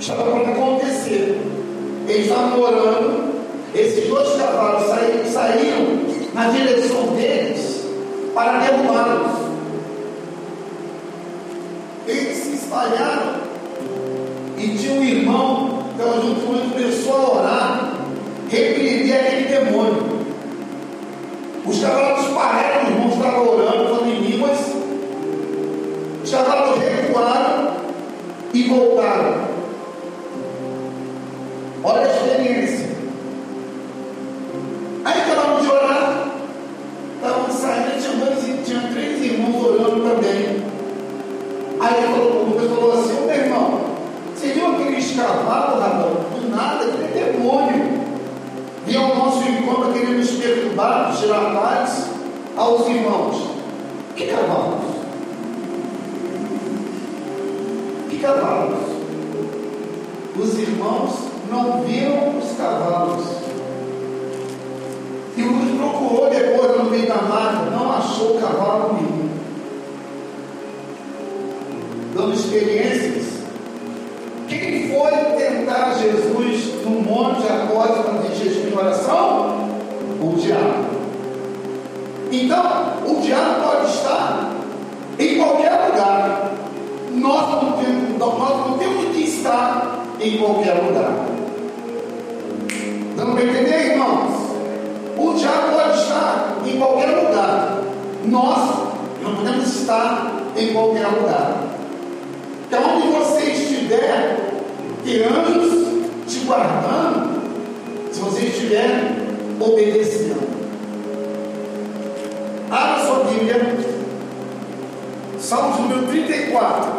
estava 0.00 0.30
para 0.30 0.52
acontecer. 0.52 1.37
Eles 2.08 2.26
estavam 2.26 2.60
orando, 2.62 3.34
esses 3.74 4.08
dois 4.08 4.40
cavalos 4.40 4.88
saíram, 4.88 5.24
saíram 5.26 5.86
na 6.32 6.48
direção 6.48 7.08
deles 7.08 7.84
para 8.34 8.60
derrubá-los. 8.60 9.32
Eles 12.06 12.36
se 12.38 12.54
espalharam 12.54 13.42
e 14.56 14.68
tinha 14.78 14.92
um 14.98 15.04
irmão 15.04 15.82
que 15.82 16.02
estava 16.02 16.20
junto 16.22 16.40
com 16.40 16.54
ele, 16.54 16.70
começou 16.72 17.14
a 17.14 17.38
orar, 17.40 17.92
repreender 18.48 19.14
aquele 19.14 19.44
demônio. 19.44 20.18
Os 21.66 21.78
cavalos 21.78 22.17
giratares 51.28 52.06
aos 52.56 52.88
irmãos. 52.88 53.36
Que 54.16 54.26
cavalos? 54.26 54.84
Que 58.08 58.18
cavalos? 58.18 58.78
Os 60.36 60.58
irmãos 60.58 61.10
não 61.50 61.82
viram 61.82 62.38
os 62.38 62.56
cavalos. 62.56 63.26
E 65.36 65.42
os 65.42 65.78
procurou 65.78 66.30
depois 66.30 66.78
no 66.78 66.90
meio 66.90 67.06
da 67.06 67.22
mata, 67.22 67.70
não 67.70 67.92
achou 67.92 68.40
cavalo 68.40 68.94
nenhum. 68.94 69.28
Dando 72.14 72.34
experiências. 72.34 73.38
Quem 74.48 74.88
foi 74.88 75.10
tentar 75.36 75.94
Jesus 75.94 76.82
no 76.84 77.02
monte 77.02 77.46
após 77.46 78.04
fazer 78.04 78.34
jejum 78.34 78.70
e 78.70 78.74
oração? 78.74 79.37
Então, 82.30 82.92
o 83.06 83.20
diabo 83.22 83.62
pode 83.62 83.90
estar 83.90 84.52
em 85.18 85.38
qualquer 85.38 85.88
lugar. 85.88 86.52
Nós 87.12 87.62
não 87.62 87.72
temos, 87.72 88.18
nós 88.18 88.68
não 88.68 88.78
temos 88.78 89.16
que 89.16 89.24
estar 89.24 90.04
em 90.20 90.36
qualquer 90.36 90.74
lugar. 90.74 91.12
Dando 93.16 93.32
para 93.32 93.44
entender, 93.44 93.92
irmãos? 93.92 94.30
O 95.16 95.34
diabo 95.34 95.76
pode 95.76 95.98
estar 95.98 96.58
em 96.66 96.78
qualquer 96.78 97.06
lugar. 97.06 97.82
Nós 98.26 98.78
não 99.22 99.34
podemos 99.34 99.66
estar 99.74 100.32
em 100.54 100.72
qualquer 100.72 101.06
lugar. 101.06 101.62
Então, 102.66 102.96
onde 102.96 103.08
você 103.08 103.44
estiver, 103.52 104.60
tem 105.02 105.24
anjos 105.24 105.88
te 106.26 106.40
guardando, 106.40 107.40
se 108.12 108.20
você 108.20 108.42
estiver 108.44 109.16
obedecendo. 109.58 110.57
Abra 112.70 113.06
sua 113.06 113.24
Bíblia, 113.24 113.78
Salmo 115.40 115.82
número 115.82 116.06
34. 116.08 116.92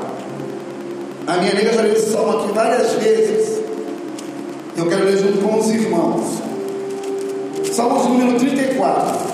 A 1.28 1.38
minha 1.38 1.52
amiga 1.52 1.74
já 1.74 1.82
leu 1.82 1.94
esse 1.94 2.12
salmo 2.12 2.40
aqui 2.40 2.52
várias 2.54 2.92
vezes. 2.94 3.62
Eu 4.76 4.88
quero 4.88 5.04
ler 5.06 5.18
junto 5.18 5.38
com 5.40 5.60
os 5.60 5.70
irmãos. 5.70 6.42
Salmo 7.72 8.04
número 8.10 8.40
34. 8.40 9.29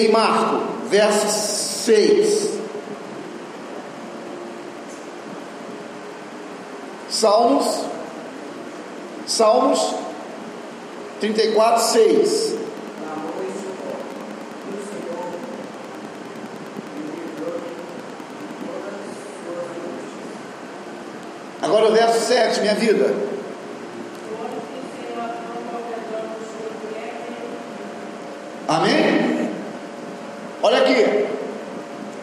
Leia 0.00 0.12
Marco, 0.12 0.62
verso 0.88 1.84
6. 1.84 2.50
Salmos, 7.10 7.84
Salmos 9.26 9.94
34, 11.20 11.82
6. 11.82 12.54
Agora 21.60 21.88
o 21.88 21.92
verso 21.92 22.26
7, 22.26 22.60
minha 22.60 22.74
vida. 22.74 23.14
Amém? 28.66 29.30
Olha 30.62 30.78
aqui. 30.78 31.26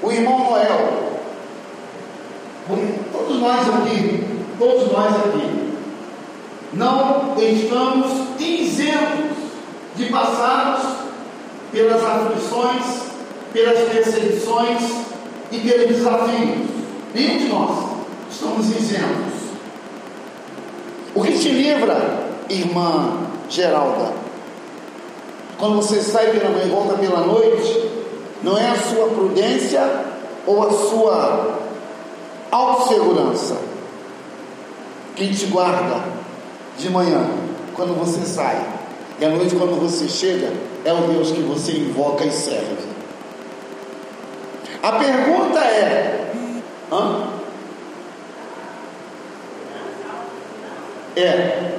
O 0.01 0.11
irmão 0.11 0.39
Noel. 0.39 1.07
Todos 3.11 3.39
nós 3.39 3.67
aqui, 3.67 4.25
todos 4.59 4.91
nós 4.91 5.15
aqui, 5.15 5.73
não 6.73 7.35
estamos 7.37 8.11
isentos 8.39 9.37
de 9.95 10.05
passarmos 10.07 10.85
pelas 11.71 12.03
aflições, 12.03 12.83
pelas 13.53 13.86
perseguições 13.97 14.83
e 15.51 15.59
pelos 15.59 15.87
desafios. 15.87 16.67
Nenhum 17.13 17.37
de 17.37 17.47
nós 17.47 17.89
estamos 18.31 18.67
isentos. 18.67 19.47
O 21.15 21.23
que 21.23 21.37
te 21.39 21.49
livra, 21.49 22.27
irmã 22.49 23.17
Geralda, 23.49 24.13
quando 25.57 25.77
você 25.77 26.01
sai 26.01 26.31
pela 26.31 26.49
manhã 26.49 26.65
e 26.65 26.69
volta 26.69 26.93
pela 26.93 27.21
noite, 27.21 27.89
não 28.43 28.57
é 28.57 28.69
a 28.69 28.75
sua 28.75 29.07
prudência 29.07 29.81
ou 30.45 30.67
a 30.67 30.71
sua 30.71 31.59
autossegurança. 32.51 33.57
Quem 35.15 35.31
te 35.31 35.47
guarda 35.47 36.03
de 36.77 36.89
manhã, 36.91 37.27
quando 37.75 37.97
você 37.97 38.23
sai, 38.23 38.63
e 39.19 39.25
à 39.25 39.29
noite, 39.29 39.55
quando 39.55 39.79
você 39.81 40.07
chega, 40.07 40.53
é 40.85 40.93
o 40.93 41.07
Deus 41.07 41.31
que 41.31 41.41
você 41.41 41.71
invoca 41.71 42.23
e 42.23 42.31
serve. 42.31 42.86
A 44.87 44.91
pergunta 44.93 45.59
é: 45.59 46.31
hã? 46.89 47.27
É. 51.17 51.77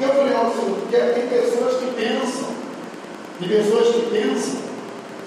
Eu 0.00 0.08
falei 0.08 0.34
ao 0.34 0.50
senhor, 0.50 0.80
porque 0.80 0.96
tem 0.96 1.28
pessoas 1.28 1.76
que 1.76 1.86
pensam, 1.94 2.48
tem 3.38 3.48
pessoas 3.48 3.94
que 3.94 4.10
pensam 4.10 4.60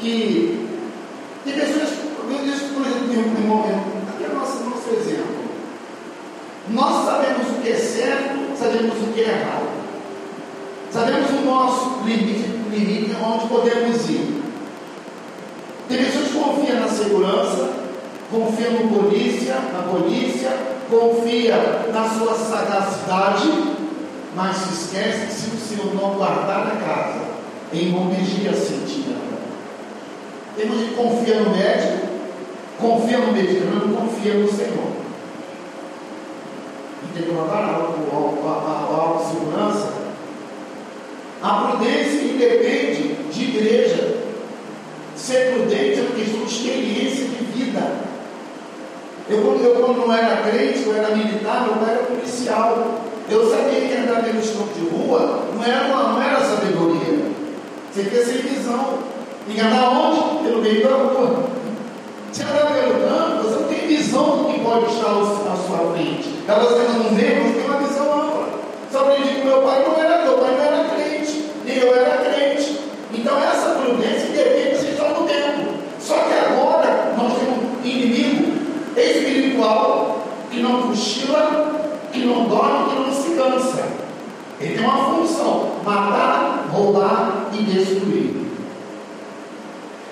que. 0.02 0.68
Tem 1.46 1.54
pessoas, 1.54 1.90
eu 2.30 2.38
disse, 2.44 2.66
por 2.74 2.86
exemplo, 2.86 3.14
em 3.14 3.18
um 3.18 3.48
momento, 3.48 4.10
aqui 4.14 4.26
é 4.26 4.28
o 4.28 4.36
nosso, 4.38 4.62
nosso 4.66 4.90
exemplo. 4.90 5.44
Nós 6.70 7.06
sabemos 7.06 7.50
o 7.50 7.62
que 7.62 7.72
é 7.72 7.76
certo, 7.76 8.58
sabemos 8.58 8.96
o 8.96 9.14
que 9.14 9.22
é 9.22 9.28
errado. 9.28 9.68
Sabemos 10.92 11.30
o 11.32 11.46
nosso 11.46 12.04
limite, 12.06 12.48
limite 12.72 13.16
onde 13.22 13.48
podemos 13.48 14.10
ir. 14.10 14.44
Tem 15.90 15.98
pessoas 15.98 16.28
que 16.30 16.40
confiam 16.40 16.80
na 16.80 16.88
segurança, 17.04 17.70
confiam 18.32 18.72
no 18.72 19.02
polícia, 19.02 19.56
na 19.74 19.84
polícia, 19.84 20.50
confia 20.90 21.56
na 21.92 22.10
sua 22.10 22.34
sagacidade, 22.34 23.50
mas 24.36 24.56
se 24.58 24.74
esquece 24.74 25.28
que 25.28 25.34
se 25.34 25.56
o 25.56 25.60
Senhor 25.60 25.94
não 25.96 26.16
guardar 26.16 26.66
na 26.66 26.76
casa, 26.82 27.22
em 27.72 27.90
momegia 27.90 28.54
sentirá. 28.54 29.18
Temos 30.56 30.78
que 30.78 30.96
confiar 30.96 31.42
no 31.42 31.50
médico, 31.52 32.08
confia 32.80 33.18
no 33.20 33.34
medicamento, 33.34 33.96
confia 33.96 34.34
no 34.36 34.52
Senhor. 34.52 34.94
Colocar 37.14 37.58
a 37.58 37.76
autossegurança. 38.96 39.94
A 41.42 41.54
prudência 41.68 42.22
independe 42.22 43.16
de 43.32 43.44
igreja. 43.44 44.23
Ser 45.24 45.54
prudente 45.54 46.00
é 46.00 46.02
uma 46.02 46.16
questão 46.16 46.44
de 46.44 46.54
experiência 46.54 47.26
de 47.28 47.46
vida. 47.46 47.80
Eu, 49.30 49.58
eu 49.64 49.76
quando 49.76 50.06
não 50.06 50.14
era 50.14 50.42
crente, 50.42 50.84
eu 50.86 50.98
era 50.98 51.16
militar, 51.16 51.66
eu 51.66 51.88
era 51.88 52.04
policial. 52.04 53.02
Eu 53.30 53.50
sabia 53.50 53.88
que 53.88 53.94
andar 53.94 54.22
pelo 54.22 54.40
escopo 54.42 54.74
de 54.78 54.86
rua 54.90 55.48
não 55.56 55.64
era, 55.64 55.86
uma, 55.88 56.12
não 56.12 56.22
era 56.22 56.42
sabedoria. 56.42 57.22
Você 57.90 58.04
quer 58.04 58.26
ser 58.26 58.42
visão. 58.42 59.00
Andar 59.50 59.92
onde? 59.92 60.44
Pelo 60.44 60.62
meio 60.62 60.84
da 60.84 60.94
rua. 60.94 61.46
Se 62.34 62.44
andar 62.44 62.74
pelo 62.74 63.08
campo, 63.08 63.44
você 63.44 63.60
não 63.62 63.68
tem 63.70 63.88
visão 63.88 64.44
do 64.44 64.52
que 64.52 64.60
pode 64.60 64.94
estar 64.94 65.08
à 65.08 65.56
sua 65.56 65.94
frente. 65.94 66.36
Ela 66.46 66.64
você 66.66 66.98
não 66.98 67.16
vê, 67.16 67.40
você 67.40 67.62
tem 67.62 67.66
uma 67.70 67.78
visão 67.78 68.14
ampla. 68.14 68.50
Só 68.92 69.00
aprendi 69.00 69.36
que 69.36 69.46
meu 69.46 69.62
pai 69.62 69.86
não 69.88 70.04
era, 70.04 70.26
meu 70.26 70.38
pai 70.40 70.52
não 70.52 70.66
era 70.66 70.90
crente, 70.90 71.46
nem 71.64 71.78
eu 71.78 71.96
era 71.96 72.18
crente. 72.18 72.84
Então 73.14 73.38
essa 73.38 73.70
prudência 73.76 74.30
depende 74.30 74.80
de 74.80 74.92
estar 74.92 75.10
no 75.10 75.28
tempo. 75.28 75.74
Só 76.00 76.16
que 76.16 76.34
agora 76.34 77.14
nós 77.16 77.34
temos 77.38 77.58
um 77.64 77.88
inimigo 77.88 78.54
espiritual 78.98 80.26
que 80.74 80.82
não 80.82 80.88
cochila, 80.88 81.90
que 82.12 82.20
não 82.20 82.46
dorme, 82.46 82.90
que 82.90 83.00
não 83.00 83.14
se 83.14 83.30
cansa. 83.36 83.88
Ele 84.60 84.76
tem 84.76 84.86
uma 84.86 85.06
função: 85.06 85.72
matar, 85.84 86.70
roubar 86.72 87.50
e 87.54 87.64
destruir. 87.64 88.34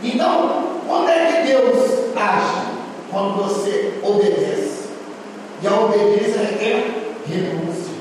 Então, 0.04 0.64
quando 0.88 1.10
é 1.10 1.26
que 1.26 1.48
Deus 1.48 2.16
age? 2.16 2.72
Quando 3.10 3.44
você 3.44 4.00
obedece. 4.04 4.90
E 5.62 5.68
a 5.68 5.80
obediência 5.80 6.40
é 6.40 7.12
renúncia. 7.28 7.94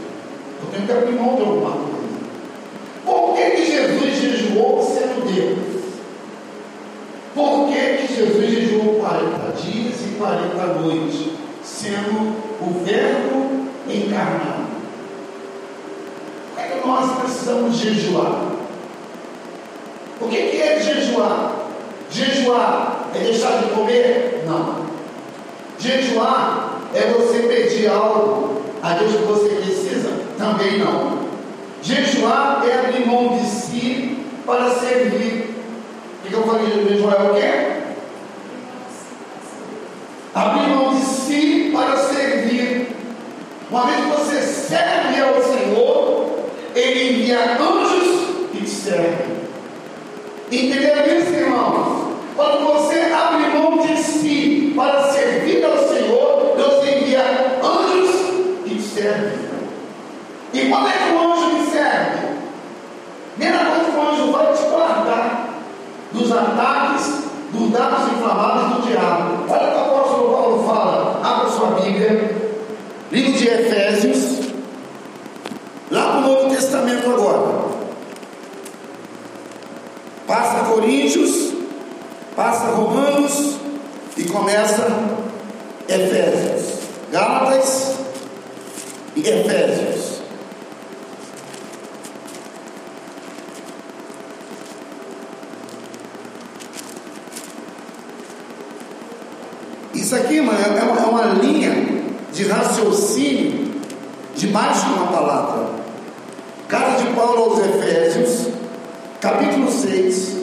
Eu 0.62 0.70
tenho 0.72 0.86
que 0.86 0.92
abrir 0.92 1.12
mão 1.12 1.36
de 1.36 1.42
alguma 1.42 1.72
coisa. 1.72 1.90
Por 3.04 3.36
que, 3.36 3.50
que 3.50 3.66
Jesus 3.66 4.16
jejuou 4.16 4.82
sendo 4.82 5.26
Deus? 5.26 5.80
Por 7.34 7.68
que, 7.68 8.06
que 8.06 8.14
Jesus 8.14 8.50
jejuou 8.50 8.94
40 9.00 9.52
dias 9.60 9.94
e 10.06 10.16
40 10.16 10.66
noites, 10.80 11.26
sendo 11.62 12.49
o 12.60 12.84
Verbo 12.84 13.66
encarnado? 13.88 14.70
Por 16.54 16.62
que, 16.62 16.80
que 16.80 16.86
nós 16.86 17.18
precisamos 17.20 17.76
jejuar? 17.76 18.50
O 20.20 20.28
que, 20.28 20.36
que 20.36 20.62
é 20.62 20.80
jejuar? 20.80 21.52
Jejuar 22.10 23.08
é 23.14 23.18
deixar 23.18 23.58
de 23.58 23.70
comer? 23.70 24.44
Não. 24.46 24.86
Jejuar 25.78 26.80
é 26.94 27.00
você 27.12 27.38
pedir 27.40 27.88
algo 27.88 28.60
a 28.82 28.94
Deus 28.94 29.12
que 29.12 29.22
você 29.22 29.48
precisa? 29.48 30.10
Também 30.36 30.78
não. 30.78 31.20
Jejuar 31.82 32.62
é 32.68 32.86
abrir 32.86 33.06
mão 33.06 33.38
de 33.38 33.46
si 33.46 34.26
para 34.44 34.70
servir. 34.70 35.54
O 36.24 36.28
que 36.28 36.34
eu 36.34 36.42
falei 36.42 36.66
de 36.66 36.88
jejuar 36.88 37.14
é 37.14 37.30
o 37.30 37.34
quê? 37.34 37.80
Abrir 40.34 40.68
mão 40.68 40.94
de 40.94 41.00
si 41.02 41.70
para 41.72 41.96
servir. 41.96 42.29
Uma 43.70 43.86
vez 43.86 44.00
que 44.00 44.10
você 44.10 44.42
serve 44.42 45.20
ao 45.20 45.40
Senhor, 45.40 46.40
Ele 46.74 47.12
envia 47.12 47.56
anjos 47.56 48.48
que 48.50 48.62
te 48.62 48.68
servem. 48.68 49.40
Entenderam 50.50 51.06
isso, 51.06 51.32
irmãos? 51.32 52.10
Quando 52.34 52.66
você 52.66 53.12
abre 53.12 53.56
mão 53.56 53.78
de 53.78 53.96
si 53.96 54.72
para 54.74 55.04
servir 55.12 55.64
ao 55.64 55.78
Senhor, 55.78 56.54
Deus 56.56 56.84
envia 56.84 57.22
anjos 57.62 58.64
que 58.64 58.74
te 58.74 58.82
servem. 58.82 59.38
E 60.52 60.68
quando 60.68 60.88
é 60.88 60.92
que 60.92 61.14
o 61.14 61.32
anjo 61.32 61.52
me 61.52 61.70
serve? 61.70 62.26
Primeira 63.36 63.64
coisa 63.66 63.84
que 63.84 63.96
o 63.96 64.02
anjo 64.02 64.32
vai 64.32 64.52
te 64.52 64.62
guardar 64.64 65.48
dos 66.10 66.32
ataques, 66.32 67.22
dos 67.52 67.70
dados 67.70 68.12
inflamados 68.14 68.74
do 68.74 68.88
diabo. 68.88 69.44
Olha 69.48 69.68
o 69.68 69.72
que 69.72 69.78
o 69.78 69.80
apóstolo 69.80 70.32
Paulo 70.32 70.64
fala. 70.66 71.20
Abra 71.22 71.48
sua 71.48 71.80
Bíblia. 71.80 72.39
Livro 73.10 73.32
de 73.32 73.48
Efésios. 73.48 74.50
Lá 75.90 76.12
para 76.12 76.18
o 76.18 76.20
Novo 76.20 76.54
Testamento 76.54 77.10
agora. 77.10 77.70
Passa 80.28 80.64
Coríntios, 80.64 81.52
passa 82.36 82.66
Romanos 82.66 83.56
e 84.16 84.22
começa 84.24 84.86
Efésios. 85.88 86.78
Gálatas 87.10 87.96
e 89.16 89.20
Efésios. 89.20 90.20
Isso 99.92 100.14
aqui, 100.14 100.40
mano, 100.40 100.60
é 100.60 100.82
uma, 100.82 101.00
é 101.00 101.06
uma 101.06 101.24
linha 101.34 101.89
de 102.40 102.48
raciocínio 102.48 103.82
debaixo 104.34 104.86
de 104.86 104.92
uma 104.94 105.08
palavra. 105.08 105.74
Carta 106.68 107.02
de 107.02 107.12
Paulo 107.12 107.42
aos 107.42 107.58
Efésios, 107.58 108.48
capítulo 109.20 109.70
6. 109.70 110.40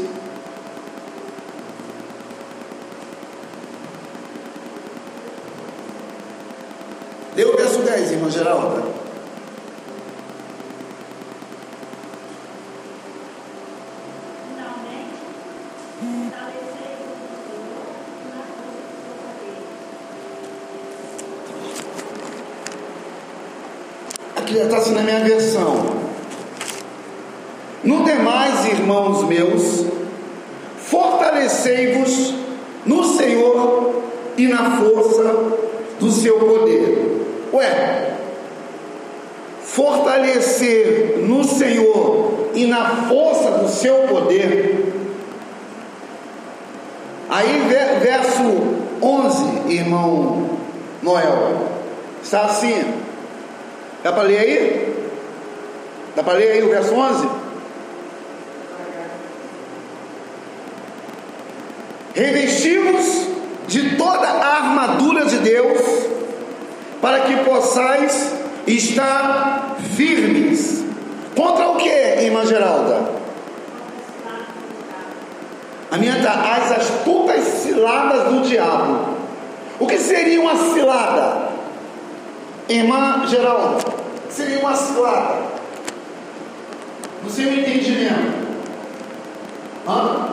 Lê 7.35 7.45
o 7.45 7.57
verso 7.57 7.79
10, 7.79 8.11
irmã 8.11 8.29
Geralda. 8.29 8.83
Finalmente, 14.47 15.17
fortalecei 16.29 16.93
o 17.01 17.25
Senhor 17.41 17.89
na 18.35 18.41
força 18.53 19.01
do 19.01 19.77
Aqui 24.47 24.61
está 24.77 24.91
assim 24.91 24.93
na 24.93 25.01
minha 25.01 25.19
versão. 25.23 25.75
No 27.83 28.03
demais, 28.03 28.65
irmãos 28.65 29.23
meus, 29.23 29.85
fortalecei-vos 30.77 32.33
no 32.85 33.03
Senhor 33.03 34.01
e 34.37 34.47
na 34.47 34.77
força 34.77 35.35
do 35.99 36.11
seu 36.11 36.37
poder. 36.39 37.25
Ué, 37.53 38.13
fortalecer 39.63 41.19
no 41.25 41.43
Senhor 41.43 42.49
e 42.53 42.65
na 42.67 43.07
força 43.07 43.51
do 43.51 43.69
seu 43.69 43.95
poder. 44.07 44.93
Aí, 47.29 47.65
ver- 47.67 47.99
verso 47.99 48.41
11, 49.01 49.71
irmão 49.73 50.49
Noel, 51.03 51.53
está 52.23 52.45
assim. 52.45 52.96
Dá 54.07 54.13
para 54.13 54.23
ler 54.23 54.39
aí? 54.39 54.95
Dá 56.15 56.23
para 56.23 56.35
ler 56.35 56.51
aí 56.53 56.63
o 56.63 56.69
verso 56.69 56.95
11? 56.95 57.27
Revestimos 62.15 63.27
de 63.67 63.97
toda 63.97 64.25
a 64.25 64.55
armadura 64.59 65.25
de 65.25 65.39
Deus, 65.39 65.81
para 67.01 67.19
que 67.19 67.35
possais 67.43 68.34
estar 68.65 69.75
firmes. 69.97 70.85
Contra 71.35 71.67
o 71.67 71.75
que, 71.75 71.89
irmã 71.89 72.45
Geralda? 72.45 73.11
A 75.91 75.97
minha 75.97 76.23
tá, 76.23 76.55
as 76.55 76.71
astutas 76.71 77.43
ciladas 77.43 78.31
do 78.31 78.47
diabo. 78.47 79.17
O 79.77 79.85
que 79.85 79.97
seria 79.97 80.39
uma 80.39 80.55
cilada? 80.55 81.57
Irmã 82.69 83.25
Geralda, 83.27 83.96
seria 84.38 84.59
uma 84.59 84.76
cilada? 84.76 85.47
No 87.23 87.30
seu 87.30 87.51
entendimento. 87.51 88.47
Hã? 89.88 90.26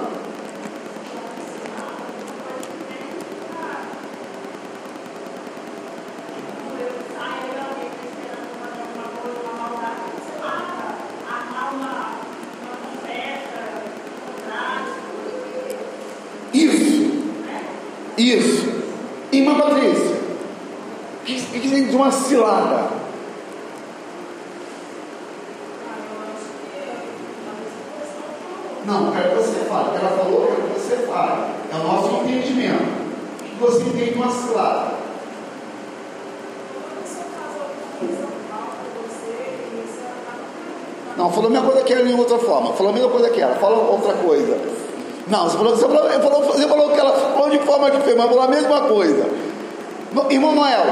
outra 42.24 42.38
forma, 42.38 42.72
falou 42.72 42.90
a 42.90 42.94
mesma 42.94 43.10
coisa 43.10 43.30
que 43.30 43.40
ela, 43.40 43.54
falou 43.56 43.92
outra 43.92 44.14
coisa. 44.14 44.58
Não, 45.26 45.48
você 45.48 45.56
falou, 45.56 45.76
você 45.76 45.86
falou, 45.86 46.02
você 46.02 46.20
falou, 46.20 46.42
você 46.42 46.68
falou 46.68 46.90
que 46.90 47.00
ela 47.00 47.12
falou 47.12 47.50
de 47.50 47.58
forma 47.60 47.90
que 47.90 48.00
fez, 48.00 48.16
mas 48.16 48.26
falou 48.26 48.42
a 48.42 48.48
mesma 48.48 48.80
coisa. 48.82 49.26
Irmão 50.30 50.54
Noel. 50.54 50.84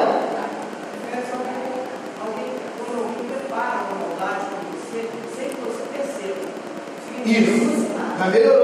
Isso. 7.25 7.87
Na 8.19 8.29
verdade, 8.29 8.62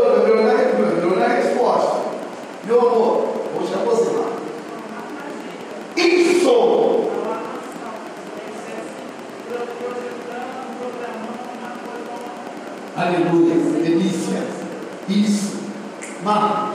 Aleluia, 13.09 13.55
delícia. 13.82 14.43
Isso. 15.09 15.56
Marcos. 16.22 16.68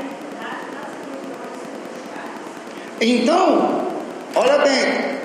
Iniquidade 0.00 0.66
nas 0.74 0.90
regiões 1.06 1.56
celestiais. 1.64 2.40
Então, 3.00 3.86
olha 4.34 4.58
bem, 4.58 5.18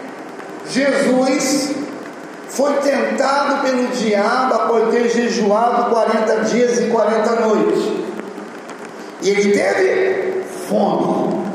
Jesus 0.69 1.74
foi 2.55 2.73
tentado 2.77 3.61
pelo 3.61 3.87
diabo 3.87 4.53
após 4.55 4.89
ter 4.89 5.09
jejuado 5.09 5.89
40 5.89 6.35
dias 6.45 6.79
e 6.79 6.87
40 6.87 7.35
noites. 7.41 7.83
E 9.21 9.29
ele 9.29 9.51
teve 9.51 10.43
fome. 10.67 11.45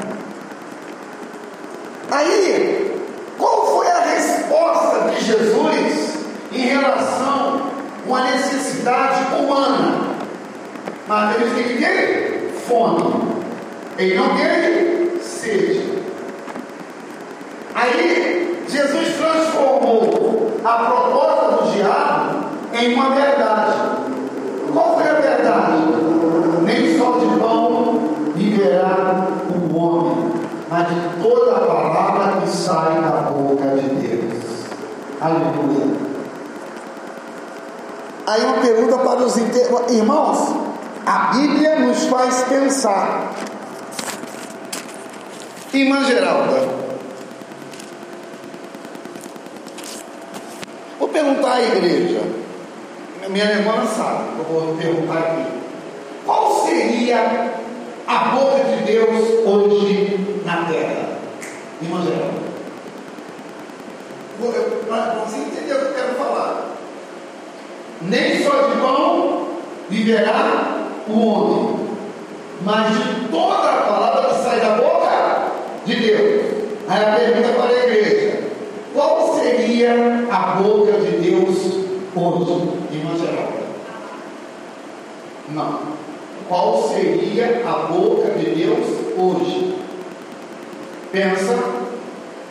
Aí, 2.10 3.02
qual 3.39 3.78
foi 3.78 3.86
a 3.90 4.01
resposta 4.01 5.10
de 5.10 5.24
Jesus 5.24 6.18
em 6.52 6.66
relação 6.66 7.70
a 8.14 8.22
necessidade 8.32 9.35
humana? 9.36 10.16
Mas 11.06 11.36
ele 11.36 11.64
que 11.64 11.82
teve 11.82 12.51
fome. 12.66 13.14
Ele 13.97 14.14
não 14.16 14.36
teve 14.36 15.18
sede. 15.22 16.02
Aí 17.74 18.64
Jesus 18.68 19.16
transformou 19.16 20.60
a 20.64 20.72
proposta 20.72 21.56
do 21.56 21.72
diabo 21.72 22.44
em 22.81 22.94
uma 22.94 23.11
verdade. 23.11 23.77
Qual 24.73 24.94
foi 24.97 25.09
a 25.09 25.15
verdade? 25.15 25.82
Nem 26.65 26.98
só 26.98 27.19
de 27.19 27.27
pão 27.39 28.01
viverá 28.35 29.27
o 29.51 29.77
homem, 29.77 30.32
mas 30.70 30.89
de 30.89 30.94
toda 31.23 31.57
a 31.57 31.61
palavra 31.61 32.40
que 32.40 32.48
sai 32.48 33.01
da 33.02 33.31
boca 33.31 33.66
de 33.77 33.89
Deus. 33.89 34.65
Aleluia. 35.20 36.11
Aí 38.27 38.44
uma 38.44 38.55
pergunta 38.55 38.98
para 38.98 39.20
os 39.24 39.36
inter... 39.36 39.69
irmãos. 39.90 40.55
A 41.05 41.32
Bíblia 41.32 41.81
nos 41.81 42.05
faz 42.05 42.44
pensar. 42.44 43.32
Irmã 45.73 46.05
Geralda, 46.05 46.69
Vou 50.98 51.09
perguntar 51.09 51.55
à 51.55 51.62
igreja. 51.62 52.40
Minha 53.31 53.44
irmã 53.44 53.86
sabe, 53.86 54.24
eu 54.39 54.44
vou 54.44 54.77
perguntar 54.77 55.19
aqui. 55.19 55.47
Qual 56.27 56.66
seria 56.66 57.55
a 58.07 58.19
boca 58.35 58.65
de 58.65 58.85
Deus 58.85 59.47
hoje 59.47 60.43
na 60.44 60.65
terra? 60.65 61.19
Irmã 61.81 62.02
Geralda. 62.02 62.51
Para 64.89 65.15
você 65.24 65.36
entender 65.36 65.74
o 65.74 65.78
que 65.78 65.85
eu 65.85 65.94
quero 65.94 66.15
falar. 66.15 66.70
Nem 68.02 68.43
só 68.43 68.69
de 68.69 68.81
pão 68.81 69.47
viverá 69.89 70.89
o 71.07 71.20
homem, 71.20 71.86
mas 72.62 72.89
de 72.94 73.28
toda 73.31 73.55
a 73.55 73.82
palavra 73.82 74.35
que 74.35 74.43
sai 74.43 74.61
da 74.61 74.77
boca 74.77 75.52
de 75.86 75.94
Deus. 75.94 76.43
Aí 76.89 77.05
a 77.05 77.16
pergunta 77.16 77.52
para 77.52 77.69
a 77.69 77.86
igreja: 77.86 78.43
qual 78.93 79.36
seria 79.36 79.51
seria 79.81 80.27
a 80.31 80.61
boca 80.61 80.93
de 81.01 81.11
Deus 81.19 81.59
hoje, 82.15 82.80
irmã 82.93 83.17
geral? 83.17 83.53
Não. 85.49 85.81
Qual 86.49 86.89
seria 86.89 87.62
a 87.67 87.93
boca 87.93 88.31
de 88.33 88.51
Deus 88.51 88.87
hoje? 89.17 89.77
Pensa, 91.12 91.59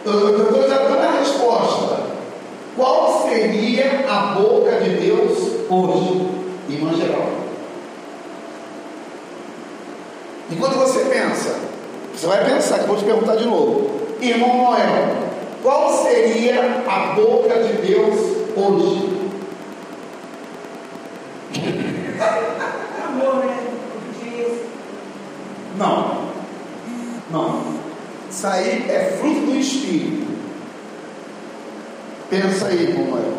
eu 0.05 0.43
estou 0.43 0.67
dando 0.67 0.99
a 0.99 1.19
resposta. 1.19 1.99
Qual 2.75 3.27
seria 3.27 4.05
a 4.09 4.35
boca 4.35 4.79
de 4.79 4.89
Deus 4.91 5.37
hoje, 5.69 6.27
irmã 6.69 6.93
geral? 6.93 7.29
Enquanto 10.51 10.77
você 10.77 10.99
pensa, 11.05 11.59
você 12.13 12.25
vai 12.25 12.43
pensar, 12.43 12.79
que 12.79 12.83
eu 12.85 12.87
vou 12.87 12.97
te 12.97 13.05
perguntar 13.05 13.35
de 13.35 13.45
novo. 13.45 13.99
Irmão 14.21 14.57
Noel, 14.57 15.15
qual 15.61 15.93
seria 16.03 16.83
a 16.87 17.13
boca 17.13 17.63
de 17.63 17.73
Deus 17.85 18.15
hoje? 18.55 19.19
Amor, 23.05 23.35
né? 23.45 23.57
Diz. 24.19 24.61
Não. 25.79 26.29
Não. 27.31 27.63
Isso 28.29 28.45
aí 28.45 28.85
é 28.89 29.17
fruto 29.19 29.39
do 29.45 29.55
Espírito. 29.55 30.27
Pensa 32.29 32.67
aí, 32.67 32.93
Noel. 32.93 33.33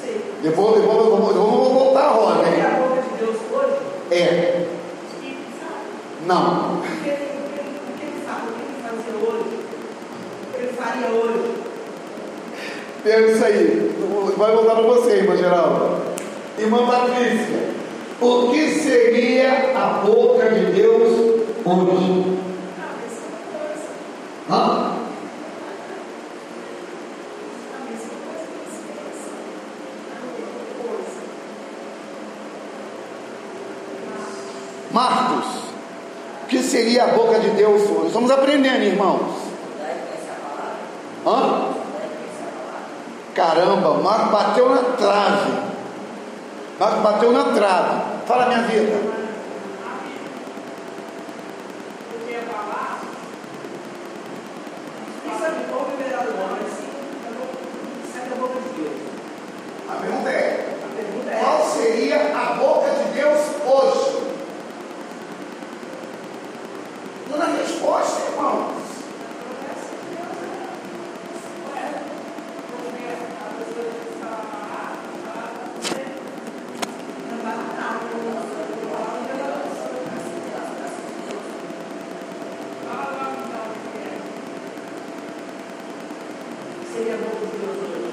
Sei. 0.00 0.22
Eu 0.44 0.52
vou, 0.52 0.76
eu 0.76 0.82
vou, 0.82 1.04
eu 1.04 1.16
vou, 1.16 1.30
eu 1.30 1.34
vou 1.42 1.74
voltar 1.74 2.04
a 2.04 2.10
roda, 2.12 2.48
É 2.48 2.54
hein? 2.54 2.62
a 2.64 2.70
boca 2.80 3.02
de 3.02 3.08
Deus 3.18 3.36
hoje? 3.52 3.76
É. 4.12 4.66
Não. 6.24 6.76
O 6.78 6.82
que 6.82 7.08
ele 7.08 8.22
fazia 8.24 9.14
hoje? 9.18 9.44
O 10.48 10.54
que 10.54 10.62
ele 10.62 10.72
faria 10.72 11.08
hoje? 11.08 11.52
Pensa 13.02 13.46
aí. 13.46 13.90
Vai 14.36 14.52
voltar 14.54 14.74
para 14.76 14.82
você, 14.84 15.16
irmã 15.16 15.36
Geralda. 15.36 16.00
Irmã 16.58 16.86
Patrícia. 16.86 17.72
O 18.20 18.50
que 18.52 18.70
seria 18.78 19.72
a 19.76 20.04
boca 20.06 20.48
de 20.48 20.66
Deus 20.80 21.31
hoje? 21.72 22.38
Hã? 24.50 24.92
Marcos, 34.92 35.46
o 36.42 36.46
que 36.48 36.62
seria 36.62 37.04
a 37.04 37.06
boca 37.08 37.38
de 37.38 37.50
Deus 37.50 37.82
hoje? 37.82 38.08
Estamos 38.08 38.30
aprendendo, 38.30 38.82
irmãos. 38.82 39.32
Hã? 41.26 41.72
Caramba, 43.34 43.94
Marcos 43.94 44.30
bateu 44.30 44.68
na 44.68 44.82
trave. 44.96 45.52
Marcos 46.78 47.02
bateu 47.02 47.32
na 47.32 47.44
trave. 47.44 48.02
Fala 48.26 48.46
minha 48.46 48.62
vida. 48.62 49.22
Porque 52.10 52.32
ia 52.32 52.42
falar, 52.42 53.00
Isso 55.24 55.44
é 55.44 55.50
de 55.50 55.64
bom 55.64 55.86
liberado 55.90 56.32
do 56.32 56.42
homem, 56.42 56.60
assim. 56.66 56.88
Isso 58.04 58.18
é 58.18 58.28
da 58.28 58.36
boca 58.36 58.60
de 58.60 58.82
Deus. 58.82 59.00
A 59.88 59.94
pergunta 59.94 60.30
é: 60.30 60.78
A 60.84 60.96
pergunta 60.96 61.30
é 61.30 61.40
qual 61.40 61.64
seria 61.70 62.36
a 62.36 62.52
boca 62.54 62.90
de 62.90 63.04
Deus 63.14 63.40
hoje? 63.64 64.22
Dando 67.30 67.42
a 67.42 67.46
resposta, 67.46 68.30
irmãos. 68.30 68.82
seria 86.92 87.14
a 87.14 87.16
boca 87.16 87.46
de 87.46 87.56
Deus 87.58 87.76
hoje. 87.78 88.12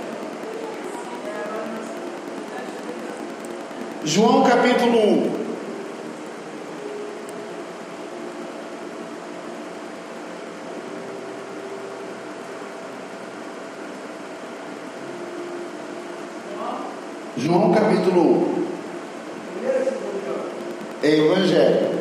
João 4.06 4.44
capítulo 4.70 5.00
1. 5.00 5.40
João 17.38 17.72
capítulo 17.72 18.22
1. 18.22 18.66
Primeiro 19.54 19.82
e 19.82 19.86
segundo 19.86 20.24
João. 20.24 20.46
É 21.02 21.16
Evangelho. 21.16 22.00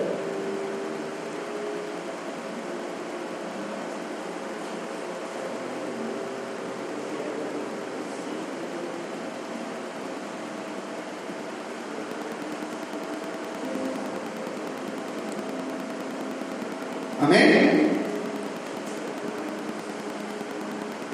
Amém? 17.20 17.90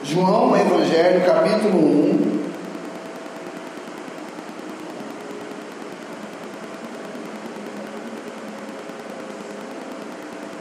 João, 0.05 0.55
Evangelho, 0.55 1.25
capítulo 1.25 1.79
1. 1.79 2.45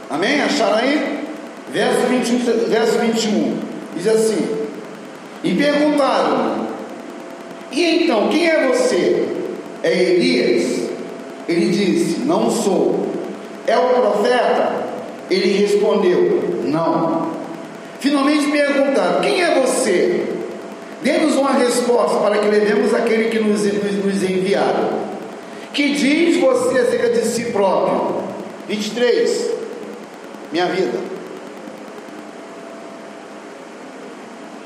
Amém? 0.08 0.40
Acharam 0.40 0.78
aí? 0.78 1.28
Verso 1.70 2.06
21, 2.30 2.68
verso 2.68 2.98
21. 2.98 3.58
Diz 3.96 4.06
assim: 4.06 4.46
E 5.42 5.54
perguntaram: 5.54 6.66
E 7.70 8.04
então, 8.04 8.28
quem 8.28 8.48
é 8.48 8.68
você? 8.68 9.28
É 9.82 9.92
Elias? 9.92 10.88
Ele 11.48 11.70
disse: 11.70 12.20
Não 12.20 12.50
sou. 12.50 13.06
É 13.66 13.76
o 13.76 13.88
profeta? 13.88 14.86
Ele 15.30 15.58
respondeu: 15.58 16.60
Não. 16.64 17.30
Finalmente 18.00 18.50
perguntaram: 18.50 19.20
Quem 19.20 19.42
é 19.42 19.60
você? 19.60 20.34
Dê-nos 21.02 21.36
uma 21.36 21.52
resposta 21.52 22.18
para 22.18 22.38
que 22.38 22.48
levemos 22.48 22.94
aquele 22.94 23.28
que 23.28 23.38
nos, 23.38 23.62
nos, 23.62 24.04
nos 24.04 24.22
enviaram. 24.22 25.04
Que 25.74 25.92
diz 25.92 26.40
você 26.40 26.78
acerca 26.78 27.10
de 27.10 27.26
si 27.26 27.46
próprio? 27.52 28.22
23. 28.68 29.50
Minha 30.50 30.66
vida. 30.66 30.98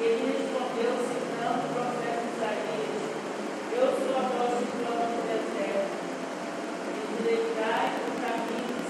E 0.00 0.04
ele 0.04 0.32
respondeu, 0.36 0.92
citando 1.08 1.64
o 1.64 1.72
profeta 1.74 2.22
Isaías: 2.36 3.02
Eu 3.72 3.86
sou 3.86 4.14
a 4.16 4.22
voz 4.28 4.52
que 4.60 4.66
clama 4.78 5.06
no 5.10 5.20
deserto. 5.26 5.90
Endireitai 7.18 7.86
o 8.06 8.14
caminho 8.20 8.68
do 8.68 8.84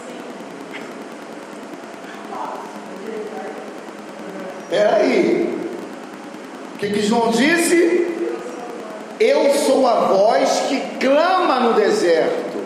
Senhor. 4.69 4.79
Espera 4.79 4.97
aí. 4.97 5.59
O 6.75 6.79
que, 6.79 6.91
que 6.91 7.03
João 7.03 7.31
disse? 7.31 8.07
Eu 9.19 9.53
sou 9.55 9.87
a 9.87 9.95
voz 10.07 10.65
que 10.69 10.81
clama 11.01 11.61
no 11.61 11.73
deserto. 11.73 12.59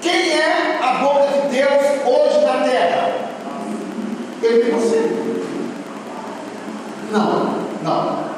Quem 0.00 0.32
é 0.32 0.78
a 0.82 0.94
boca 0.94 1.26
de 1.26 1.56
Deus 1.56 2.06
hoje 2.06 2.44
na 2.44 2.64
terra? 2.64 3.14
Eu 4.42 4.66
e 4.66 4.70
você. 4.70 5.10
Não, 7.12 7.58
não. 7.82 8.28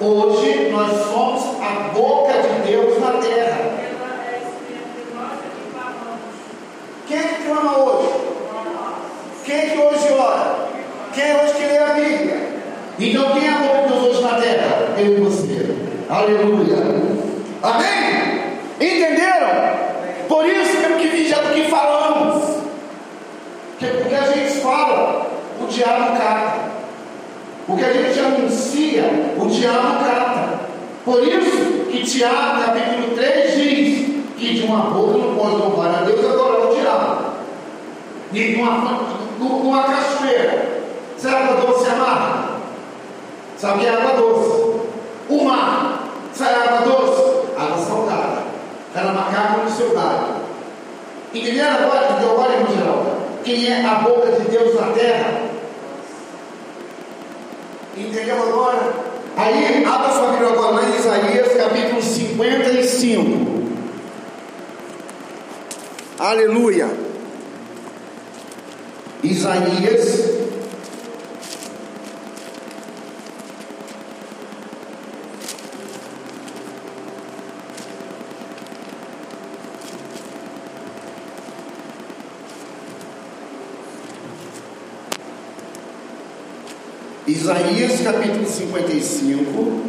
Hoje 0.00 0.70
nós 0.70 0.90
somos 1.04 1.42
a 1.62 1.90
boca 1.92 2.32
de 2.32 2.70
Deus 2.70 2.98
na 3.00 3.12
terra. 3.20 3.58
Ela 3.58 4.24
é 4.24 4.42
esse 4.42 4.72
entre 4.72 5.14
nós 5.14 5.32
que 5.40 5.70
clamamos. 5.72 6.20
Quem 7.06 7.18
é 7.18 7.22
que 7.22 7.42
clama 7.44 7.78
hoje? 7.78 8.08
Quem 9.44 9.56
é 9.56 9.66
que 9.70 9.78
hoje 9.78 10.12
ora? 10.12 10.68
Quem 11.12 11.24
é 11.24 11.42
hoje 11.42 11.54
que 11.54 11.66
lê 11.66 11.78
a 11.78 11.94
Bíblia? 11.94 12.50
Então 12.98 13.32
quem 13.32 13.46
é 13.46 13.50
a 13.50 13.58
boca 13.58 13.82
de 13.82 13.88
Deus 13.88 14.02
hoje 14.04 14.22
na 14.22 14.40
terra? 14.40 14.94
Eu 14.98 15.18
e 15.18 15.20
você. 15.20 15.90
Aleluia. 16.10 16.76
Amém? 17.62 18.58
Entenderam? 18.80 19.78
Por 20.28 20.44
isso 20.44 20.76
temos 20.80 21.00
que 21.00 21.06
vigiar 21.06 21.40
do 21.44 21.54
que 21.54 21.70
falamos. 21.70 22.56
Porque, 23.78 23.86
porque 23.86 24.14
a 24.16 24.22
gente 24.22 24.60
fala, 24.60 25.30
o 25.60 25.66
diabo 25.66 26.18
cata. 26.18 26.70
O 27.68 27.76
que 27.76 27.84
a 27.84 27.92
gente 27.92 28.18
anuncia, 28.18 29.04
o 29.38 29.46
diabo 29.46 30.04
cata. 30.04 30.60
Por 31.04 31.22
isso 31.22 31.86
que 31.88 32.02
Tiago, 32.02 32.64
capítulo 32.64 33.14
3, 33.14 33.54
diz 33.54 34.22
que 34.36 34.54
de 34.54 34.62
uma 34.64 34.90
boca 34.90 35.16
não 35.16 35.36
pode 35.36 35.56
louvar 35.56 35.94
a 35.94 36.04
Deus 36.04 36.24
adorar 36.24 36.70
o 36.70 36.74
diabo. 36.74 37.24
E 38.32 38.56
numa, 38.56 39.02
numa 39.38 39.84
cachoeira, 39.84 40.82
será 41.16 41.46
que 41.46 41.52
a 41.52 41.56
doce 41.56 41.88
amarga? 41.88 42.50
Sabe 43.56 43.80
que 43.80 43.86
é 43.86 43.90
água 43.90 44.14
doce? 44.14 44.70
O 45.28 45.44
mar, 45.44 45.79
água 46.46 46.80
doce? 46.80 47.40
Água 47.56 47.78
salgada. 47.78 48.42
Era 48.94 49.12
macaco 49.12 49.60
no 49.64 49.70
seu 49.70 49.94
galho. 49.94 50.40
Entenderam 51.32 51.74
agora, 51.74 52.06
agora, 52.06 52.52
irmão 52.52 52.74
Geraldo? 52.74 53.10
Quem 53.44 53.68
é 53.68 53.84
a 53.84 53.94
boca 53.96 54.32
de 54.32 54.48
Deus 54.50 54.74
na 54.74 54.88
terra? 54.88 55.42
Entendeu 57.96 58.42
agora? 58.42 58.92
Aí, 59.36 59.84
abra 59.84 60.12
sua 60.12 60.32
Bíblia 60.32 60.48
agora 60.50 60.70
lá 60.72 60.84
em 60.84 60.96
Isaías 60.96 61.56
capítulo 61.56 62.02
55. 62.02 63.50
Aleluia. 66.18 66.90
Isaías. 69.22 70.49
Isaías 87.50 88.00
capítulo 88.02 88.46
55. 88.46 89.82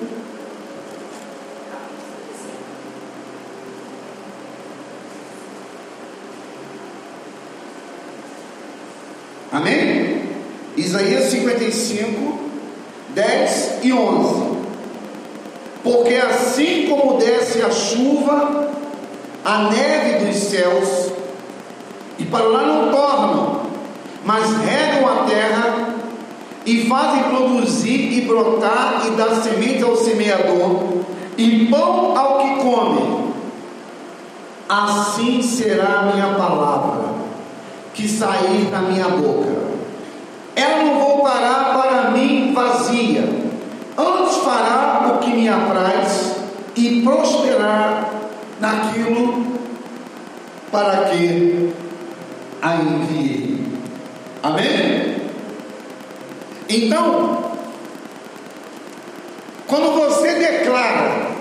Amém? 9.52 10.24
Isaías 10.76 11.26
55, 11.26 12.40
10 13.10 13.74
e 13.84 13.94
11. 13.94 14.58
Porque 15.84 16.16
assim 16.16 16.88
como 16.90 17.20
desce 17.20 17.62
a 17.62 17.70
chuva, 17.70 18.72
a 19.46 19.70
neve 19.70 20.26
dos 20.26 20.36
céus, 20.36 21.12
e 22.18 22.26
para 22.26 22.44
lá 22.44 22.66
não 22.66 22.92
tornam, 22.92 23.62
mas 24.26 24.50
regam 24.58 25.08
a 25.08 25.26
terra, 25.26 25.61
e 26.66 26.86
fazem 26.88 27.24
produzir 27.24 28.18
e 28.18 28.22
brotar, 28.22 29.04
e 29.08 29.12
dar 29.12 29.36
semente 29.36 29.84
ao 29.84 29.96
semeador, 29.96 31.02
e 31.38 31.66
pão 31.68 32.18
ao 32.18 32.40
que 32.40 32.64
come, 32.64 33.34
assim 34.70 35.42
será 35.42 36.00
a 36.00 36.04
minha 36.14 36.36
palavra 36.36 37.10
que 37.94 38.08
sair 38.08 38.66
da 38.72 38.80
minha 38.80 39.08
boca. 39.10 39.72
Ela 40.56 40.84
não 40.84 41.00
voltará 41.00 41.74
para 41.74 42.12
mim 42.12 42.54
vazia, 42.54 43.28
antes 43.98 44.38
fará 44.38 45.14
o 45.14 45.20
que 45.20 45.32
me 45.32 45.50
apraz 45.50 46.36
e 46.76 47.02
prosperar 47.02 48.10
naquilo 48.60 49.46
para 50.72 51.10
que 51.10 51.74
a 52.62 52.76
enviei. 52.76 53.60
Amém? 54.44 55.21
Então, 56.74 57.52
quando 59.68 59.92
você 59.94 60.36
declara 60.36 61.32